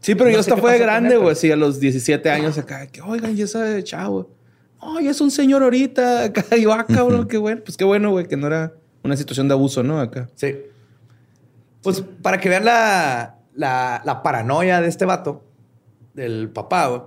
Sí, 0.00 0.14
pero 0.14 0.26
No 0.30 0.34
yo 0.34 0.40
hasta 0.40 0.56
fue 0.56 0.72
de 0.74 0.78
grande, 0.78 1.16
güey, 1.16 1.20
pero- 1.20 1.32
así 1.32 1.50
a 1.50 1.56
los 1.56 1.80
17 1.80 2.30
años 2.30 2.56
acá, 2.56 2.86
que 2.86 3.02
oigan, 3.02 3.36
ya 3.36 3.46
sabe, 3.46 3.82
chavo. 3.84 4.30
Ay, 4.80 5.08
es 5.08 5.20
un 5.20 5.30
señor 5.30 5.62
ahorita. 5.64 6.22
Acá, 6.24 6.44
y 6.56 6.62
yo, 6.62 6.72
ah, 6.72 6.86
cabrón, 6.86 7.26
qué 7.26 7.36
bueno. 7.36 7.60
Pues 7.64 7.76
qué 7.76 7.84
bueno, 7.84 8.10
güey, 8.12 8.26
que 8.26 8.36
no 8.36 8.46
era 8.46 8.72
una 9.02 9.16
situación 9.16 9.48
de 9.48 9.54
abuso, 9.54 9.82
¿no? 9.82 10.00
Acá. 10.00 10.28
Sí. 10.36 10.56
Pues 11.82 12.02
para 12.22 12.38
que 12.40 12.48
vean 12.48 12.64
la, 12.64 13.36
la, 13.54 14.02
la 14.04 14.22
paranoia 14.22 14.80
de 14.80 14.88
este 14.88 15.04
vato, 15.04 15.44
del 16.14 16.48
papá, 16.50 16.86
güey. 16.88 17.02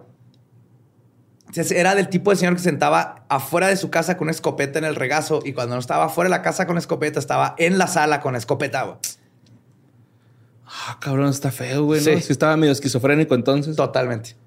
Era 1.76 1.96
del 1.96 2.08
tipo 2.08 2.32
de 2.32 2.38
señor 2.38 2.54
que 2.54 2.60
se 2.60 2.70
sentaba 2.70 3.26
afuera 3.28 3.68
de 3.68 3.76
su 3.76 3.90
casa 3.90 4.16
con 4.16 4.26
una 4.26 4.32
escopeta 4.32 4.80
en 4.80 4.86
el 4.86 4.96
regazo 4.96 5.42
y 5.44 5.52
cuando 5.52 5.76
no 5.76 5.82
estaba 5.82 6.06
afuera 6.06 6.30
de 6.30 6.38
la 6.38 6.42
casa 6.42 6.66
con 6.66 6.76
la 6.76 6.80
escopeta, 6.80 7.20
estaba 7.20 7.56
en 7.58 7.78
la 7.78 7.88
sala 7.88 8.22
con 8.22 8.32
la 8.32 8.38
escopeta. 8.40 8.84
güey. 8.84 8.96
Ah, 10.66 10.98
cabrón, 11.02 11.28
está 11.28 11.52
feo, 11.52 11.84
güey. 11.84 12.00
¿no? 12.00 12.06
Sí. 12.06 12.22
Sí. 12.22 12.32
estaba 12.32 12.56
medio 12.56 12.72
esquizofrénico 12.72 13.36
entonces. 13.36 13.76
Totalmente. 13.76 14.38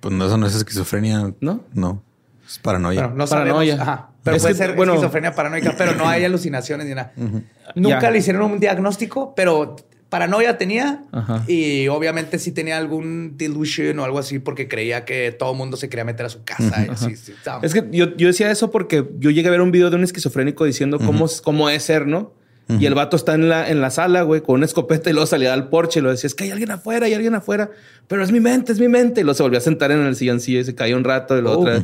Pues 0.00 0.12
no, 0.14 0.26
eso 0.26 0.36
no 0.36 0.46
es 0.46 0.54
esquizofrenia. 0.54 1.32
¿No? 1.40 1.62
No. 1.72 2.02
Es 2.46 2.58
paranoia. 2.58 3.02
Bueno, 3.06 3.16
no 3.16 3.26
Paranoia. 3.26 3.76
sabemos. 3.78 3.88
Ajá. 3.88 4.09
Pero 4.22 4.36
Es 4.36 4.42
puede 4.42 4.54
que, 4.54 4.58
ser 4.58 4.76
bueno- 4.76 4.92
esquizofrenia 4.94 5.34
paranoica, 5.34 5.74
pero 5.78 5.94
no 5.94 6.08
hay 6.08 6.24
alucinaciones 6.24 6.86
ni 6.86 6.94
nada. 6.94 7.12
Nunca 7.74 8.00
Ya. 8.02 8.10
le 8.10 8.18
hicieron 8.18 8.42
un 8.42 8.60
diagnóstico, 8.60 9.34
pero 9.34 9.76
paranoia 10.08 10.58
tenía 10.58 11.04
Ajá. 11.12 11.44
y 11.46 11.86
obviamente 11.88 12.38
sí 12.40 12.50
tenía 12.50 12.76
algún 12.78 13.36
delusion 13.36 13.96
o 14.00 14.04
algo 14.04 14.18
así 14.18 14.40
porque 14.40 14.66
creía 14.66 15.04
que 15.04 15.30
todo 15.30 15.52
el 15.52 15.56
mundo 15.56 15.76
se 15.76 15.88
quería 15.88 16.04
meter 16.04 16.26
a 16.26 16.28
su 16.28 16.42
casa. 16.44 16.84
y 16.84 16.90
así, 16.90 17.14
sí, 17.16 17.32
Es 17.62 17.72
que 17.72 17.84
yo, 17.92 18.16
yo 18.16 18.26
decía 18.26 18.50
eso 18.50 18.70
porque 18.72 19.08
yo 19.20 19.30
llegué 19.30 19.46
a 19.48 19.52
ver 19.52 19.60
un 19.60 19.70
video 19.70 19.88
de 19.88 19.96
un 19.96 20.02
esquizofrénico 20.04 20.64
diciendo 20.64 20.98
cómo, 20.98 21.26
es- 21.26 21.40
cómo 21.40 21.70
es 21.70 21.82
ser, 21.84 22.06
¿no? 22.06 22.34
Y 22.78 22.86
el 22.86 22.94
vato 22.94 23.16
está 23.16 23.34
en 23.34 23.48
la, 23.48 23.68
en 23.68 23.80
la 23.80 23.90
sala, 23.90 24.22
güey, 24.22 24.42
con 24.42 24.54
una 24.54 24.64
escopeta 24.64 25.10
y 25.10 25.12
luego 25.12 25.26
salía 25.26 25.52
al 25.52 25.68
porche 25.70 25.98
y 25.98 26.02
lo 26.04 26.10
decía, 26.10 26.28
es 26.28 26.36
que 26.36 26.44
hay 26.44 26.50
alguien 26.52 26.70
afuera, 26.70 27.06
hay 27.06 27.14
alguien 27.14 27.34
afuera, 27.34 27.68
pero 28.06 28.22
es 28.22 28.30
mi 28.30 28.38
mente, 28.38 28.70
es 28.70 28.78
mi 28.78 28.86
mente. 28.86 29.22
Y 29.22 29.24
luego 29.24 29.34
se 29.34 29.42
volvió 29.42 29.58
a 29.58 29.60
sentar 29.60 29.90
en 29.90 29.98
el 30.06 30.14
silloncillo 30.14 30.60
y 30.60 30.64
se 30.64 30.76
cayó 30.76 30.96
un 30.96 31.02
rato 31.02 31.36
y 31.36 31.42
lo 31.42 31.50
Oh. 31.52 31.58
otra 31.58 31.72
vez. 31.80 31.82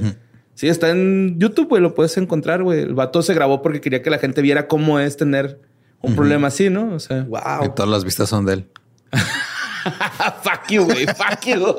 Sí, 0.56 0.68
está 0.68 0.88
en 0.88 1.38
YouTube, 1.38 1.68
güey, 1.68 1.82
lo 1.82 1.94
puedes 1.94 2.16
encontrar, 2.16 2.62
güey. 2.62 2.80
El 2.80 2.94
vato 2.94 3.20
se 3.22 3.34
grabó 3.34 3.60
porque 3.60 3.82
quería 3.82 4.00
que 4.02 4.08
la 4.08 4.18
gente 4.18 4.40
viera 4.40 4.66
cómo 4.68 4.98
es 4.98 5.18
tener 5.18 5.60
un 6.00 6.16
problema 6.16 6.48
así, 6.48 6.70
¿no? 6.70 6.94
O 6.94 6.98
sea, 6.98 7.18
Y 7.18 7.22
wow. 7.24 7.74
todas 7.74 7.90
las 7.90 8.04
vistas 8.04 8.30
son 8.30 8.46
de 8.46 8.54
él. 8.54 8.68
fuck 10.42 10.70
you, 10.70 10.84
güey, 10.84 11.06
fuck 11.06 11.44
you. 11.44 11.76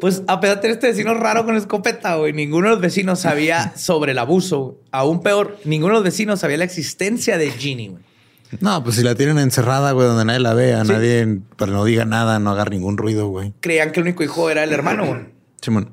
Pues 0.00 0.22
a 0.26 0.40
pesar 0.40 0.56
de 0.56 0.62
tener 0.62 0.76
este 0.76 0.88
vecino 0.88 1.14
raro 1.14 1.44
con 1.44 1.56
escopeta, 1.56 2.16
güey, 2.16 2.32
ninguno 2.32 2.68
de 2.68 2.74
los 2.74 2.80
vecinos 2.80 3.20
sabía 3.20 3.72
sobre 3.76 4.12
el 4.12 4.18
abuso. 4.18 4.80
Aún 4.90 5.22
peor, 5.22 5.58
ninguno 5.64 5.94
de 5.94 5.98
los 5.98 6.04
vecinos 6.04 6.40
sabía 6.40 6.58
la 6.58 6.64
existencia 6.64 7.38
de 7.38 7.50
Ginny. 7.50 7.88
güey. 7.88 8.02
No, 8.60 8.82
pues 8.84 8.96
si 8.96 9.02
la 9.02 9.14
tienen 9.14 9.38
encerrada, 9.38 9.92
güey, 9.92 10.06
donde 10.06 10.24
nadie 10.24 10.40
la 10.40 10.54
vea, 10.54 10.84
nadie, 10.84 11.40
pero 11.56 11.72
no 11.72 11.84
diga 11.84 12.04
nada, 12.04 12.38
no 12.38 12.50
haga 12.50 12.64
ningún 12.66 12.96
ruido, 12.96 13.28
güey. 13.28 13.52
Creían 13.60 13.92
que 13.92 14.00
el 14.00 14.04
único 14.06 14.22
hijo 14.22 14.50
era 14.50 14.64
el 14.64 14.72
hermano. 14.72 15.06
güey. 15.06 15.20
Simón. 15.60 15.90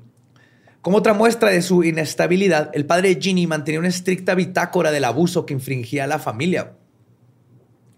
Como 0.81 0.97
otra 0.97 1.13
muestra 1.13 1.51
de 1.51 1.61
su 1.61 1.83
inestabilidad, 1.83 2.71
el 2.73 2.85
padre 2.85 3.13
de 3.15 3.21
Ginny 3.21 3.45
mantenía 3.47 3.79
una 3.79 3.89
estricta 3.89 4.33
bitácora 4.35 4.91
del 4.91 5.03
abuso 5.05 5.45
que 5.45 5.53
infringía 5.53 6.05
a 6.05 6.07
la 6.07 6.17
familia. 6.19 6.73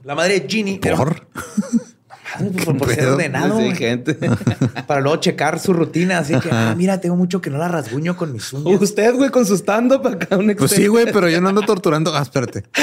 La 0.03 0.15
madre 0.15 0.41
de 0.41 0.47
Ginny 0.49 0.79
era- 0.83 0.97
¿Por? 0.97 1.27
Madre, 2.39 2.51
pues, 2.53 2.65
por, 2.65 2.77
por 2.77 2.93
ser 2.93 3.07
ordenado. 3.07 3.59
Sí, 3.59 3.75
gente. 3.75 4.15
Para 4.87 5.01
luego 5.01 5.17
checar 5.17 5.59
su 5.59 5.73
rutina. 5.73 6.19
Así 6.19 6.37
que, 6.39 6.49
ah, 6.51 6.73
mira, 6.77 6.99
tengo 7.01 7.15
mucho 7.15 7.41
que 7.41 7.49
no 7.49 7.57
la 7.57 7.67
rasguño 7.67 8.15
con 8.15 8.33
mis 8.33 8.51
uñas. 8.53 8.81
Usted, 8.81 9.15
güey, 9.15 9.29
con 9.29 9.45
su 9.45 9.55
stand-up 9.55 10.05
acá, 10.07 10.37
un 10.37 10.53
Pues 10.55 10.71
sí, 10.71 10.87
güey, 10.87 11.11
pero 11.11 11.29
yo 11.29 11.41
no 11.41 11.49
ando 11.49 11.61
torturando. 11.61 12.15
Ah, 12.15 12.21
espérate. 12.21 12.63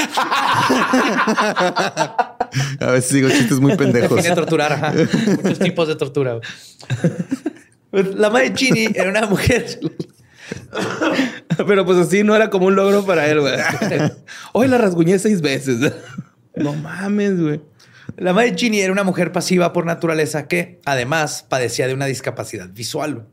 A 2.79 2.91
veces 2.91 3.13
digo 3.13 3.29
chistes 3.29 3.59
muy 3.59 3.75
pendejos. 3.77 4.17
Define 4.17 4.35
torturar, 4.35 4.73
ajá. 4.73 4.93
Muchos 5.43 5.59
tipos 5.59 5.87
de 5.87 5.95
tortura. 5.95 6.33
güey. 6.33 6.43
Pues, 7.91 8.15
La 8.15 8.29
madre 8.29 8.53
Ginny 8.55 8.89
era 8.93 9.09
una 9.09 9.25
mujer. 9.25 9.79
Pero 11.65 11.85
pues 11.85 11.97
así 11.97 12.23
no 12.23 12.35
era 12.35 12.49
como 12.49 12.67
un 12.67 12.75
logro 12.75 13.05
para 13.05 13.27
él, 13.29 13.39
güey. 13.41 13.53
Hoy 14.53 14.67
la 14.67 14.77
rasguñé 14.77 15.17
seis 15.19 15.41
veces. 15.41 15.93
No 16.55 16.73
mames, 16.73 17.39
güey. 17.39 17.61
La 18.17 18.33
madre 18.33 18.51
de 18.51 18.57
Ginny 18.57 18.79
era 18.81 18.91
una 18.91 19.03
mujer 19.03 19.31
pasiva 19.31 19.73
por 19.73 19.85
naturaleza 19.85 20.47
que, 20.47 20.79
además, 20.85 21.45
padecía 21.47 21.87
de 21.87 21.93
una 21.93 22.05
discapacidad 22.05 22.69
visual. 22.69 23.27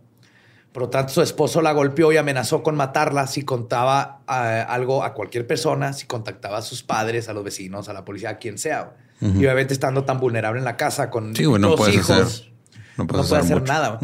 Por 0.72 0.83
lo 0.85 0.89
tanto, 0.91 1.12
su 1.12 1.22
esposo 1.22 1.62
la 1.62 1.72
golpeó 1.72 2.12
y 2.12 2.16
amenazó 2.18 2.62
con 2.62 2.76
matarla 2.76 3.26
si 3.26 3.43
contaba 3.43 4.20
eh, 4.29 4.64
algo 4.68 5.03
a 5.03 5.14
cualquier 5.14 5.47
persona, 5.47 5.93
si 5.93 6.07
contactaba 6.07 6.59
a 6.59 6.62
sus 6.62 6.83
padres, 6.83 7.29
a 7.29 7.33
los 7.33 7.43
vecinos, 7.43 7.89
a 7.89 7.93
la 7.93 8.05
policía, 8.05 8.31
a 8.31 8.39
quien 8.39 8.59
sea. 8.59 8.93
Y 9.20 9.26
obviamente 9.45 9.72
estando 9.74 10.05
tan 10.05 10.20
vulnerable 10.20 10.61
en 10.61 10.64
la 10.64 10.76
casa 10.76 11.11
con 11.11 11.35
Sí, 11.35 11.43
no 11.43 11.70
hijos, 11.89 11.89
hacer- 11.89 12.53
no 12.97 13.07
puede 13.09 13.22
hacer 13.37 13.57
mucho. 13.61 13.72
nada. 13.72 13.99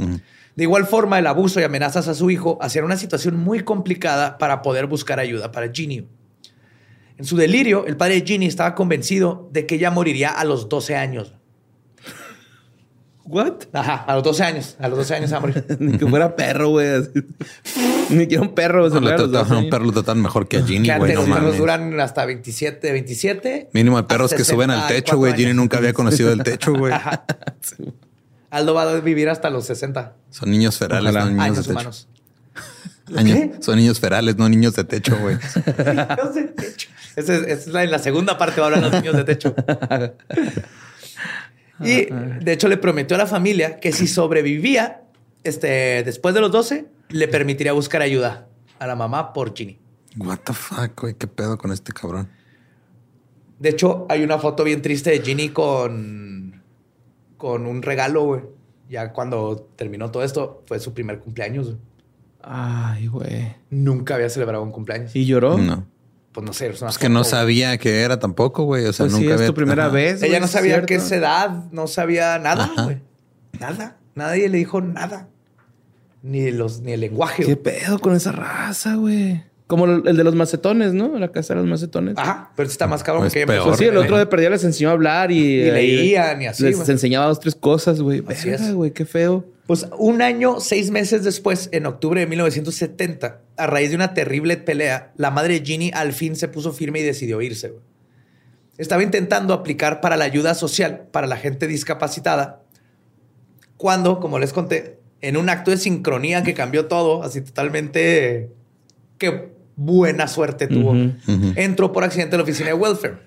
De 0.57 0.63
igual 0.65 0.87
forma, 0.87 1.19
el 1.21 1.27
abuso 1.29 1.61
y 1.61 1.63
amenazas 1.63 2.09
a 2.09 2.15
su 2.15 2.31
hijo 2.31 2.59
hacían 2.61 2.85
una 2.85 2.97
situación 2.97 3.37
muy 3.37 3.61
complicada 3.61 4.39
para 4.39 4.61
poder 4.63 4.87
buscar 4.87 5.21
ayuda 5.21 5.53
para 5.53 5.71
Ginny. 5.73 6.09
En 7.19 7.25
su 7.25 7.37
delirio, 7.37 7.87
el 7.87 7.97
padre 7.97 8.21
de 8.21 8.27
Ginny 8.27 8.47
estaba 8.47 8.75
convencido 8.75 9.49
de 9.53 9.67
que 9.67 9.77
ella 9.77 9.91
moriría 9.91 10.31
a 10.31 10.45
los 10.45 10.69
12 10.69 10.97
años. 10.97 11.35
¿What? 13.27 13.55
Ajá, 13.73 14.05
a 14.07 14.15
los 14.17 14.23
12 14.23 14.43
años. 14.45 14.77
A 14.79 14.89
los 14.89 14.99
12 14.99 15.15
años 15.15 15.31
se 15.31 15.35
va 15.35 15.39
a 15.39 15.41
morir. 15.41 15.65
Ni 15.79 15.97
que 15.97 16.07
fuera 16.07 16.37
perro, 16.37 16.69
güey. 16.71 16.89
Ni 18.11 18.27
que 18.27 18.35
era 18.35 18.43
un 18.43 18.55
perro. 18.55 18.87
No, 18.89 18.95
lo 18.97 19.01
muere 19.01 19.15
a 19.15 19.19
los 19.19 19.31
trataban- 19.31 19.49
12 19.49 19.65
un 19.65 19.71
perro 19.71 19.85
lo 19.87 19.93
tratan 19.93 20.21
mejor 20.21 20.47
que 20.47 20.59
a 20.59 20.63
Ginny, 20.67 20.89
que 20.89 20.99
güey. 20.99 21.13
antes 21.13 21.29
No 21.29 21.35
mames. 21.35 21.57
duran 21.57 21.99
hasta 22.01 22.27
27, 22.27 22.93
27. 22.93 23.71
Mínimo 23.73 23.97
de 23.97 24.03
perros 24.03 24.35
que 24.35 24.45
suben 24.45 24.71
al 24.71 24.81
techo, 24.89 25.17
64 25.17 25.19
güey. 25.19 25.35
Ginny 25.35 25.55
nunca 25.55 25.79
había 25.79 25.95
conocido 25.95 26.33
el 26.33 26.43
techo, 26.43 26.75
güey. 26.75 26.93
Aldo 28.51 28.75
va 28.75 28.83
a 28.91 29.01
vivir 29.01 29.31
hasta 29.31 29.49
los 29.51 29.65
60 29.67 30.17
Son 30.31 30.51
niños 30.51 30.77
ferales, 30.77 31.11
Ojalá. 31.11 31.25
no 31.25 31.31
niños 31.31 31.45
años 31.45 31.57
de 31.57 31.63
techo. 31.63 31.73
humanos. 31.73 32.09
Años- 33.17 33.65
Son 33.65 33.77
niños 33.77 34.01
ferales, 34.01 34.37
no 34.37 34.49
niños 34.49 34.75
de 34.75 34.85
techo, 34.85 35.17
güey. 35.19 35.37
Niños 35.67 36.35
de 36.35 36.45
techo. 36.45 36.89
Esa 37.17 37.35
es, 37.37 37.43
esa 37.43 37.53
es 37.53 37.67
la, 37.69 37.85
en 37.85 37.91
la 37.91 37.99
segunda 37.99 38.39
parte 38.39 38.61
va 38.61 38.69
a 38.69 38.71
hablar 38.75 38.91
los 38.91 39.01
niños 39.03 39.17
de 39.17 39.25
techo. 39.25 39.55
Y 41.81 42.07
de 42.07 42.53
hecho 42.53 42.69
le 42.69 42.77
prometió 42.77 43.17
a 43.17 43.19
la 43.19 43.27
familia 43.27 43.81
que 43.81 43.93
si 43.93 44.07
sobrevivía 44.07 45.03
este, 45.43 46.03
después 46.05 46.33
de 46.35 46.41
los 46.41 46.53
12, 46.53 46.87
le 47.09 47.29
permitiría 47.29 47.73
buscar 47.73 48.01
ayuda 48.01 48.47
a 48.79 48.87
la 48.87 48.95
mamá 48.95 49.33
por 49.33 49.55
Ginny. 49.57 49.79
What 50.17 50.39
the 50.45 50.53
fuck, 50.53 51.01
güey. 51.01 51.15
¿Qué 51.15 51.27
pedo 51.27 51.59
con 51.59 51.73
este 51.73 51.93
cabrón? 51.93 52.29
De 53.59 53.71
hecho, 53.71 54.07
hay 54.09 54.23
una 54.23 54.39
foto 54.39 54.63
bien 54.63 54.83
triste 54.83 55.11
de 55.11 55.21
Ginny 55.21 55.49
con, 55.49 56.63
con 57.37 57.67
un 57.67 57.83
regalo, 57.83 58.23
güey. 58.23 58.43
Ya 58.89 59.13
cuando 59.13 59.69
terminó 59.77 60.11
todo 60.13 60.23
esto, 60.23 60.63
fue 60.67 60.79
su 60.79 60.95
primer 60.95 61.19
cumpleaños. 61.19 61.67
güey. 61.67 61.79
Ay, 62.47 63.07
güey. 63.07 63.55
Nunca 63.71 64.15
había 64.17 64.29
celebrado 64.29 64.63
un 64.63 64.71
cumpleaños. 64.71 65.15
¿Y 65.17 65.25
lloró? 65.27 65.57
No. 65.59 65.87
Pues 66.33 66.45
no 66.47 66.53
sé, 66.53 66.67
es 66.69 66.81
una 66.83 66.91
Es 66.91 66.99
que 66.99 67.09
no 67.09 67.23
sabía 67.25 67.79
que 67.79 68.01
era 68.01 68.19
tampoco, 68.19 68.65
güey. 68.65 68.85
O 68.87 68.93
sea, 68.93 69.05
Pues 69.07 69.15
sí, 69.15 69.21
nunca 69.21 69.35
es 69.35 69.41
había... 69.41 69.47
tu 69.49 69.55
primera 69.55 69.85
Ajá. 69.87 69.93
vez. 69.95 70.19
Ella 70.21 70.29
güey, 70.29 70.41
no 70.41 70.47
es 70.47 70.51
sabía 70.53 70.71
cierto. 70.73 70.87
qué 70.87 70.95
es 70.97 71.13
edad, 71.13 71.65
no 71.71 71.87
sabía 71.87 72.39
nada, 72.39 72.65
Ajá. 72.65 72.85
güey. 72.85 72.99
Nada. 73.61 73.97
Nadie 74.15 74.49
le 74.49 74.59
dijo 74.59 74.81
nada. 74.81 75.29
Ni, 76.23 76.51
los, 76.51 76.81
ni 76.81 76.93
el 76.93 77.01
lenguaje. 77.01 77.45
¿Qué 77.45 77.55
güey. 77.55 77.63
pedo 77.77 77.99
con 77.99 78.15
esa 78.17 78.33
raza, 78.33 78.97
güey? 78.97 79.45
Como 79.67 79.87
el 79.87 80.03
de 80.17 80.25
los 80.25 80.35
macetones, 80.35 80.93
¿no? 80.93 81.19
La 81.19 81.29
casa 81.29 81.55
de 81.55 81.61
los 81.61 81.69
macetones. 81.71 82.15
Ajá, 82.19 82.51
pero 82.57 82.69
está 82.69 82.87
más 82.87 83.03
cabrón 83.03 83.23
Pues 83.25 83.33
que 83.33 83.47
peor. 83.47 83.65
Pues 83.65 83.79
sí, 83.79 83.85
el 83.87 83.97
otro 83.97 84.19
de 84.19 84.27
perdida 84.27 84.51
les 84.51 84.65
enseñó 84.65 84.91
a 84.91 84.93
hablar 84.93 85.31
y... 85.31 85.39
Y 85.63 85.71
ahí 85.71 85.97
leían 85.97 86.43
y 86.43 86.47
así, 86.47 86.65
Les 86.65 86.87
enseñaba 86.89 87.27
dos, 87.27 87.41
tres 87.41 87.55
cosas, 87.55 88.01
güey. 88.01 88.23
Así 88.29 88.51
Verga, 88.51 88.67
es. 88.67 88.75
güey, 88.75 88.91
qué 88.91 89.07
feo. 89.07 89.45
Pues 89.67 89.87
un 89.99 90.21
año, 90.21 90.61
seis 90.61 90.91
meses 90.91 91.25
después, 91.25 91.71
en 91.73 91.87
octubre 91.87 92.21
de 92.21 92.27
1970, 92.27 93.41
a 93.57 93.67
raíz 93.67 93.91
de 93.91 93.97
una 93.97 94.13
terrible 94.13 94.59
pelea, 94.59 95.13
la 95.17 95.31
madre 95.31 95.59
de 95.59 95.67
Ginny 95.67 95.91
al 95.95 96.13
fin 96.13 96.37
se 96.37 96.49
puso 96.49 96.73
firme 96.73 97.01
y 97.01 97.03
decidió 97.03 97.41
irse. 97.41 97.71
güey. 97.71 97.83
Estaba 98.77 99.03
intentando 99.03 99.55
aplicar 99.55 100.01
para 100.01 100.17
la 100.17 100.25
ayuda 100.25 100.55
social 100.55 101.07
para 101.11 101.27
la 101.27 101.37
gente 101.37 101.67
discapacitada, 101.67 102.63
cuando, 103.77 104.21
como 104.21 104.39
les 104.39 104.53
conté, 104.53 104.99
en 105.21 105.37
un 105.37 105.49
acto 105.49 105.71
de 105.71 105.79
sincronía 105.79 106.43
que 106.43 106.55
cambió 106.55 106.87
todo, 106.87 107.23
así 107.23 107.41
totalmente... 107.41 108.51
Qué 109.17 109.53
buena 109.77 110.29
suerte 110.29 110.67
tuvo. 110.67 110.95
Entró 111.57 111.93
por 111.93 112.05
accidente 112.05 112.37
a 112.37 112.39
la 112.39 112.43
oficina 112.43 112.69
de 112.69 112.75
welfare. 112.75 113.19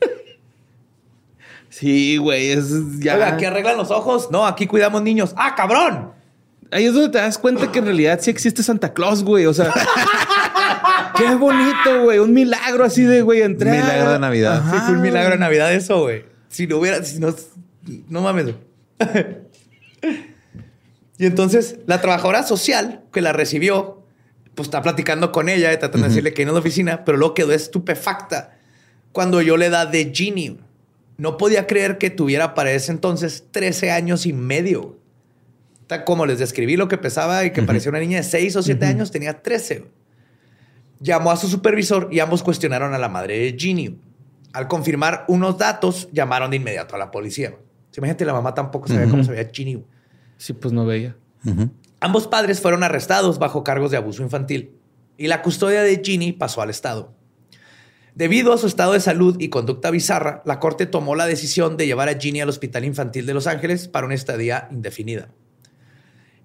Sí, 1.70 2.18
güey, 2.18 2.52
es 2.52 2.70
ya... 3.00 3.16
Oiga, 3.16 3.34
¿aquí 3.34 3.46
arreglan 3.46 3.78
los 3.78 3.92
ojos? 3.92 4.30
No, 4.32 4.46
aquí 4.46 4.68
cuidamos 4.68 5.02
niños. 5.02 5.34
¡Ah, 5.38 5.54
cabrón! 5.56 6.17
Ahí 6.72 6.86
es 6.86 6.94
donde 6.94 7.10
te 7.10 7.18
das 7.18 7.38
cuenta 7.38 7.72
que 7.72 7.80
en 7.80 7.86
realidad 7.86 8.20
sí 8.22 8.30
existe 8.30 8.62
Santa 8.64 8.94
Claus, 8.94 9.24
güey. 9.24 9.46
O 9.46 9.54
sea, 9.54 9.74
qué 11.18 11.36
bonito, 11.36 12.04
güey. 12.04 12.20
Un 12.20 12.34
milagro 12.34 12.84
así 12.84 13.04
de, 13.04 13.22
güey, 13.22 13.42
entrar. 13.42 13.76
Milagro 13.76 14.14
de 14.14 14.20
Navidad. 14.20 14.64
Sí, 14.72 14.78
fue 14.86 14.96
un 14.96 15.02
milagro 15.02 15.32
de 15.32 15.40
Navidad 15.40 15.74
eso, 15.74 16.02
güey. 16.02 16.26
Si 16.50 16.68
no 16.68 16.78
hubiera, 16.78 17.04
si 17.04 17.20
no, 17.20 17.34
no 18.10 18.22
mames. 18.22 18.56
y 21.18 21.26
entonces 21.26 21.78
la 21.86 22.02
trabajadora 22.02 22.44
social 22.44 23.02
que 23.12 23.22
la 23.22 23.34
recibió, 23.34 24.04
pues 24.56 24.68
está 24.68 24.82
platicando 24.82 25.32
con 25.32 25.50
ella 25.50 25.72
y 25.72 25.78
tratando 25.78 26.06
de 26.08 26.10
decirle 26.10 26.34
que 26.34 26.46
no 26.46 26.52
es 26.52 26.56
la 26.56 26.60
oficina, 26.60 27.06
pero 27.06 27.18
luego 27.18 27.34
quedó 27.34 27.54
estupefacta 27.54 28.58
cuando 29.12 29.42
yo 29.42 29.58
le 29.58 29.70
da 29.70 29.86
de 29.86 30.12
Ginny. 30.14 30.60
No 31.18 31.38
podía 31.38 31.66
creer 31.66 31.98
que 31.98 32.10
tuviera 32.10 32.54
para 32.54 32.72
ese 32.72 32.92
entonces 32.92 33.46
13 33.52 33.92
años 33.92 34.26
y 34.26 34.34
medio. 34.34 34.98
Como 36.06 36.26
les 36.26 36.40
describí 36.40 36.76
lo 36.76 36.88
que 36.88 36.98
pesaba 36.98 37.46
y 37.46 37.52
que 37.52 37.64
parecía 37.64 37.90
una 37.90 38.00
niña 38.00 38.18
de 38.18 38.24
6 38.24 38.56
o 38.58 38.64
7 38.64 38.86
años, 38.86 39.12
tenía 39.12 39.42
13. 39.42 39.80
güey. 39.80 39.92
Llamó 41.00 41.32
a 41.32 41.38
su 41.38 41.48
supervisor 41.48 42.10
y 42.12 42.20
ambos 42.20 42.44
cuestionaron 42.44 42.94
a 42.94 42.98
la 42.98 43.08
madre 43.08 43.38
de 43.40 43.56
Ginny. 43.58 44.00
Al 44.54 44.68
confirmar 44.68 45.26
unos 45.28 45.58
datos, 45.58 46.10
llamaron 46.12 46.50
de 46.52 46.58
inmediato 46.58 46.96
a 46.96 46.98
la 46.98 47.12
policía. 47.12 47.54
Sí, 47.92 48.00
Imagínate, 48.00 48.26
la 48.26 48.34
mamá 48.34 48.54
tampoco 48.54 48.88
sabía 48.88 49.08
cómo 49.08 49.24
se 49.24 49.32
veía 49.32 49.50
Ginny. 49.52 49.84
Sí, 50.38 50.54
pues 50.54 50.74
no 50.74 50.86
veía. 50.86 51.16
Ambos 52.00 52.28
padres 52.28 52.60
fueron 52.60 52.84
arrestados 52.84 53.40
bajo 53.40 53.64
cargos 53.64 53.92
de 53.92 53.98
abuso 53.98 54.24
infantil 54.24 54.78
y 55.18 55.28
la 55.28 55.42
custodia 55.42 55.82
de 55.82 56.02
Ginny 56.04 56.32
pasó 56.32 56.62
al 56.62 56.70
Estado. 56.70 57.14
Debido 58.16 58.52
a 58.52 58.58
su 58.58 58.66
estado 58.66 58.94
de 58.94 59.00
salud 59.00 59.36
y 59.40 59.50
conducta 59.50 59.92
bizarra, 59.92 60.42
la 60.46 60.60
corte 60.60 60.88
tomó 60.88 61.16
la 61.16 61.28
decisión 61.28 61.78
de 61.78 61.86
llevar 61.86 62.10
a 62.10 62.20
Ginny 62.20 62.42
al 62.42 62.50
Hospital 62.50 62.86
Infantil 62.86 63.28
de 63.28 63.34
Los 63.34 63.46
Ángeles 63.46 63.88
para 63.88 64.08
una 64.08 64.16
estadía 64.16 64.68
indefinida. 64.72 65.30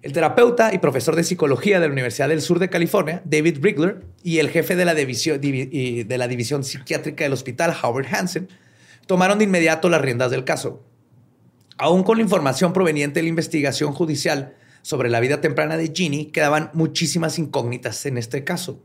El 0.03 0.11
terapeuta 0.11 0.73
y 0.73 0.79
profesor 0.79 1.15
de 1.15 1.23
psicología 1.23 1.79
de 1.79 1.87
la 1.87 1.93
Universidad 1.93 2.27
del 2.27 2.41
Sur 2.41 2.59
de 2.59 2.69
California, 2.69 3.21
David 3.23 3.59
Rigler, 3.61 4.03
y 4.21 4.39
el 4.39 4.49
jefe 4.49 4.75
de 4.75 4.83
la 4.83 4.95
división, 4.95 5.39
de 5.39 6.15
la 6.17 6.27
división 6.27 6.65
psiquiátrica 6.65 7.23
del 7.23 7.31
hospital, 7.31 7.73
Howard 7.81 8.13
Hansen, 8.13 8.49
tomaron 9.07 9.37
de 9.37 9.45
inmediato 9.45 9.87
las 9.87 10.01
riendas 10.01 10.29
del 10.29 10.43
caso. 10.43 10.83
Aún 11.77 12.03
con 12.03 12.17
la 12.17 12.23
información 12.23 12.73
proveniente 12.73 13.19
de 13.19 13.23
la 13.23 13.29
investigación 13.29 13.93
judicial 13.93 14.57
sobre 14.81 15.09
la 15.09 15.21
vida 15.21 15.39
temprana 15.39 15.77
de 15.77 15.93
Ginny, 15.95 16.25
quedaban 16.25 16.69
muchísimas 16.73 17.39
incógnitas 17.39 18.05
en 18.05 18.17
este 18.17 18.43
caso. 18.43 18.83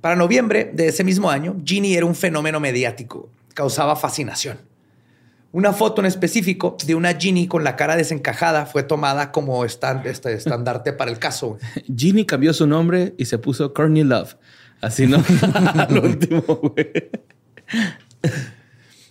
Para 0.00 0.14
noviembre 0.14 0.70
de 0.72 0.86
ese 0.86 1.02
mismo 1.02 1.28
año, 1.28 1.56
Ginny 1.64 1.96
era 1.96 2.06
un 2.06 2.14
fenómeno 2.14 2.60
mediático, 2.60 3.30
causaba 3.52 3.96
fascinación. 3.96 4.58
Una 5.54 5.72
foto 5.72 6.02
en 6.02 6.06
específico 6.06 6.76
de 6.84 6.96
una 6.96 7.14
Ginny 7.14 7.46
con 7.46 7.62
la 7.62 7.76
cara 7.76 7.94
desencajada 7.94 8.66
fue 8.66 8.82
tomada 8.82 9.30
como 9.30 9.64
este, 9.64 10.32
estandarte 10.32 10.92
para 10.92 11.12
el 11.12 11.20
caso. 11.20 11.58
Ginny 11.96 12.26
cambió 12.26 12.52
su 12.52 12.66
nombre 12.66 13.14
y 13.18 13.26
se 13.26 13.38
puso 13.38 13.72
Courtney 13.72 14.02
Love. 14.02 14.34
Así, 14.80 15.06
¿no? 15.06 15.22
Al 15.74 15.96
último, 15.96 16.42
güey. 16.42 16.90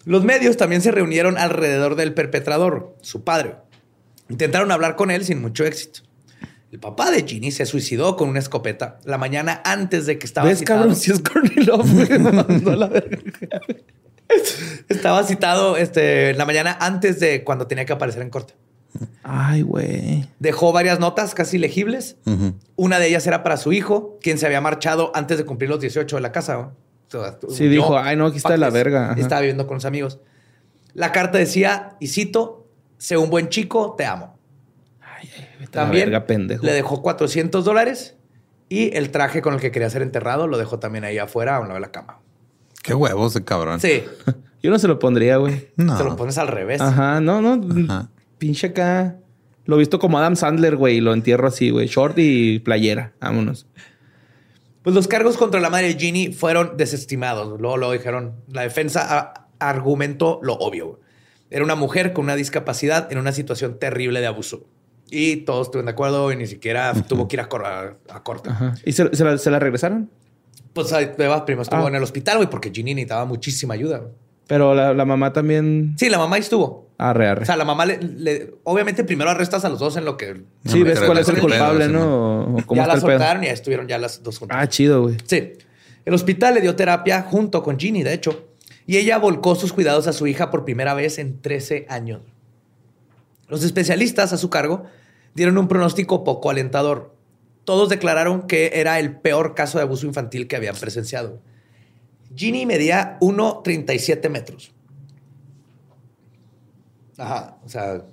Los 0.03 0.25
medios 0.25 0.57
también 0.57 0.81
se 0.81 0.91
reunieron 0.91 1.37
alrededor 1.37 1.95
del 1.95 2.13
perpetrador, 2.13 2.93
su 2.99 3.23
padre. 3.23 3.55
Intentaron 4.27 4.69
hablar 4.73 4.97
con 4.97 5.11
él 5.11 5.23
sin 5.23 5.41
mucho 5.41 5.63
éxito. 5.63 6.01
El 6.73 6.79
papá 6.81 7.09
de 7.09 7.23
Ginny 7.25 7.53
se 7.53 7.65
suicidó 7.65 8.17
con 8.17 8.27
una 8.27 8.39
escopeta 8.39 8.99
la 9.05 9.17
mañana 9.17 9.61
antes 9.63 10.05
de 10.07 10.19
que 10.19 10.25
estaba 10.25 10.49
¿Ves, 10.49 10.59
citado. 10.59 10.79
cabrón? 10.81 10.95
Si 10.97 11.09
es 11.09 11.21
Courtney 11.21 11.63
Love, 11.65 11.89
güey. 11.89 12.19
Me 12.19 12.31
mandó 12.33 12.71
a 12.71 12.75
la 12.75 12.87
verga. 12.87 13.21
Estaba 14.89 15.23
citado 15.23 15.77
este, 15.77 16.33
la 16.33 16.45
mañana 16.45 16.77
antes 16.79 17.19
de 17.19 17.43
cuando 17.43 17.67
tenía 17.67 17.85
que 17.85 17.93
aparecer 17.93 18.21
en 18.21 18.29
corte. 18.29 18.55
Ay, 19.23 19.61
güey. 19.61 20.29
Dejó 20.39 20.71
varias 20.71 20.99
notas 20.99 21.33
casi 21.33 21.57
legibles. 21.57 22.17
Una 22.75 22.99
de 22.99 23.07
ellas 23.07 23.25
era 23.25 23.41
para 23.43 23.57
su 23.57 23.73
hijo, 23.73 24.17
quien 24.21 24.37
se 24.37 24.45
había 24.45 24.61
marchado 24.61 25.11
antes 25.15 25.37
de 25.37 25.45
cumplir 25.45 25.69
los 25.69 25.79
18 25.79 26.15
de 26.17 26.21
la 26.21 26.31
casa. 26.31 26.53
¿no? 26.55 26.75
O 27.07 27.23
sea, 27.23 27.37
Sí, 27.49 27.67
dijo, 27.67 27.97
"Ay, 27.97 28.15
no, 28.15 28.27
aquí 28.27 28.37
está 28.37 28.51
de 28.51 28.57
la 28.59 28.69
verga". 28.69 29.11
Ajá. 29.11 29.19
Estaba 29.19 29.41
viviendo 29.41 29.65
con 29.67 29.79
sus 29.79 29.85
amigos. 29.85 30.19
La 30.93 31.11
carta 31.11 31.37
decía, 31.39 31.95
y 31.99 32.07
cito, 32.07 32.67
sé 32.97 33.17
un 33.17 33.29
buen 33.31 33.49
chico, 33.49 33.95
te 33.97 34.05
amo. 34.05 34.37
Ay, 35.01 35.27
ay, 35.37 35.47
vete 35.59 35.79
a 35.79 35.81
la 35.81 35.85
También 35.87 36.05
verga, 36.09 36.27
pendejo. 36.27 36.63
le 36.65 36.73
dejó 36.73 37.01
400 37.01 37.65
dólares 37.65 38.15
y 38.69 38.95
el 38.95 39.09
traje 39.09 39.41
con 39.41 39.55
el 39.55 39.59
que 39.59 39.71
quería 39.71 39.89
ser 39.89 40.01
enterrado 40.03 40.47
lo 40.47 40.57
dejó 40.59 40.77
también 40.79 41.03
ahí 41.03 41.17
afuera 41.17 41.55
a 41.55 41.59
un 41.59 41.67
lado 41.67 41.75
de 41.75 41.81
la 41.81 41.91
cama. 41.91 42.19
Qué 42.83 42.93
huevos 42.93 43.33
de 43.33 43.43
cabrón. 43.43 43.79
Sí, 43.79 44.03
Yo 44.61 44.69
no 44.71 44.77
se 44.79 44.87
lo 44.87 44.97
pondría, 44.99 45.37
güey. 45.37 45.69
No. 45.75 45.97
te 45.97 46.03
lo 46.05 46.15
pones 46.15 46.37
al 46.37 46.47
revés. 46.47 46.79
Ajá, 46.79 47.19
no, 47.19 47.41
no. 47.41 47.59
Ajá. 47.85 48.09
Pinche 48.37 48.67
acá. 48.67 49.17
Lo 49.65 49.75
he 49.75 49.79
visto 49.79 49.97
como 49.99 50.19
Adam 50.19 50.35
Sandler, 50.37 50.75
güey, 50.77 50.97
y 50.97 51.01
lo 51.01 51.13
entierro 51.13 51.47
así, 51.47 51.69
güey. 51.69 51.87
Short 51.87 52.15
y 52.17 52.59
playera. 52.59 53.11
Vámonos. 53.19 53.65
Pues 54.83 54.95
los 54.95 55.07
cargos 55.07 55.35
contra 55.37 55.59
la 55.61 55.69
madre 55.69 55.87
de 55.93 55.99
Ginny 55.99 56.31
fueron 56.33 56.77
desestimados. 56.77 57.59
Luego 57.59 57.77
lo 57.77 57.91
dijeron. 57.91 58.35
La 58.51 58.61
defensa 58.61 59.33
argumentó 59.59 60.39
lo 60.43 60.53
obvio. 60.53 60.99
Era 61.49 61.63
una 61.63 61.75
mujer 61.75 62.13
con 62.13 62.25
una 62.25 62.35
discapacidad 62.35 63.11
en 63.11 63.17
una 63.17 63.31
situación 63.31 63.79
terrible 63.79 64.19
de 64.21 64.27
abuso. 64.27 64.65
Y 65.09 65.37
todos 65.37 65.67
estuvieron 65.67 65.85
de 65.87 65.91
acuerdo 65.91 66.31
y 66.31 66.35
ni 66.37 66.47
siquiera 66.47 66.93
tuvo 67.07 67.27
que 67.27 67.35
ir 67.35 67.41
a, 67.41 67.47
cor- 67.49 67.65
a, 67.65 67.95
a 68.09 68.23
corte. 68.23 68.49
Ajá. 68.49 68.73
¿Y 68.85 68.93
se, 68.93 69.13
se 69.15 69.23
la, 69.23 69.37
se 69.37 69.51
la 69.51 69.59
regresaron? 69.59 70.09
Pues 70.73 70.91
ahí 70.93 71.11
te 71.15 71.27
vas, 71.27 71.41
primero 71.41 71.61
estuvo 71.63 71.85
Ah. 71.85 71.87
en 71.89 71.95
el 71.95 72.03
hospital, 72.03 72.37
güey, 72.37 72.49
porque 72.49 72.71
Ginny 72.73 72.93
necesitaba 72.95 73.25
muchísima 73.25 73.73
ayuda. 73.75 73.99
güey. 73.99 74.11
Pero 74.47 74.73
la, 74.75 74.93
la 74.93 75.05
mamá 75.05 75.31
también. 75.31 75.95
Sí, 75.97 76.09
la 76.09 76.17
mamá 76.17 76.35
ahí 76.35 76.41
estuvo. 76.41 76.89
Arre, 76.97 77.27
arre. 77.27 77.43
O 77.43 77.45
sea, 77.45 77.55
la 77.55 77.65
mamá 77.65 77.85
le, 77.85 77.97
le- 78.01 78.55
obviamente 78.63 79.03
primero 79.03 79.29
arrestas 79.29 79.63
a 79.65 79.69
los 79.69 79.79
dos 79.79 79.95
en 79.97 80.05
lo 80.05 80.15
que 80.17 80.41
sí, 80.65 80.79
No, 80.79 80.85
ves 80.85 80.99
cuál 81.01 81.17
es 81.19 81.29
el 81.29 81.39
culpable, 81.39 81.87
pedo, 81.87 81.93
¿no? 81.99 82.41
O- 82.45 82.57
o 82.59 82.61
¿Cómo 82.65 82.75
ya 82.79 82.83
está 82.83 82.87
la 82.87 82.93
el 82.93 83.01
pedo? 83.01 83.11
soltaron 83.19 83.43
y 83.43 83.47
ya 83.47 83.53
estuvieron 83.53 83.87
ya 83.87 83.97
las 83.97 84.21
dos 84.23 84.37
juntas. 84.39 84.57
Ah, 84.59 84.67
chido, 84.67 85.01
güey. 85.03 85.17
Sí. 85.25 85.53
El 86.05 86.13
hospital 86.13 86.55
le 86.55 86.61
dio 86.61 86.75
terapia 86.75 87.21
junto 87.21 87.63
con 87.63 87.79
Ginny, 87.79 88.03
de 88.03 88.13
hecho, 88.13 88.47
y 88.85 88.97
ella 88.97 89.17
volcó 89.17 89.55
sus 89.55 89.71
cuidados 89.71 90.07
a 90.07 90.13
su 90.13 90.27
hija 90.27 90.51
por 90.51 90.65
primera 90.65 90.93
vez 90.93 91.17
en 91.19 91.41
13 91.41 91.85
años. 91.89 92.21
Los 93.47 93.63
especialistas 93.63 94.33
a 94.33 94.37
su 94.37 94.49
cargo 94.49 94.83
dieron 95.35 95.57
un 95.57 95.67
pronóstico 95.67 96.23
poco 96.23 96.49
alentador. 96.49 97.12
Todos 97.65 97.89
declararon 97.89 98.47
que 98.47 98.71
era 98.75 98.99
el 98.99 99.15
peor 99.15 99.55
caso 99.55 99.77
de 99.77 99.83
abuso 99.83 100.05
infantil 100.05 100.47
que 100.47 100.55
habían 100.55 100.75
presenciado. 100.75 101.41
Ginny 102.35 102.65
medía 102.65 103.17
1,37 103.21 104.29
metros. 104.29 104.71
Ajá, 107.17 107.57
o 107.63 107.69
sea, 107.69 108.03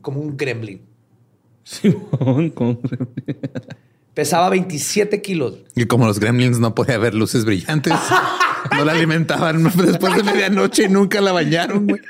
como 0.00 0.20
un 0.20 0.36
gremlin. 0.36 0.82
Simón, 1.64 2.50
con- 2.50 2.80
Pesaba 4.14 4.50
27 4.50 5.22
kilos. 5.22 5.60
Y 5.74 5.84
como 5.86 6.06
los 6.06 6.18
gremlins 6.18 6.58
no 6.58 6.74
podía 6.74 6.96
haber 6.96 7.14
luces 7.14 7.44
brillantes, 7.44 7.92
no 8.76 8.84
la 8.84 8.92
alimentaban 8.92 9.62
después 9.64 10.16
de 10.16 10.22
medianoche 10.24 10.84
y 10.84 10.88
nunca 10.88 11.20
la 11.20 11.32
bañaron, 11.32 11.86
güey. 11.86 12.00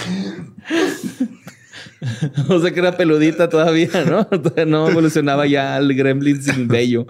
o 2.48 2.60
sea 2.60 2.70
que 2.72 2.80
era 2.80 2.96
peludita 2.96 3.48
todavía, 3.48 4.04
¿no? 4.04 4.28
No 4.66 4.88
evolucionaba 4.88 5.46
ya 5.46 5.76
al 5.76 5.92
gremlin 5.94 6.42
sin 6.42 6.68
bello. 6.68 7.06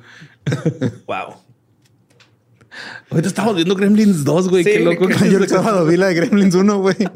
Wow. 1.07 1.37
Ahorita 3.11 3.29
estamos 3.29 3.57
viendo 3.57 3.75
Gremlins 3.75 4.25
2, 4.25 4.49
güey. 4.49 4.65
Sí, 4.65 4.71
Qué 4.71 4.81
loco. 4.81 5.07
que- 5.09 5.31
Yo 5.31 5.39
el 5.39 5.49
sábado 5.49 5.85
vi 5.85 5.97
la 5.97 6.07
de 6.07 6.15
Gremlins 6.15 6.55
1, 6.55 6.79
güey. 6.79 6.97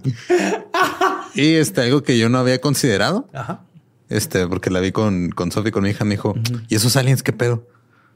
Y 1.36 1.54
este, 1.54 1.80
algo 1.80 2.04
que 2.04 2.16
yo 2.16 2.28
no 2.28 2.38
había 2.38 2.60
considerado, 2.60 3.28
Ajá. 3.32 3.64
este, 4.08 4.46
porque 4.46 4.70
la 4.70 4.78
vi 4.78 4.92
con, 4.92 5.30
con 5.30 5.50
Sophie, 5.50 5.72
con 5.72 5.82
mi 5.82 5.90
hija, 5.90 6.04
me 6.04 6.12
dijo, 6.12 6.36
¿y 6.68 6.76
esos 6.76 6.96
aliens 6.96 7.24
qué 7.24 7.32
pedo? 7.32 7.66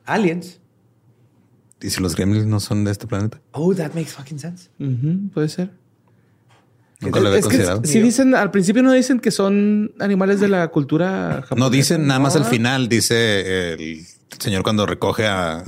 Aliens. 0.05 0.61
¿Y 1.83 1.91
si 1.91 2.01
los 2.01 2.15
gremlins 2.15 2.47
no 2.47 2.61
son 2.61 2.85
de 2.85 2.93
este 2.93 3.09
planeta? 3.09 3.41
Oh, 3.51 3.75
that 3.75 3.93
makes 3.95 4.13
fucking 4.13 4.39
sense. 4.39 4.71
Puede 5.35 5.49
ser. 5.49 5.73
Nunca 7.01 7.21
lo 7.21 7.29
había 7.29 7.39
Es 7.39 7.45
que 7.47 7.51
considerado. 7.57 7.83
si 7.85 8.01
dicen, 8.01 8.35
al 8.35 8.51
principio 8.51 8.83
no 8.83 8.93
dicen 8.93 9.21
que 9.21 9.31
son 9.31 9.93
animales 10.01 10.41
de 10.41 10.49
la 10.49 10.67
cultura 10.69 11.43
japonesa. 11.43 11.55
No 11.57 11.71
dicen 11.71 12.07
nada 12.07 12.19
más 12.21 12.35
al 12.35 12.43
¿no? 12.43 12.49
final, 12.49 12.89
dice 12.89 13.73
el 13.75 14.05
señor 14.39 14.65
cuando 14.65 14.85
recoge 14.85 15.27
a, 15.27 15.63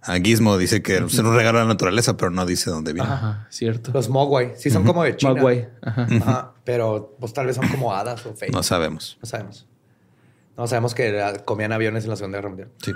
a 0.00 0.14
Gizmo, 0.16 0.56
dice 0.56 0.82
que 0.82 0.96
es 0.96 1.18
un 1.18 1.36
regalo 1.36 1.58
a 1.58 1.62
la 1.62 1.68
naturaleza, 1.68 2.16
pero 2.16 2.30
no 2.30 2.46
dice 2.46 2.70
dónde 2.70 2.94
viene. 2.94 3.08
Ajá, 3.10 3.46
cierto. 3.50 3.90
Los 3.92 4.08
Mogwai. 4.08 4.52
Sí, 4.56 4.70
son 4.70 4.84
como 4.84 5.04
de 5.04 5.16
China. 5.16 5.34
Mogwai. 5.34 5.68
Ajá. 5.82 6.06
Ajá. 6.22 6.52
Pero 6.64 7.14
pues 7.20 7.34
tal 7.34 7.44
vez 7.46 7.56
son 7.56 7.68
como 7.68 7.94
hadas 7.94 8.24
o 8.24 8.34
fake. 8.34 8.52
No 8.52 8.58
No, 8.58 8.62
sabemos. 8.62 9.18
sabemos. 9.22 9.66
No 10.56 10.66
sabemos 10.66 10.94
que 10.94 11.20
ah, 11.20 11.34
comían 11.44 11.72
aviones 11.72 12.04
en 12.04 12.10
la 12.10 12.16
Segunda 12.16 12.38
Guerra 12.38 12.48
Mundial. 12.48 12.68
Sí. 12.82 12.92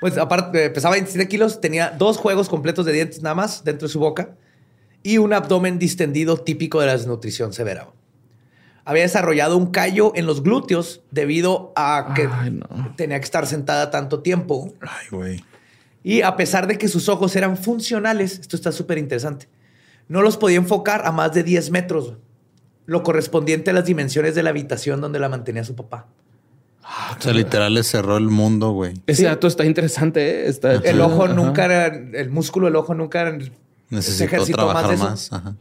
Pues 0.00 0.16
aparte, 0.16 0.70
pesaba 0.70 0.94
27 0.94 1.28
kilos, 1.28 1.60
tenía 1.60 1.90
dos 1.90 2.16
juegos 2.16 2.48
completos 2.48 2.86
de 2.86 2.92
dientes 2.92 3.20
nada 3.22 3.34
más 3.34 3.64
dentro 3.64 3.86
de 3.86 3.92
su 3.92 3.98
boca 4.00 4.30
y 5.02 5.18
un 5.18 5.32
abdomen 5.32 5.78
distendido 5.78 6.36
típico 6.38 6.80
de 6.80 6.86
la 6.86 6.92
desnutrición 6.92 7.52
severa. 7.52 7.88
Había 8.84 9.02
desarrollado 9.02 9.56
un 9.56 9.66
callo 9.70 10.12
en 10.14 10.26
los 10.26 10.42
glúteos 10.42 11.02
debido 11.10 11.72
a 11.76 12.12
que 12.14 12.28
Ay, 12.32 12.50
no. 12.50 12.94
tenía 12.96 13.18
que 13.20 13.24
estar 13.24 13.46
sentada 13.46 13.90
tanto 13.90 14.20
tiempo. 14.20 14.72
Ay, 14.80 15.06
güey. 15.10 15.44
Y 16.02 16.22
a 16.22 16.34
pesar 16.36 16.66
de 16.66 16.78
que 16.78 16.88
sus 16.88 17.08
ojos 17.08 17.36
eran 17.36 17.56
funcionales, 17.56 18.38
esto 18.38 18.56
está 18.56 18.72
súper 18.72 18.98
interesante, 18.98 19.48
no 20.08 20.22
los 20.22 20.36
podía 20.38 20.56
enfocar 20.56 21.02
a 21.06 21.12
más 21.12 21.32
de 21.34 21.42
10 21.44 21.70
metros, 21.70 22.14
lo 22.86 23.02
correspondiente 23.02 23.70
a 23.70 23.74
las 23.74 23.84
dimensiones 23.84 24.34
de 24.34 24.42
la 24.42 24.50
habitación 24.50 25.00
donde 25.00 25.18
la 25.20 25.28
mantenía 25.28 25.62
su 25.62 25.76
papá. 25.76 26.06
O 27.16 27.22
sea, 27.22 27.32
literal 27.32 27.74
le 27.74 27.84
cerró 27.84 28.16
el 28.16 28.28
mundo, 28.30 28.70
güey. 28.72 28.94
Ese 29.06 29.22
Sí. 29.22 29.24
dato 29.24 29.46
está 29.46 29.64
interesante, 29.66 30.46
¿eh? 30.46 30.48
Está 30.48 30.72
El 30.76 31.00
ojo 31.02 31.24
Ajá. 31.26 31.34
nunca 31.34 31.64
era, 31.66 31.86
el 31.86 32.30
músculo 32.30 32.66
del 32.66 32.76
ojo 32.76 32.94
nunca 32.94 33.20
era, 33.20 33.38
se 33.90 33.96
Necesitó 33.96 34.24
ejercitó 34.24 34.56
trabajar 34.56 34.88
de 34.88 34.94
eso. 34.94 35.04
más. 35.04 35.32
Ajá. 35.32 35.54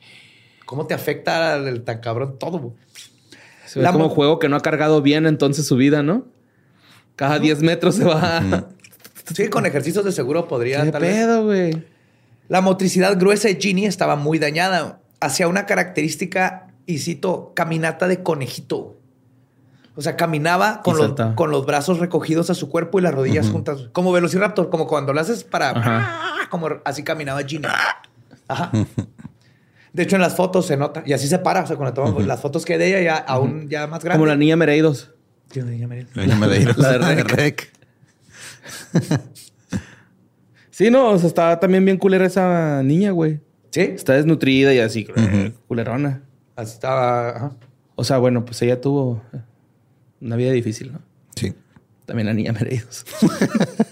¿Cómo 0.65 0.85
te 0.87 0.93
afecta 0.93 1.55
el 1.55 1.83
tan 1.83 1.99
cabrón 1.99 2.37
todo? 2.39 2.59
güey? 2.59 2.73
Se 3.65 3.79
ve 3.79 3.83
La 3.83 3.91
como 3.91 4.05
mo- 4.07 4.13
juego 4.15 4.39
que 4.39 4.49
no 4.49 4.55
ha 4.55 4.61
cargado 4.61 5.01
bien 5.01 5.25
entonces 5.25 5.65
su 5.67 5.75
vida, 5.75 6.03
¿no? 6.03 6.25
Cada 7.15 7.39
10 7.39 7.61
metros 7.61 7.95
se 7.95 8.03
va. 8.05 8.67
Sí, 9.35 9.47
con 9.49 9.65
ejercicios 9.65 10.05
de 10.05 10.11
seguro 10.11 10.47
podría 10.47 10.83
¿Qué 10.83 10.91
tal 10.91 11.01
vez. 11.01 11.13
pedo, 11.15 11.43
güey? 11.45 11.85
La 12.47 12.61
motricidad 12.61 13.17
gruesa 13.19 13.47
de 13.47 13.55
Ginny 13.55 13.85
estaba 13.85 14.15
muy 14.15 14.39
dañada. 14.39 15.01
Hacía 15.19 15.47
una 15.47 15.65
característica, 15.67 16.67
y 16.87 16.97
cito, 16.99 17.51
caminata 17.55 18.07
de 18.07 18.23
conejito. 18.23 18.95
O 19.95 20.01
sea, 20.01 20.15
caminaba 20.15 20.81
con, 20.81 20.97
los, 20.97 21.13
con 21.35 21.51
los 21.51 21.65
brazos 21.65 21.99
recogidos 21.99 22.49
a 22.49 22.55
su 22.55 22.69
cuerpo 22.69 22.97
y 22.99 23.01
las 23.03 23.13
rodillas 23.13 23.49
juntas. 23.49 23.89
Como 23.91 24.11
Velociraptor, 24.13 24.69
como 24.69 24.87
cuando 24.87 25.13
lo 25.13 25.19
haces 25.19 25.43
para... 25.43 25.71
Ajá. 25.71 26.21
Como 26.49 26.69
así 26.85 27.03
caminaba 27.03 27.43
Ginny. 27.43 27.67
Ajá. 28.49 28.71
De 29.93 30.03
hecho, 30.03 30.17
en 30.17 30.21
las 30.21 30.35
fotos 30.35 30.67
se 30.67 30.75
nota. 30.77 31.01
Y 31.05 31.13
así 31.13 31.27
se 31.27 31.39
para. 31.39 31.63
O 31.63 31.67
sea, 31.67 31.75
cuando 31.77 31.93
tomamos 31.93 32.25
las 32.27 32.41
fotos 32.41 32.63
que 32.65 32.73
hay 32.73 32.79
de 32.79 32.87
ella 32.89 33.01
ya 33.01 33.15
aún 33.17 33.69
ya 33.69 33.87
más 33.87 34.03
grande. 34.03 34.19
Como 34.19 34.27
la 34.27 34.35
niña 34.35 34.55
Mereidos. 34.55 35.11
Sí, 35.51 35.61
la 35.61 35.65
niña 35.67 35.87
Meryl. 35.87 36.07
La 36.13 36.23
niña 36.23 36.35
Medeiros. 36.35 36.77
La 36.77 36.97
de 36.97 37.23
Rec. 37.23 37.71
Sí, 40.71 40.89
no, 40.89 41.09
o 41.09 41.19
sea, 41.19 41.27
está 41.27 41.59
también 41.59 41.83
bien 41.83 41.97
culera 41.97 42.25
esa 42.25 42.81
niña, 42.83 43.11
güey. 43.11 43.41
Sí, 43.71 43.81
Está 43.81 44.13
desnutrida 44.13 44.73
y 44.73 44.79
así, 44.79 45.05
culerona. 45.67 46.21
así 46.55 46.73
estaba. 46.73 47.29
ajá. 47.35 47.51
O 47.95 48.05
sea, 48.05 48.17
bueno, 48.17 48.45
pues 48.45 48.61
ella 48.61 48.79
tuvo 48.79 49.21
una 50.21 50.37
vida 50.37 50.51
difícil, 50.53 50.93
¿no? 50.93 51.01
Sí. 51.35 51.53
También 52.05 52.27
la 52.27 52.33
niña 52.33 52.53
Mereidos. 52.53 53.05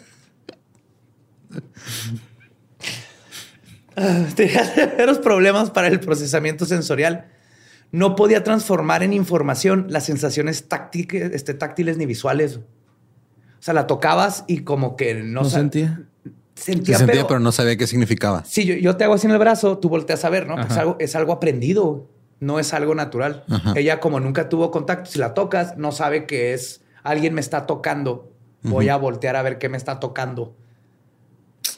Tenía 4.35 4.63
severos 4.65 5.19
problemas 5.19 5.71
para 5.71 5.87
el 5.87 5.99
procesamiento 5.99 6.65
sensorial. 6.65 7.25
No 7.91 8.15
podía 8.15 8.43
transformar 8.43 9.01
en 9.03 9.13
información 9.13 9.87
las 9.89 10.05
sensaciones 10.05 10.67
tácticas, 10.67 11.31
este, 11.33 11.53
táctiles 11.53 11.97
ni 11.97 12.05
visuales. 12.05 12.57
O 12.57 13.61
sea, 13.61 13.73
la 13.73 13.87
tocabas 13.87 14.43
y 14.47 14.59
como 14.59 14.95
que 14.95 15.15
no, 15.15 15.41
No 15.41 15.49
sa- 15.49 15.57
sentía. 15.59 16.01
Se 16.53 16.73
Sentía, 16.73 16.97
sentía, 16.97 17.13
pero, 17.15 17.27
pero 17.27 17.39
no 17.39 17.51
sabía 17.51 17.77
qué 17.77 17.85
significaba. 17.85 18.43
Si 18.43 18.65
yo, 18.65 18.73
yo 18.75 18.97
te 18.97 19.03
hago 19.03 19.13
así 19.13 19.27
en 19.27 19.31
el 19.33 19.37
brazo, 19.37 19.77
tú 19.77 19.89
volteas 19.89 20.25
a 20.25 20.29
ver, 20.29 20.47
¿no? 20.47 20.55
Pues 20.55 20.71
algo, 20.75 20.95
es 20.99 21.15
algo 21.15 21.31
aprendido, 21.33 22.09
no 22.39 22.59
es 22.59 22.73
algo 22.73 22.95
natural. 22.95 23.43
Ajá. 23.47 23.73
Ella, 23.75 23.99
como 23.99 24.19
nunca 24.19 24.49
tuvo 24.49 24.71
contacto, 24.71 25.09
si 25.11 25.19
la 25.19 25.35
tocas, 25.35 25.77
no 25.77 25.91
sabe 25.91 26.25
que 26.25 26.53
es 26.53 26.81
alguien 27.03 27.35
me 27.35 27.41
está 27.41 27.67
tocando. 27.67 28.31
Voy 28.63 28.89
a 28.89 28.97
voltear 28.97 29.35
a 29.35 29.43
ver 29.43 29.59
qué 29.59 29.69
me 29.69 29.77
está 29.77 29.99
tocando. 29.99 30.55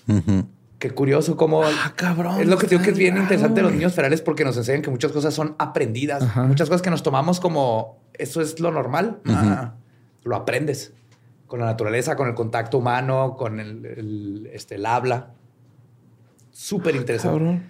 Ujú. 0.08 0.46
Qué 0.80 0.92
curioso 0.92 1.36
cómo... 1.36 1.62
Ah, 1.64 1.94
cabrón. 1.96 2.40
Es 2.40 2.48
lo 2.48 2.58
que 2.58 2.68
digo 2.68 2.82
que 2.82 2.92
es 2.92 2.98
bien 2.98 3.18
interesante 3.18 3.56
de 3.56 3.64
los 3.64 3.74
niños 3.74 3.94
ferales 3.94 4.22
porque 4.22 4.46
nos 4.46 4.56
enseñan 4.56 4.82
que 4.82 4.90
muchas 4.90 5.12
cosas 5.12 5.34
son 5.34 5.56
aprendidas. 5.60 6.24
Ajá. 6.24 6.44
Muchas 6.44 6.70
cosas 6.70 6.82
que 6.82 6.90
nos 6.90 7.04
tomamos 7.04 7.42
como 7.42 8.00
eso 8.14 8.42
es 8.42 8.60
lo 8.62 8.72
normal. 8.72 9.20
Ah, 9.26 9.74
lo 10.24 10.36
aprendes 10.36 10.94
con 11.48 11.60
la 11.60 11.66
naturaleza, 11.66 12.16
con 12.16 12.30
el 12.30 12.34
contacto 12.34 12.78
humano, 12.78 13.36
con 13.38 13.60
el, 13.60 13.86
el, 13.86 14.50
este, 14.54 14.76
el 14.76 14.86
habla. 14.86 15.32
Súper 16.52 16.96
interesante. 16.96 17.40
Cabrón. 17.40 17.64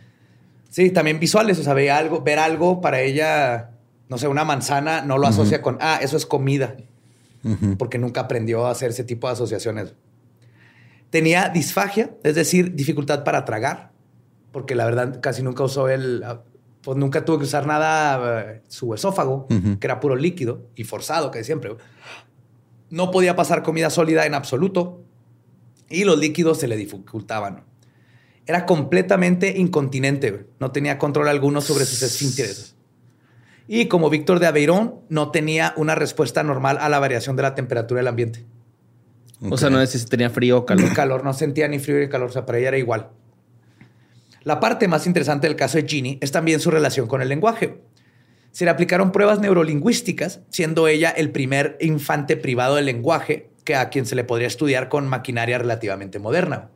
Sí, 0.69 0.91
también 0.91 1.19
visuales. 1.19 1.57
O 1.59 1.63
sea, 1.63 1.73
ve 1.73 1.89
algo, 1.89 2.21
ver 2.21 2.37
algo 2.37 2.79
para 2.79 3.01
ella, 3.01 3.71
no 4.07 4.19
sé, 4.19 4.27
una 4.27 4.43
manzana 4.43 5.01
no 5.01 5.17
lo 5.17 5.25
asocia 5.25 5.61
con, 5.63 5.77
ah, 5.81 5.99
eso 6.01 6.15
es 6.15 6.25
comida 6.25 6.75
porque 7.77 7.97
nunca 7.97 8.21
aprendió 8.21 8.67
a 8.67 8.71
hacer 8.71 8.89
ese 8.89 9.03
tipo 9.03 9.27
de 9.27 9.33
asociaciones. 9.33 9.93
Tenía 11.09 11.49
disfagia, 11.49 12.11
es 12.23 12.35
decir, 12.35 12.75
dificultad 12.75 13.23
para 13.23 13.45
tragar, 13.45 13.91
porque 14.51 14.75
la 14.75 14.85
verdad 14.85 15.19
casi 15.21 15.41
nunca 15.41 15.63
usó 15.63 15.89
el, 15.89 16.23
pues 16.81 16.97
nunca 16.97 17.25
tuvo 17.25 17.39
que 17.39 17.45
usar 17.45 17.65
nada 17.67 18.41
eh, 18.41 18.61
su 18.67 18.93
esófago, 18.93 19.47
que 19.47 19.87
era 19.87 19.99
puro 19.99 20.15
líquido 20.15 20.69
y 20.75 20.83
forzado, 20.83 21.31
que 21.31 21.43
siempre. 21.43 21.75
No 22.89 23.11
podía 23.11 23.35
pasar 23.35 23.63
comida 23.63 23.89
sólida 23.89 24.25
en 24.25 24.33
absoluto 24.33 25.03
y 25.89 26.03
los 26.03 26.17
líquidos 26.17 26.59
se 26.59 26.67
le 26.67 26.77
dificultaban. 26.77 27.65
Era 28.45 28.65
completamente 28.65 29.59
incontinente, 29.59 30.47
no 30.59 30.71
tenía 30.71 30.97
control 30.97 31.27
alguno 31.27 31.61
sobre 31.61 31.85
sus 31.85 32.01
esfínteres. 32.01 32.75
Y 33.67 33.85
como 33.87 34.09
Víctor 34.09 34.39
de 34.39 34.47
Aveirón, 34.47 35.01
no 35.09 35.29
tenía 35.29 35.73
una 35.77 35.93
respuesta 35.93 36.41
normal 36.41 36.79
a 36.81 36.89
la 36.89 36.97
variación 36.97 37.35
de 37.35 37.43
la 37.43 37.53
temperatura 37.53 37.99
del 37.99 38.07
ambiente. 38.07 38.45
O 39.41 39.57
sea, 39.57 39.69
no 39.69 39.85
sé 39.85 39.99
si 39.99 40.05
tenía 40.05 40.29
frío 40.29 40.57
o 40.57 40.65
calor. 40.65 40.85
El 40.85 40.93
calor 40.95 41.23
no 41.23 41.33
sentía 41.33 41.67
ni 41.67 41.79
frío 41.79 41.99
ni 41.99 42.09
calor, 42.09 42.29
o 42.29 42.33
sea, 42.33 42.45
para 42.45 42.57
ella 42.57 42.69
era 42.69 42.77
igual. 42.77 43.09
La 44.43 44.59
parte 44.59 44.87
más 44.87 45.05
interesante 45.05 45.47
del 45.47 45.55
caso 45.55 45.77
de 45.77 45.87
Ginny 45.87 46.17
es 46.21 46.31
también 46.31 46.59
su 46.59 46.71
relación 46.71 47.07
con 47.07 47.21
el 47.21 47.29
lenguaje. 47.29 47.81
Se 48.51 48.65
le 48.65 48.71
aplicaron 48.71 49.11
pruebas 49.11 49.39
neurolingüísticas, 49.39 50.41
siendo 50.49 50.87
ella 50.87 51.09
el 51.09 51.31
primer 51.31 51.77
infante 51.81 52.35
privado 52.35 52.75
del 52.75 52.85
lenguaje 52.85 53.49
que 53.63 53.75
a 53.75 53.89
quien 53.89 54.05
se 54.05 54.15
le 54.15 54.23
podría 54.23 54.47
estudiar 54.47 54.89
con 54.89 55.07
maquinaria 55.07 55.57
relativamente 55.57 56.19
moderna. 56.19 56.69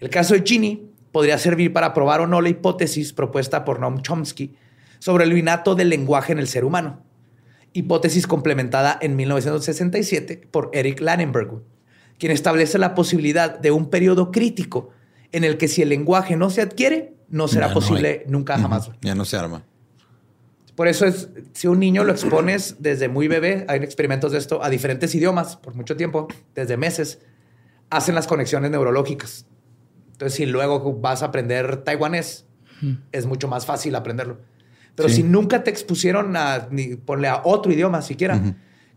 El 0.00 0.10
caso 0.10 0.34
de 0.34 0.42
Ginny 0.44 0.90
podría 1.12 1.38
servir 1.38 1.72
para 1.72 1.94
probar 1.94 2.20
o 2.22 2.26
no 2.26 2.40
la 2.40 2.48
hipótesis 2.48 3.12
propuesta 3.12 3.64
por 3.64 3.78
Noam 3.78 4.02
Chomsky 4.02 4.56
sobre 4.98 5.24
el 5.24 5.36
innato 5.36 5.74
del 5.74 5.90
lenguaje 5.90 6.32
en 6.32 6.38
el 6.38 6.48
ser 6.48 6.64
humano, 6.64 7.04
hipótesis 7.72 8.26
complementada 8.26 8.98
en 9.00 9.16
1967 9.16 10.48
por 10.50 10.70
Eric 10.72 11.00
Lannenberg, 11.00 11.62
quien 12.18 12.32
establece 12.32 12.78
la 12.78 12.94
posibilidad 12.94 13.58
de 13.58 13.70
un 13.70 13.90
periodo 13.90 14.30
crítico 14.30 14.90
en 15.32 15.44
el 15.44 15.56
que 15.56 15.68
si 15.68 15.82
el 15.82 15.88
lenguaje 15.88 16.36
no 16.36 16.50
se 16.50 16.62
adquiere, 16.62 17.14
no 17.28 17.48
será 17.48 17.72
posible 17.72 18.24
nunca 18.28 18.58
jamás. 18.58 18.90
Ya 19.00 19.14
no 19.14 19.24
se 19.24 19.36
arma. 19.36 19.64
Por 20.74 20.88
eso 20.88 21.06
es, 21.06 21.28
si 21.52 21.66
un 21.66 21.80
niño 21.80 22.04
lo 22.04 22.12
expones 22.12 22.76
desde 22.78 23.08
muy 23.08 23.28
bebé, 23.28 23.64
hay 23.68 23.80
experimentos 23.80 24.32
de 24.32 24.38
esto, 24.38 24.62
a 24.62 24.70
diferentes 24.70 25.14
idiomas 25.14 25.56
por 25.56 25.74
mucho 25.74 25.96
tiempo, 25.96 26.28
desde 26.54 26.76
meses, 26.76 27.20
hacen 27.90 28.14
las 28.14 28.26
conexiones 28.26 28.70
neurológicas. 28.70 29.46
Entonces, 30.12 30.36
si 30.36 30.46
luego 30.46 30.94
vas 30.94 31.22
a 31.22 31.26
aprender 31.26 31.78
taiwanés, 31.78 32.46
es 33.12 33.26
mucho 33.26 33.48
más 33.48 33.66
fácil 33.66 33.94
aprenderlo. 33.94 34.38
Pero 34.94 35.08
si 35.08 35.22
nunca 35.22 35.64
te 35.64 35.70
expusieron 35.70 36.36
a 36.36 36.68
ni 36.70 36.96
ponle 36.96 37.28
a 37.28 37.42
otro 37.44 37.72
idioma 37.72 38.02
siquiera, 38.02 38.40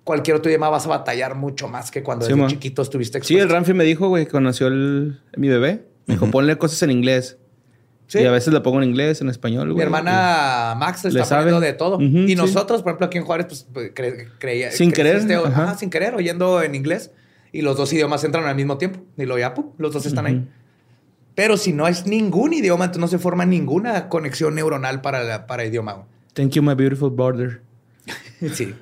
cualquier 0.04 0.38
otro 0.38 0.50
idioma 0.50 0.70
vas 0.70 0.86
a 0.86 0.90
batallar 0.90 1.36
mucho 1.36 1.68
más 1.68 1.92
que 1.92 2.04
cuando 2.04 2.26
desde 2.26 2.48
chiquito 2.48 2.82
estuviste 2.82 3.18
expuesto. 3.18 3.40
Sí, 3.40 3.42
el 3.42 3.50
Ramfi 3.50 3.74
me 3.74 3.84
dijo, 3.84 4.10
güey, 4.10 4.26
conoció 4.26 4.68
el, 4.68 5.20
mi 5.38 5.48
bebé. 5.48 5.86
Me 6.06 6.16
dijo, 6.16 6.30
ponle 6.32 6.58
cosas 6.58 6.82
en 6.84 6.92
inglés. 6.92 7.38
Y 8.14 8.24
a 8.26 8.32
veces 8.32 8.54
le 8.54 8.62
pongo 8.62 8.82
en 8.82 8.90
inglés, 8.90 9.22
en 9.22 9.30
español. 9.30 9.74
Mi 9.74 9.82
hermana 9.82 10.76
Max 10.78 11.04
le 11.06 11.20
está 11.20 11.38
poniendo 11.38 11.60
de 11.60 11.74
todo. 11.74 12.00
y 12.00 12.36
nosotros, 12.36 12.82
por 12.82 12.92
ejemplo, 12.92 13.08
aquí 13.08 13.18
en 13.18 13.26
Juárez, 13.26 13.48
pues, 13.48 13.68
pues 13.74 13.92
creía. 14.38 14.72
Sin 14.72 14.92
querer. 14.92 15.22
sin 15.78 15.90
querer, 15.90 16.16
oyendo 16.16 16.62
en 16.62 16.76
inglés. 16.76 17.12
Y 17.52 17.62
los 17.62 17.78
dos 17.78 17.92
idiomas 17.94 18.24
entran 18.24 18.46
al 18.46 18.56
mismo 18.56 18.78
tiempo. 18.78 19.00
Y 19.18 19.26
lo 19.26 19.40
ya, 19.40 19.54
los 19.78 19.94
dos 19.94 20.06
están 20.06 20.26
ahí. 20.26 20.48
Pero 21.36 21.58
si 21.58 21.74
no 21.74 21.88
es 21.88 22.08
ningún 22.08 22.54
idioma, 22.54 22.86
entonces 22.86 23.02
no 23.02 23.08
se 23.08 23.20
forma 23.20 23.46
ninguna 23.46 24.08
conexión 24.08 24.56
neuronal 24.56 25.02
para, 25.02 25.46
para 25.48 25.66
idioma. 25.66 26.06
Thank 26.34 26.52
you, 26.52 26.64
my 26.64 26.74
beautiful 26.74 27.10
border. 27.10 27.62
sí. 28.54 28.74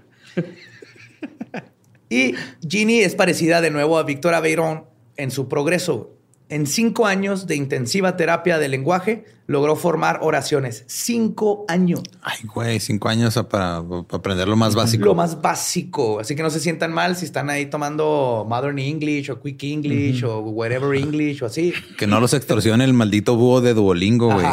y 2.10 2.36
Ginny 2.68 2.99
es 2.99 3.16
parecida 3.16 3.62
de 3.62 3.72
nuevo 3.72 3.97
a 3.97 4.04
Victoria 4.04 4.39
Beirón 4.39 4.86
en 5.18 5.32
su 5.32 5.47
progreso. 5.47 6.12
En 6.49 6.67
cinco 6.67 7.07
años 7.07 7.47
de 7.47 7.55
intensiva 7.55 8.15
terapia 8.15 8.59
de 8.59 8.67
lenguaje, 8.67 9.25
logró 9.47 9.75
formar 9.75 10.19
oraciones. 10.21 10.83
Cinco 10.87 11.65
años. 11.67 12.01
Ay, 12.21 12.45
güey, 12.53 12.79
cinco 12.79 13.09
años 13.09 13.39
para, 13.49 13.77
aprender 14.09 14.47
lo 14.47 14.55
más 14.55 14.75
básico. 14.75 15.05
Lo 15.05 15.15
más 15.15 15.41
básico. 15.41 16.19
Así 16.19 16.35
que 16.35 16.43
no 16.43 16.49
se 16.49 16.59
sientan 16.59 16.93
mal 16.93 17.15
si 17.15 17.25
están 17.25 17.49
ahí 17.49 17.65
tomando 17.67 18.45
Modern 18.47 18.77
English 18.79 19.31
o 19.31 19.41
Quick 19.41 19.63
English 19.63 20.23
o 20.23 20.39
whatever 20.39 20.95
English 20.95 21.41
o 21.43 21.47
así. 21.47 21.73
Que 21.97 22.07
no 22.07 22.19
los 22.19 22.33
extorsione 22.33 22.83
el 22.83 22.93
maldito 22.93 23.35
búho 23.35 23.61
de 23.61 23.73
Duolingo, 23.73 24.33
güey. 24.33 24.47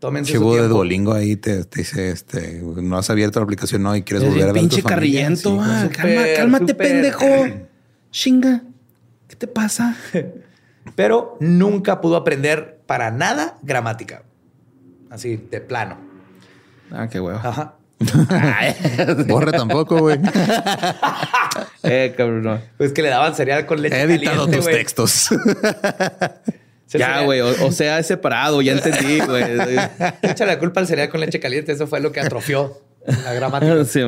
Tómense 0.00 0.36
búho 0.38 0.56
de 0.56 0.66
Duolingo 0.66 1.14
ahí 1.14 1.36
te, 1.36 1.62
dice, 1.64 2.10
este, 2.10 2.60
no 2.60 2.98
has 2.98 3.08
abierto 3.08 3.38
la 3.38 3.44
aplicación, 3.44 3.84
no, 3.84 3.94
y 3.94 4.02
quieres 4.02 4.28
volver 4.28 4.42
a 4.42 4.52
ver 4.52 4.54
pinche 4.54 4.82
carrillento. 4.82 5.58
Ah, 5.60 5.88
cálmate, 6.36 6.74
pendejo. 6.74 7.24
Chinga. 8.10 8.64
¿Qué 9.28 9.36
te 9.36 9.46
pasa? 9.46 9.96
pero 10.94 11.36
nunca 11.40 12.00
pudo 12.00 12.16
aprender 12.16 12.80
para 12.86 13.10
nada 13.10 13.58
gramática. 13.62 14.22
Así, 15.10 15.36
de 15.36 15.60
plano. 15.60 15.98
Ah, 16.90 17.08
qué 17.08 17.20
huevo. 17.20 17.38
Ajá. 17.42 17.74
Borre 19.28 19.52
tampoco, 19.52 19.98
güey. 19.98 20.18
eh, 21.82 22.14
cabrón. 22.16 22.60
Pues 22.76 22.92
que 22.92 23.02
le 23.02 23.08
daban 23.08 23.34
cereal 23.34 23.66
con 23.66 23.80
leche. 23.80 23.96
He 23.96 24.02
editado 24.02 24.46
tus 24.48 24.64
textos. 24.64 25.28
ya, 26.88 27.22
güey. 27.22 27.40
O, 27.40 27.72
sea, 27.72 27.98
es 27.98 28.06
separado. 28.06 28.62
Ya 28.62 28.72
entendí, 28.72 29.20
güey. 29.20 29.44
Echa 30.22 30.46
la 30.46 30.58
culpa 30.58 30.80
al 30.80 30.86
cereal 30.86 31.08
con 31.08 31.20
leche 31.20 31.40
caliente. 31.40 31.72
Eso 31.72 31.86
fue 31.86 32.00
lo 32.00 32.12
que 32.12 32.20
atrofió 32.20 32.80
la 33.06 33.32
gramática. 33.34 33.84
Sí. 33.84 34.00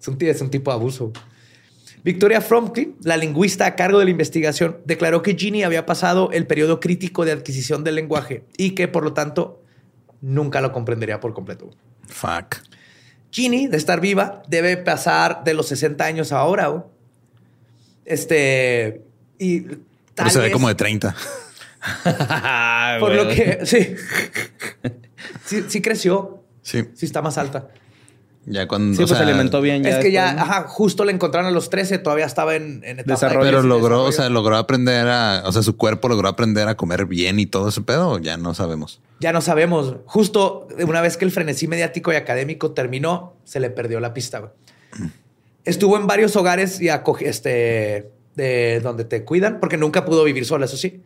Es 0.00 0.08
un, 0.08 0.16
es 0.20 0.40
un 0.40 0.50
tipo 0.50 0.70
de 0.70 0.76
abuso. 0.76 1.12
Victoria 2.02 2.40
Fromkin, 2.40 2.96
la 3.02 3.16
lingüista 3.16 3.66
a 3.66 3.76
cargo 3.76 3.98
de 3.98 4.06
la 4.06 4.10
investigación, 4.10 4.78
declaró 4.84 5.22
que 5.22 5.34
Ginny 5.34 5.62
había 5.62 5.86
pasado 5.86 6.30
el 6.32 6.46
periodo 6.46 6.80
crítico 6.80 7.24
de 7.24 7.32
adquisición 7.32 7.84
del 7.84 7.96
lenguaje 7.96 8.44
y 8.56 8.70
que, 8.70 8.88
por 8.88 9.04
lo 9.04 9.12
tanto, 9.12 9.62
nunca 10.20 10.60
lo 10.60 10.72
comprendería 10.72 11.20
por 11.20 11.34
completo. 11.34 11.70
Fuck. 12.08 12.56
Ginny, 13.30 13.68
de 13.68 13.76
estar 13.76 14.00
viva, 14.00 14.42
debe 14.48 14.76
pasar 14.76 15.44
de 15.44 15.54
los 15.54 15.68
60 15.68 16.04
años 16.04 16.32
ahora. 16.32 16.84
Este. 18.04 19.02
Y. 19.38 19.60
Tal 20.14 20.30
se 20.30 20.40
ve 20.40 20.50
como 20.50 20.68
de 20.68 20.74
30. 20.74 21.14
por 23.00 23.14
lo 23.14 23.28
que. 23.28 23.60
Sí. 23.64 23.94
sí. 25.44 25.64
Sí 25.68 25.80
creció. 25.82 26.44
Sí. 26.62 26.84
Sí 26.94 27.06
está 27.06 27.22
más 27.22 27.38
alta. 27.38 27.68
Ya 28.50 28.66
cuando. 28.66 28.96
Sí, 28.96 29.06
pues 29.06 29.16
se 29.16 29.24
alimentó 29.24 29.60
bien. 29.60 29.84
Ya 29.84 29.90
es 29.90 29.98
que 29.98 30.10
ya, 30.10 30.30
ajá, 30.30 30.64
justo 30.66 31.04
le 31.04 31.12
encontraron 31.12 31.48
a 31.48 31.52
los 31.52 31.70
13, 31.70 31.98
todavía 31.98 32.26
estaba 32.26 32.56
en, 32.56 32.82
en 32.84 32.98
etapa 32.98 33.12
desarrollo. 33.12 33.48
pero 33.48 33.62
logró, 33.62 34.02
o 34.02 34.12
sea, 34.12 34.28
logró 34.28 34.56
aprender 34.56 35.06
a. 35.06 35.44
O 35.46 35.52
sea, 35.52 35.62
su 35.62 35.76
cuerpo 35.76 36.08
logró 36.08 36.28
aprender 36.28 36.66
a 36.66 36.76
comer 36.76 37.06
bien 37.06 37.38
y 37.38 37.46
todo 37.46 37.68
ese 37.68 37.80
pedo, 37.80 38.18
ya 38.18 38.36
no 38.36 38.52
sabemos. 38.54 39.00
Ya 39.20 39.32
no 39.32 39.40
sabemos. 39.40 39.96
Justo 40.04 40.66
una 40.84 41.00
vez 41.00 41.16
que 41.16 41.24
el 41.24 41.30
frenesí 41.30 41.68
mediático 41.68 42.12
y 42.12 42.16
académico 42.16 42.72
terminó, 42.72 43.34
se 43.44 43.60
le 43.60 43.70
perdió 43.70 44.00
la 44.00 44.14
pista. 44.14 44.52
Estuvo 45.64 45.96
en 45.96 46.08
varios 46.08 46.34
hogares 46.34 46.80
y 46.80 46.88
este, 47.20 48.10
de 48.34 48.80
donde 48.80 49.04
te 49.04 49.24
cuidan, 49.24 49.60
porque 49.60 49.76
nunca 49.76 50.04
pudo 50.04 50.24
vivir 50.24 50.44
sola, 50.44 50.64
eso 50.64 50.76
sí, 50.76 51.02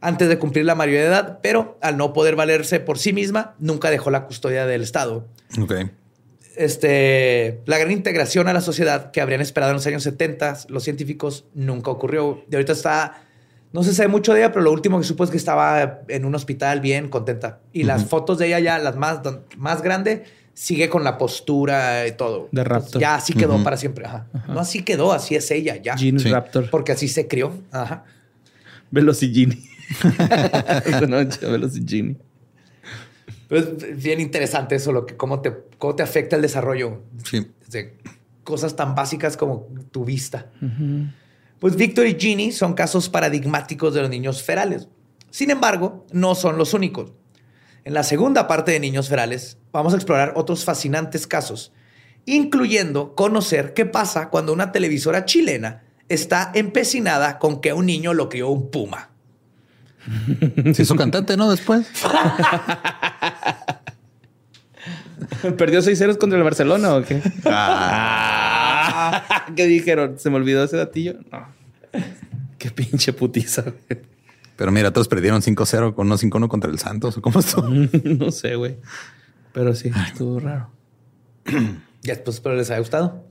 antes 0.00 0.28
de 0.28 0.38
cumplir 0.38 0.64
la 0.64 0.76
mayoría 0.76 1.00
de 1.00 1.06
edad, 1.08 1.38
pero 1.42 1.76
al 1.80 1.96
no 1.96 2.12
poder 2.12 2.36
valerse 2.36 2.78
por 2.78 2.98
sí 2.98 3.12
misma, 3.12 3.56
nunca 3.58 3.90
dejó 3.90 4.10
la 4.10 4.26
custodia 4.26 4.66
del 4.66 4.82
Estado. 4.82 5.26
Ok 5.60 5.74
este, 6.56 7.60
la 7.66 7.78
gran 7.78 7.90
integración 7.90 8.48
a 8.48 8.52
la 8.52 8.60
sociedad 8.60 9.10
que 9.10 9.20
habrían 9.20 9.40
esperado 9.40 9.70
en 9.72 9.76
los 9.76 9.86
años 9.86 10.02
70, 10.02 10.58
los 10.68 10.84
científicos, 10.84 11.44
nunca 11.54 11.90
ocurrió. 11.90 12.44
Y 12.50 12.54
ahorita 12.54 12.72
está, 12.72 13.22
no 13.72 13.82
se 13.82 13.94
sabe 13.94 14.08
mucho 14.08 14.32
de 14.32 14.40
ella, 14.40 14.52
pero 14.52 14.64
lo 14.64 14.72
último 14.72 14.98
que 14.98 15.04
supo 15.04 15.24
es 15.24 15.30
que 15.30 15.36
estaba 15.36 16.02
en 16.08 16.24
un 16.24 16.34
hospital 16.34 16.80
bien 16.80 17.08
contenta. 17.08 17.60
Y 17.72 17.84
las 17.84 18.06
fotos 18.06 18.38
de 18.38 18.46
ella 18.46 18.60
ya, 18.60 18.78
las 18.78 18.96
más, 18.96 19.20
más 19.56 19.82
grande, 19.82 20.24
sigue 20.54 20.88
con 20.88 21.04
la 21.04 21.18
postura 21.18 22.06
y 22.06 22.12
todo. 22.12 22.48
De 22.52 22.64
Raptor. 22.64 23.00
Ya 23.00 23.16
así 23.16 23.32
quedó 23.34 23.62
para 23.62 23.76
siempre. 23.76 24.06
No 24.48 24.60
así 24.60 24.82
quedó, 24.82 25.12
así 25.12 25.34
es 25.34 25.50
ella 25.50 25.76
ya. 25.76 25.96
Gene 25.96 26.22
Raptor. 26.22 26.70
Porque 26.70 26.92
así 26.92 27.08
se 27.08 27.26
crió. 27.26 27.52
Ajá. 27.70 28.04
Velocigini. 28.90 29.56
Esta 30.84 31.06
noche, 31.06 31.46
Velocigini. 31.46 32.16
Es 33.56 34.02
bien 34.02 34.20
interesante 34.20 34.74
eso, 34.74 34.92
lo 34.92 35.06
que, 35.06 35.16
cómo, 35.16 35.40
te, 35.40 35.52
cómo 35.78 35.94
te 35.94 36.02
afecta 36.02 36.36
el 36.36 36.42
desarrollo. 36.42 37.02
Sí. 37.24 37.50
De 37.70 37.96
cosas 38.44 38.76
tan 38.76 38.94
básicas 38.94 39.36
como 39.36 39.68
tu 39.90 40.04
vista. 40.04 40.50
Pues 41.58 41.76
Victor 41.76 42.06
y 42.06 42.14
Ginny 42.18 42.52
son 42.52 42.74
casos 42.74 43.08
paradigmáticos 43.08 43.94
de 43.94 44.02
los 44.02 44.10
niños 44.10 44.42
ferales. 44.42 44.88
Sin 45.30 45.50
embargo, 45.50 46.06
no 46.12 46.34
son 46.34 46.58
los 46.58 46.74
únicos. 46.74 47.12
En 47.84 47.92
la 47.92 48.02
segunda 48.02 48.46
parte 48.46 48.72
de 48.72 48.80
Niños 48.80 49.08
Ferales 49.08 49.58
vamos 49.72 49.92
a 49.92 49.96
explorar 49.96 50.32
otros 50.36 50.64
fascinantes 50.64 51.26
casos, 51.26 51.72
incluyendo 52.24 53.14
conocer 53.14 53.74
qué 53.74 53.84
pasa 53.84 54.30
cuando 54.30 54.52
una 54.52 54.72
televisora 54.72 55.26
chilena 55.26 55.82
está 56.08 56.50
empecinada 56.54 57.38
con 57.38 57.60
que 57.60 57.72
un 57.72 57.86
niño 57.86 58.14
lo 58.14 58.28
crió 58.28 58.48
un 58.48 58.70
puma. 58.70 59.10
Se 60.74 60.82
hizo 60.82 60.96
cantante, 60.96 61.36
¿no? 61.36 61.50
Después. 61.50 61.86
¿Perdió 65.56 65.82
6 65.82 65.98
ceros 65.98 66.16
contra 66.16 66.38
el 66.38 66.44
Barcelona 66.44 66.94
o 66.94 67.02
qué? 67.02 67.20
Ah. 67.46 69.44
¿Qué 69.56 69.66
dijeron? 69.66 70.18
¿Se 70.18 70.30
me 70.30 70.36
olvidó 70.36 70.64
ese 70.64 70.76
datillo? 70.76 71.14
No. 71.30 71.46
Qué 72.58 72.70
pinche 72.70 73.12
putiza. 73.12 73.64
Pero 74.56 74.72
mira, 74.72 74.92
todos 74.92 75.08
perdieron 75.08 75.42
5-0 75.42 75.94
con 75.94 76.08
5-1 76.08 76.48
contra 76.48 76.70
el 76.70 76.78
Santos. 76.78 77.18
¿Cómo 77.20 77.40
estuvo? 77.40 77.68
no 77.68 78.30
sé, 78.30 78.56
güey. 78.56 78.76
Pero 79.52 79.74
sí, 79.74 79.90
estuvo 80.06 80.40
raro. 80.40 80.70
ya, 82.02 82.22
pues, 82.24 82.40
pero 82.40 82.54
les 82.54 82.70
ha 82.70 82.78
gustado. 82.78 83.24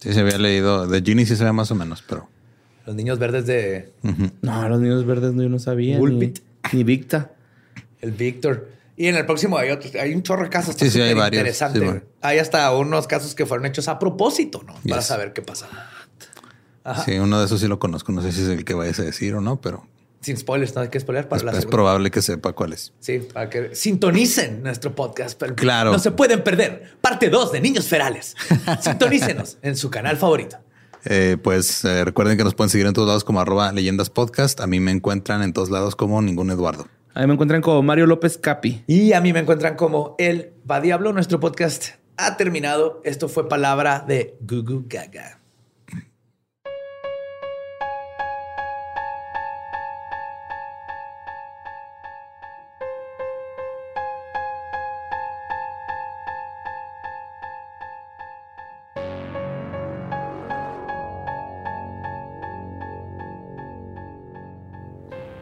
Sí, 0.00 0.12
se 0.12 0.20
había 0.20 0.38
leído. 0.38 0.86
De 0.86 1.02
Ginny 1.02 1.26
sí 1.26 1.36
se 1.36 1.44
ve 1.44 1.52
más 1.52 1.70
o 1.70 1.74
menos, 1.74 2.02
pero. 2.02 2.28
Los 2.90 2.96
niños 2.96 3.20
verdes 3.20 3.46
de. 3.46 3.92
No, 4.42 4.68
los 4.68 4.80
niños 4.80 5.06
verdes 5.06 5.32
no, 5.32 5.44
yo 5.44 5.48
no 5.48 5.60
sabía. 5.60 5.96
Ni, 6.00 6.34
ni 6.72 6.82
Victa. 6.82 7.30
El 8.00 8.10
Víctor. 8.10 8.66
Y 8.96 9.06
en 9.06 9.14
el 9.14 9.24
próximo 9.26 9.56
hay 9.58 9.70
otros, 9.70 9.94
hay 9.94 10.12
un 10.12 10.24
chorro 10.24 10.42
de 10.42 10.50
casos. 10.50 10.74
Sí, 10.76 10.90
sí, 10.90 11.00
hay 11.00 11.14
varios. 11.14 11.38
Interesante. 11.40 12.02
hay 12.20 12.40
hasta 12.40 12.74
unos 12.76 13.06
casos 13.06 13.36
que 13.36 13.46
fueron 13.46 13.66
hechos 13.66 13.86
a 13.86 14.00
propósito, 14.00 14.64
¿no? 14.66 14.74
Para 14.88 15.02
saber 15.02 15.32
qué 15.32 15.40
pasa. 15.40 15.68
Sí, 17.04 17.16
uno 17.20 17.38
de 17.38 17.46
esos 17.46 17.60
sí 17.60 17.68
lo 17.68 17.78
conozco. 17.78 18.10
No 18.10 18.22
sé 18.22 18.32
si 18.32 18.42
es 18.42 18.48
el 18.48 18.64
que 18.64 18.74
vayas 18.74 18.98
a 18.98 19.04
decir 19.04 19.36
o 19.36 19.40
no, 19.40 19.60
pero. 19.60 19.86
Sin 20.20 20.36
spoilers, 20.36 20.74
no 20.74 20.80
hay 20.80 20.88
que 20.88 20.98
spoiler 20.98 21.28
para 21.28 21.38
Es, 21.38 21.44
la 21.44 21.52
es 21.52 21.58
segunda. 21.58 21.76
probable 21.76 22.10
que 22.10 22.22
sepa 22.22 22.54
cuál 22.54 22.72
es. 22.72 22.92
Sí, 22.98 23.20
para 23.32 23.48
que 23.48 23.72
sintonicen 23.76 24.64
nuestro 24.64 24.96
podcast. 24.96 25.38
pero 25.38 25.54
Claro. 25.54 25.92
No 25.92 26.00
se 26.00 26.10
pueden 26.10 26.42
perder. 26.42 26.96
Parte 27.00 27.30
2 27.30 27.52
de 27.52 27.60
Niños 27.60 27.86
Ferales. 27.86 28.34
Sintonícenos 28.82 29.58
en 29.62 29.76
su 29.76 29.90
canal 29.90 30.16
favorito. 30.16 30.56
Eh, 31.04 31.36
pues 31.42 31.84
eh, 31.84 32.04
recuerden 32.04 32.36
que 32.36 32.44
nos 32.44 32.54
pueden 32.54 32.70
seguir 32.70 32.86
en 32.86 32.92
todos 32.92 33.08
lados 33.08 33.24
como 33.24 33.40
arroba 33.40 33.72
leyendas 33.72 34.10
podcast. 34.10 34.60
A 34.60 34.66
mí 34.66 34.80
me 34.80 34.90
encuentran 34.90 35.42
en 35.42 35.52
todos 35.52 35.70
lados 35.70 35.96
como 35.96 36.20
ningún 36.22 36.50
Eduardo. 36.50 36.86
Ahí 37.14 37.26
me 37.26 37.32
encuentran 37.32 37.62
como 37.62 37.82
Mario 37.82 38.06
López 38.06 38.38
Capi. 38.38 38.84
Y 38.86 39.12
a 39.12 39.20
mí 39.20 39.32
me 39.32 39.40
encuentran 39.40 39.76
como 39.76 40.14
El 40.18 40.52
Va 40.70 40.80
Diablo. 40.80 41.12
Nuestro 41.12 41.40
podcast 41.40 41.94
ha 42.16 42.36
terminado. 42.36 43.00
Esto 43.04 43.28
fue 43.28 43.48
palabra 43.48 44.04
de 44.06 44.36
Gugu 44.40 44.84
Gaga. 44.86 45.39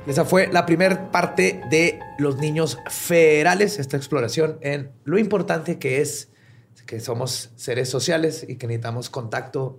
Esa 0.09 0.25
fue 0.25 0.49
la 0.51 0.65
primera 0.67 1.11
parte 1.11 1.61
de 1.71 2.01
los 2.19 2.39
niños 2.39 2.79
ferales, 2.89 3.79
esta 3.79 3.97
exploración 3.97 4.59
en 4.63 4.91
lo 5.05 5.19
importante 5.19 5.79
que 5.79 6.01
es 6.01 6.31
que 6.87 7.01
somos 7.01 7.51
seres 7.57 7.91
sociales 7.91 8.47
y 8.49 8.57
que 8.57 8.67
necesitamos 8.67 9.11
contacto 9.11 9.79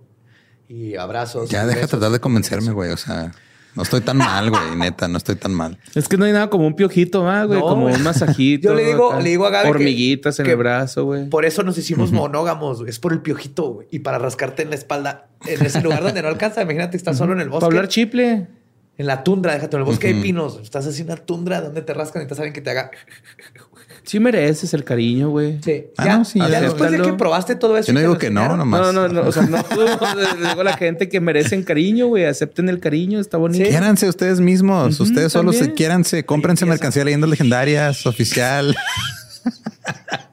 y 0.67 0.95
abrazos. 0.95 1.49
Ya 1.49 1.63
y 1.63 1.67
deja 1.67 1.87
tratar 1.87 2.11
de 2.11 2.19
convencerme, 2.19 2.71
güey. 2.71 2.91
O 2.91 2.97
sea, 2.97 3.31
no 3.73 3.81
estoy 3.81 4.01
tan 4.01 4.17
mal, 4.17 4.51
güey. 4.51 4.61
Neta, 4.77 5.07
no 5.07 5.17
estoy 5.17 5.35
tan 5.35 5.51
mal. 5.51 5.79
Es 5.95 6.07
que 6.07 6.17
no 6.17 6.25
hay 6.25 6.33
nada 6.33 6.51
como 6.51 6.67
un 6.67 6.75
piojito, 6.75 7.23
¿va, 7.23 7.45
güey? 7.45 7.59
No, 7.59 7.65
como 7.65 7.87
un 7.87 8.03
masajito. 8.03 8.67
Yo 8.69 8.75
le 8.75 8.85
digo- 8.85 9.11
acá. 9.11 9.21
le 9.21 9.29
digo 9.31 9.47
a 9.47 9.49
Gaby 9.49 9.63
que- 9.63 9.69
Hormiguitas 9.71 10.39
en 10.39 10.45
que 10.45 10.51
el 10.51 10.57
brazo, 10.57 11.05
güey. 11.05 11.27
Por 11.29 11.45
eso 11.45 11.63
nos 11.63 11.75
hicimos 11.79 12.11
monógamos, 12.11 12.77
güey. 12.81 12.91
es 12.91 12.99
por 12.99 13.11
el 13.13 13.21
piojito 13.21 13.63
güey. 13.73 13.87
y 13.89 13.99
para 13.99 14.19
rascarte 14.19 14.61
en 14.61 14.69
la 14.69 14.75
espalda 14.75 15.29
en 15.47 15.65
ese 15.65 15.81
lugar 15.81 16.03
donde 16.03 16.21
no 16.21 16.27
alcanza. 16.27 16.61
Imagínate, 16.61 16.95
estás 16.97 17.17
solo 17.17 17.33
en 17.33 17.39
el 17.41 17.49
bosque. 17.49 17.61
Para 17.65 17.75
hablar 17.77 17.87
chiple. 17.87 18.47
En 18.99 19.07
la 19.07 19.23
tundra, 19.23 19.53
déjate, 19.53 19.77
en 19.77 19.79
el 19.79 19.85
bosque 19.85 20.07
de 20.07 20.13
Ujú. 20.15 20.23
pinos. 20.23 20.59
Estás 20.61 20.85
así 20.85 21.03
en 21.03 21.07
una 21.07 21.15
tundra 21.15 21.61
donde 21.61 21.81
te 21.81 21.93
rascan 21.93 22.21
y 22.21 22.27
te 22.27 22.35
saben 22.35 22.51
que 22.51 22.59
te 22.59 22.69
haga. 22.71 22.91
Sí 24.03 24.19
mereces 24.19 24.73
el 24.73 24.83
cariño, 24.83 25.29
güey. 25.29 25.57
Sí. 25.63 25.85
Ah, 25.95 26.05
ya, 26.05 26.17
no, 26.17 26.25
sí, 26.25 26.37
ya 26.37 26.49
ya. 26.49 26.61
después 26.61 26.91
de 26.91 27.01
que 27.01 27.13
probaste 27.13 27.55
todo 27.55 27.77
eso. 27.77 27.87
Yo 27.87 27.93
no 27.93 28.01
digo 28.01 28.17
que 28.17 28.29
no, 28.29 28.57
nomás. 28.57 28.81
No, 28.81 28.91
no, 28.91 29.07
no. 29.07 29.21
O 29.21 29.31
sea, 29.31 29.43
no 29.43 29.63
tú. 29.63 29.79
Digo 29.79 30.59
a 30.59 30.63
la 30.65 30.75
gente 30.75 31.07
que 31.07 31.21
merecen 31.21 31.63
cariño, 31.63 32.07
güey. 32.07 32.25
Acepten 32.25 32.67
el 32.67 32.81
cariño. 32.81 33.21
Está 33.21 33.37
bonito. 33.37 33.63
Sí. 33.63 33.69
Quiéranse 33.71 34.09
ustedes 34.09 34.41
mismos. 34.41 34.99
Ustedes 34.99 35.31
solo 35.31 35.53
se 35.53 35.73
quiéranse. 35.73 36.25
Cómprense 36.25 36.65
mercancía 36.65 36.99
de 36.99 37.05
leyendas 37.05 37.29
legendarias, 37.29 38.05
oficial. 38.05 38.75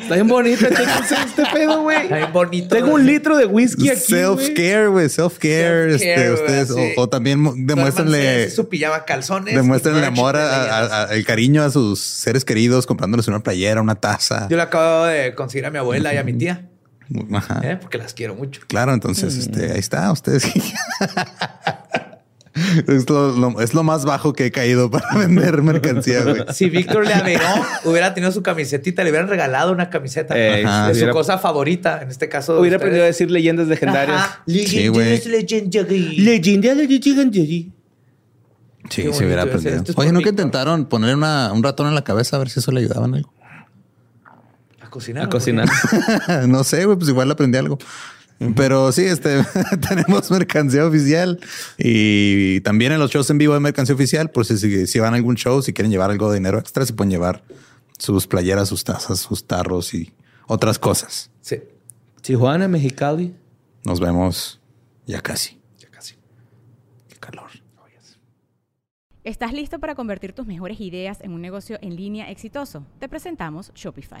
Está 0.00 0.14
bien 0.14 0.28
bonito. 0.28 0.66
Este 0.66 1.44
pedo, 1.52 1.82
güey. 1.82 2.02
Está 2.02 2.16
bien 2.18 2.32
bonito. 2.32 2.68
Tengo 2.74 2.94
un 2.94 3.06
litro 3.06 3.36
de 3.36 3.46
whisky 3.46 3.88
aquí. 3.88 4.00
Self-care, 4.00 4.88
güey. 4.88 5.06
Self-care. 5.08 5.94
Este, 5.94 6.30
ustedes, 6.32 6.68
sí. 6.68 6.92
o, 6.96 7.02
o 7.02 7.08
también 7.08 7.66
demuéstrenle, 7.66 8.50
Su 8.50 8.68
pijama 8.68 9.04
calzones. 9.04 9.54
demuéstrenle 9.54 10.04
amor, 10.04 10.36
a- 10.36 10.40
leyendas. 10.44 10.92
a- 10.92 11.02
a- 11.04 11.14
el 11.14 11.24
cariño 11.24 11.62
a 11.62 11.70
sus 11.70 12.00
seres 12.00 12.44
queridos, 12.44 12.86
comprándoles 12.86 13.26
una 13.28 13.40
playera, 13.40 13.80
una 13.80 13.94
taza. 13.94 14.46
Yo 14.50 14.56
le 14.56 14.62
acabo 14.64 15.06
de 15.06 15.34
conseguir 15.34 15.64
a 15.66 15.70
mi 15.70 15.78
abuela 15.78 16.12
y 16.12 16.18
a 16.18 16.24
mi 16.24 16.34
tía, 16.34 16.68
Ajá. 17.32 17.60
¿eh? 17.64 17.76
porque 17.80 17.96
las 17.98 18.12
quiero 18.12 18.34
mucho. 18.34 18.60
Claro, 18.66 18.92
entonces 18.92 19.34
Mm. 19.34 19.40
este, 19.40 19.72
ahí 19.72 19.78
está, 19.78 20.12
ustedes. 20.12 20.44
es, 22.88 23.08
lo, 23.08 23.36
lo- 23.36 23.60
es 23.60 23.74
lo 23.74 23.82
más 23.82 24.04
bajo 24.04 24.32
que 24.32 24.46
he 24.46 24.50
caído 24.50 24.90
para 24.90 25.14
vender 25.16 25.62
mercancía, 25.62 26.22
güey. 26.22 26.44
Si 26.52 26.68
Víctor 26.70 27.06
Leaverón 27.06 27.60
hubiera 27.84 28.14
tenido 28.14 28.32
su 28.32 28.42
camisetita, 28.42 29.04
le 29.04 29.10
hubieran 29.10 29.28
regalado 29.28 29.72
una 29.72 29.90
camiseta 29.90 30.34
Ajá. 30.34 30.88
de 30.88 30.94
su 30.94 30.98
hubiera- 31.00 31.12
cosa 31.12 31.38
favorita. 31.38 32.00
En 32.02 32.08
este 32.10 32.28
caso, 32.28 32.58
Hubiera 32.60 32.76
aprendido 32.76 33.04
a 33.04 33.06
decir 33.06 33.30
leyendas 33.30 33.68
legendarias. 33.68 34.18
Ajá. 34.20 34.42
Sí, 34.46 34.88
güey. 34.88 35.22
Legendary. 35.26 36.16
Legendarias 36.18 36.88
legendary. 36.88 37.72
Sí, 38.88 39.02
Qué 39.02 39.12
se 39.12 39.24
hubiera 39.24 39.42
aprendido. 39.42 39.82
Es 39.84 39.96
Oye, 39.96 40.12
¿nunca 40.12 40.28
Víctor. 40.28 40.32
intentaron 40.46 40.86
poner 40.86 41.16
una- 41.16 41.52
un 41.52 41.62
ratón 41.62 41.88
en 41.88 41.94
la 41.94 42.04
cabeza 42.04 42.36
a 42.36 42.38
ver 42.38 42.48
si 42.50 42.60
eso 42.60 42.70
le 42.72 42.80
ayudaba 42.80 43.06
en 43.06 43.14
algo? 43.16 43.32
A 44.80 44.88
cocinar. 44.90 45.24
A 45.24 45.28
cocinar. 45.28 45.68
no 46.46 46.62
sé, 46.64 46.84
güey, 46.84 46.96
pues 46.96 47.08
igual 47.10 47.30
aprendí 47.30 47.58
algo. 47.58 47.78
Pero 48.54 48.92
sí, 48.92 49.02
este 49.04 49.44
tenemos 49.88 50.30
mercancía 50.30 50.86
oficial 50.86 51.40
y 51.78 52.60
también 52.60 52.92
en 52.92 52.98
los 52.98 53.10
shows 53.10 53.30
en 53.30 53.38
vivo 53.38 53.54
hay 53.54 53.60
mercancía 53.60 53.94
oficial. 53.94 54.30
Por 54.30 54.44
si, 54.44 54.58
si, 54.58 54.86
si 54.86 54.98
van 54.98 55.14
a 55.14 55.16
algún 55.16 55.36
show, 55.36 55.62
si 55.62 55.72
quieren 55.72 55.90
llevar 55.90 56.10
algo 56.10 56.30
de 56.30 56.38
dinero 56.38 56.58
extra, 56.58 56.84
se 56.84 56.92
pueden 56.92 57.10
llevar 57.10 57.42
sus 57.98 58.26
playeras, 58.26 58.68
sus 58.68 58.84
tazas, 58.84 59.20
sus 59.20 59.46
tarros 59.46 59.94
y 59.94 60.12
otras 60.46 60.78
cosas. 60.78 61.30
Sí, 61.40 61.60
Tijuana, 62.20 62.68
Mexicali. 62.68 63.34
Nos 63.84 64.00
vemos 64.00 64.60
ya 65.06 65.20
casi. 65.20 65.60
ya 65.78 65.88
casi. 65.88 66.16
Qué 67.08 67.16
calor. 67.16 67.50
¿Estás 69.26 69.52
listo 69.52 69.80
para 69.80 69.96
convertir 69.96 70.32
tus 70.32 70.46
mejores 70.46 70.80
ideas 70.80 71.20
en 71.20 71.32
un 71.32 71.40
negocio 71.40 71.78
en 71.82 71.96
línea 71.96 72.30
exitoso? 72.30 72.86
Te 73.00 73.08
presentamos 73.08 73.72
Shopify. 73.74 74.20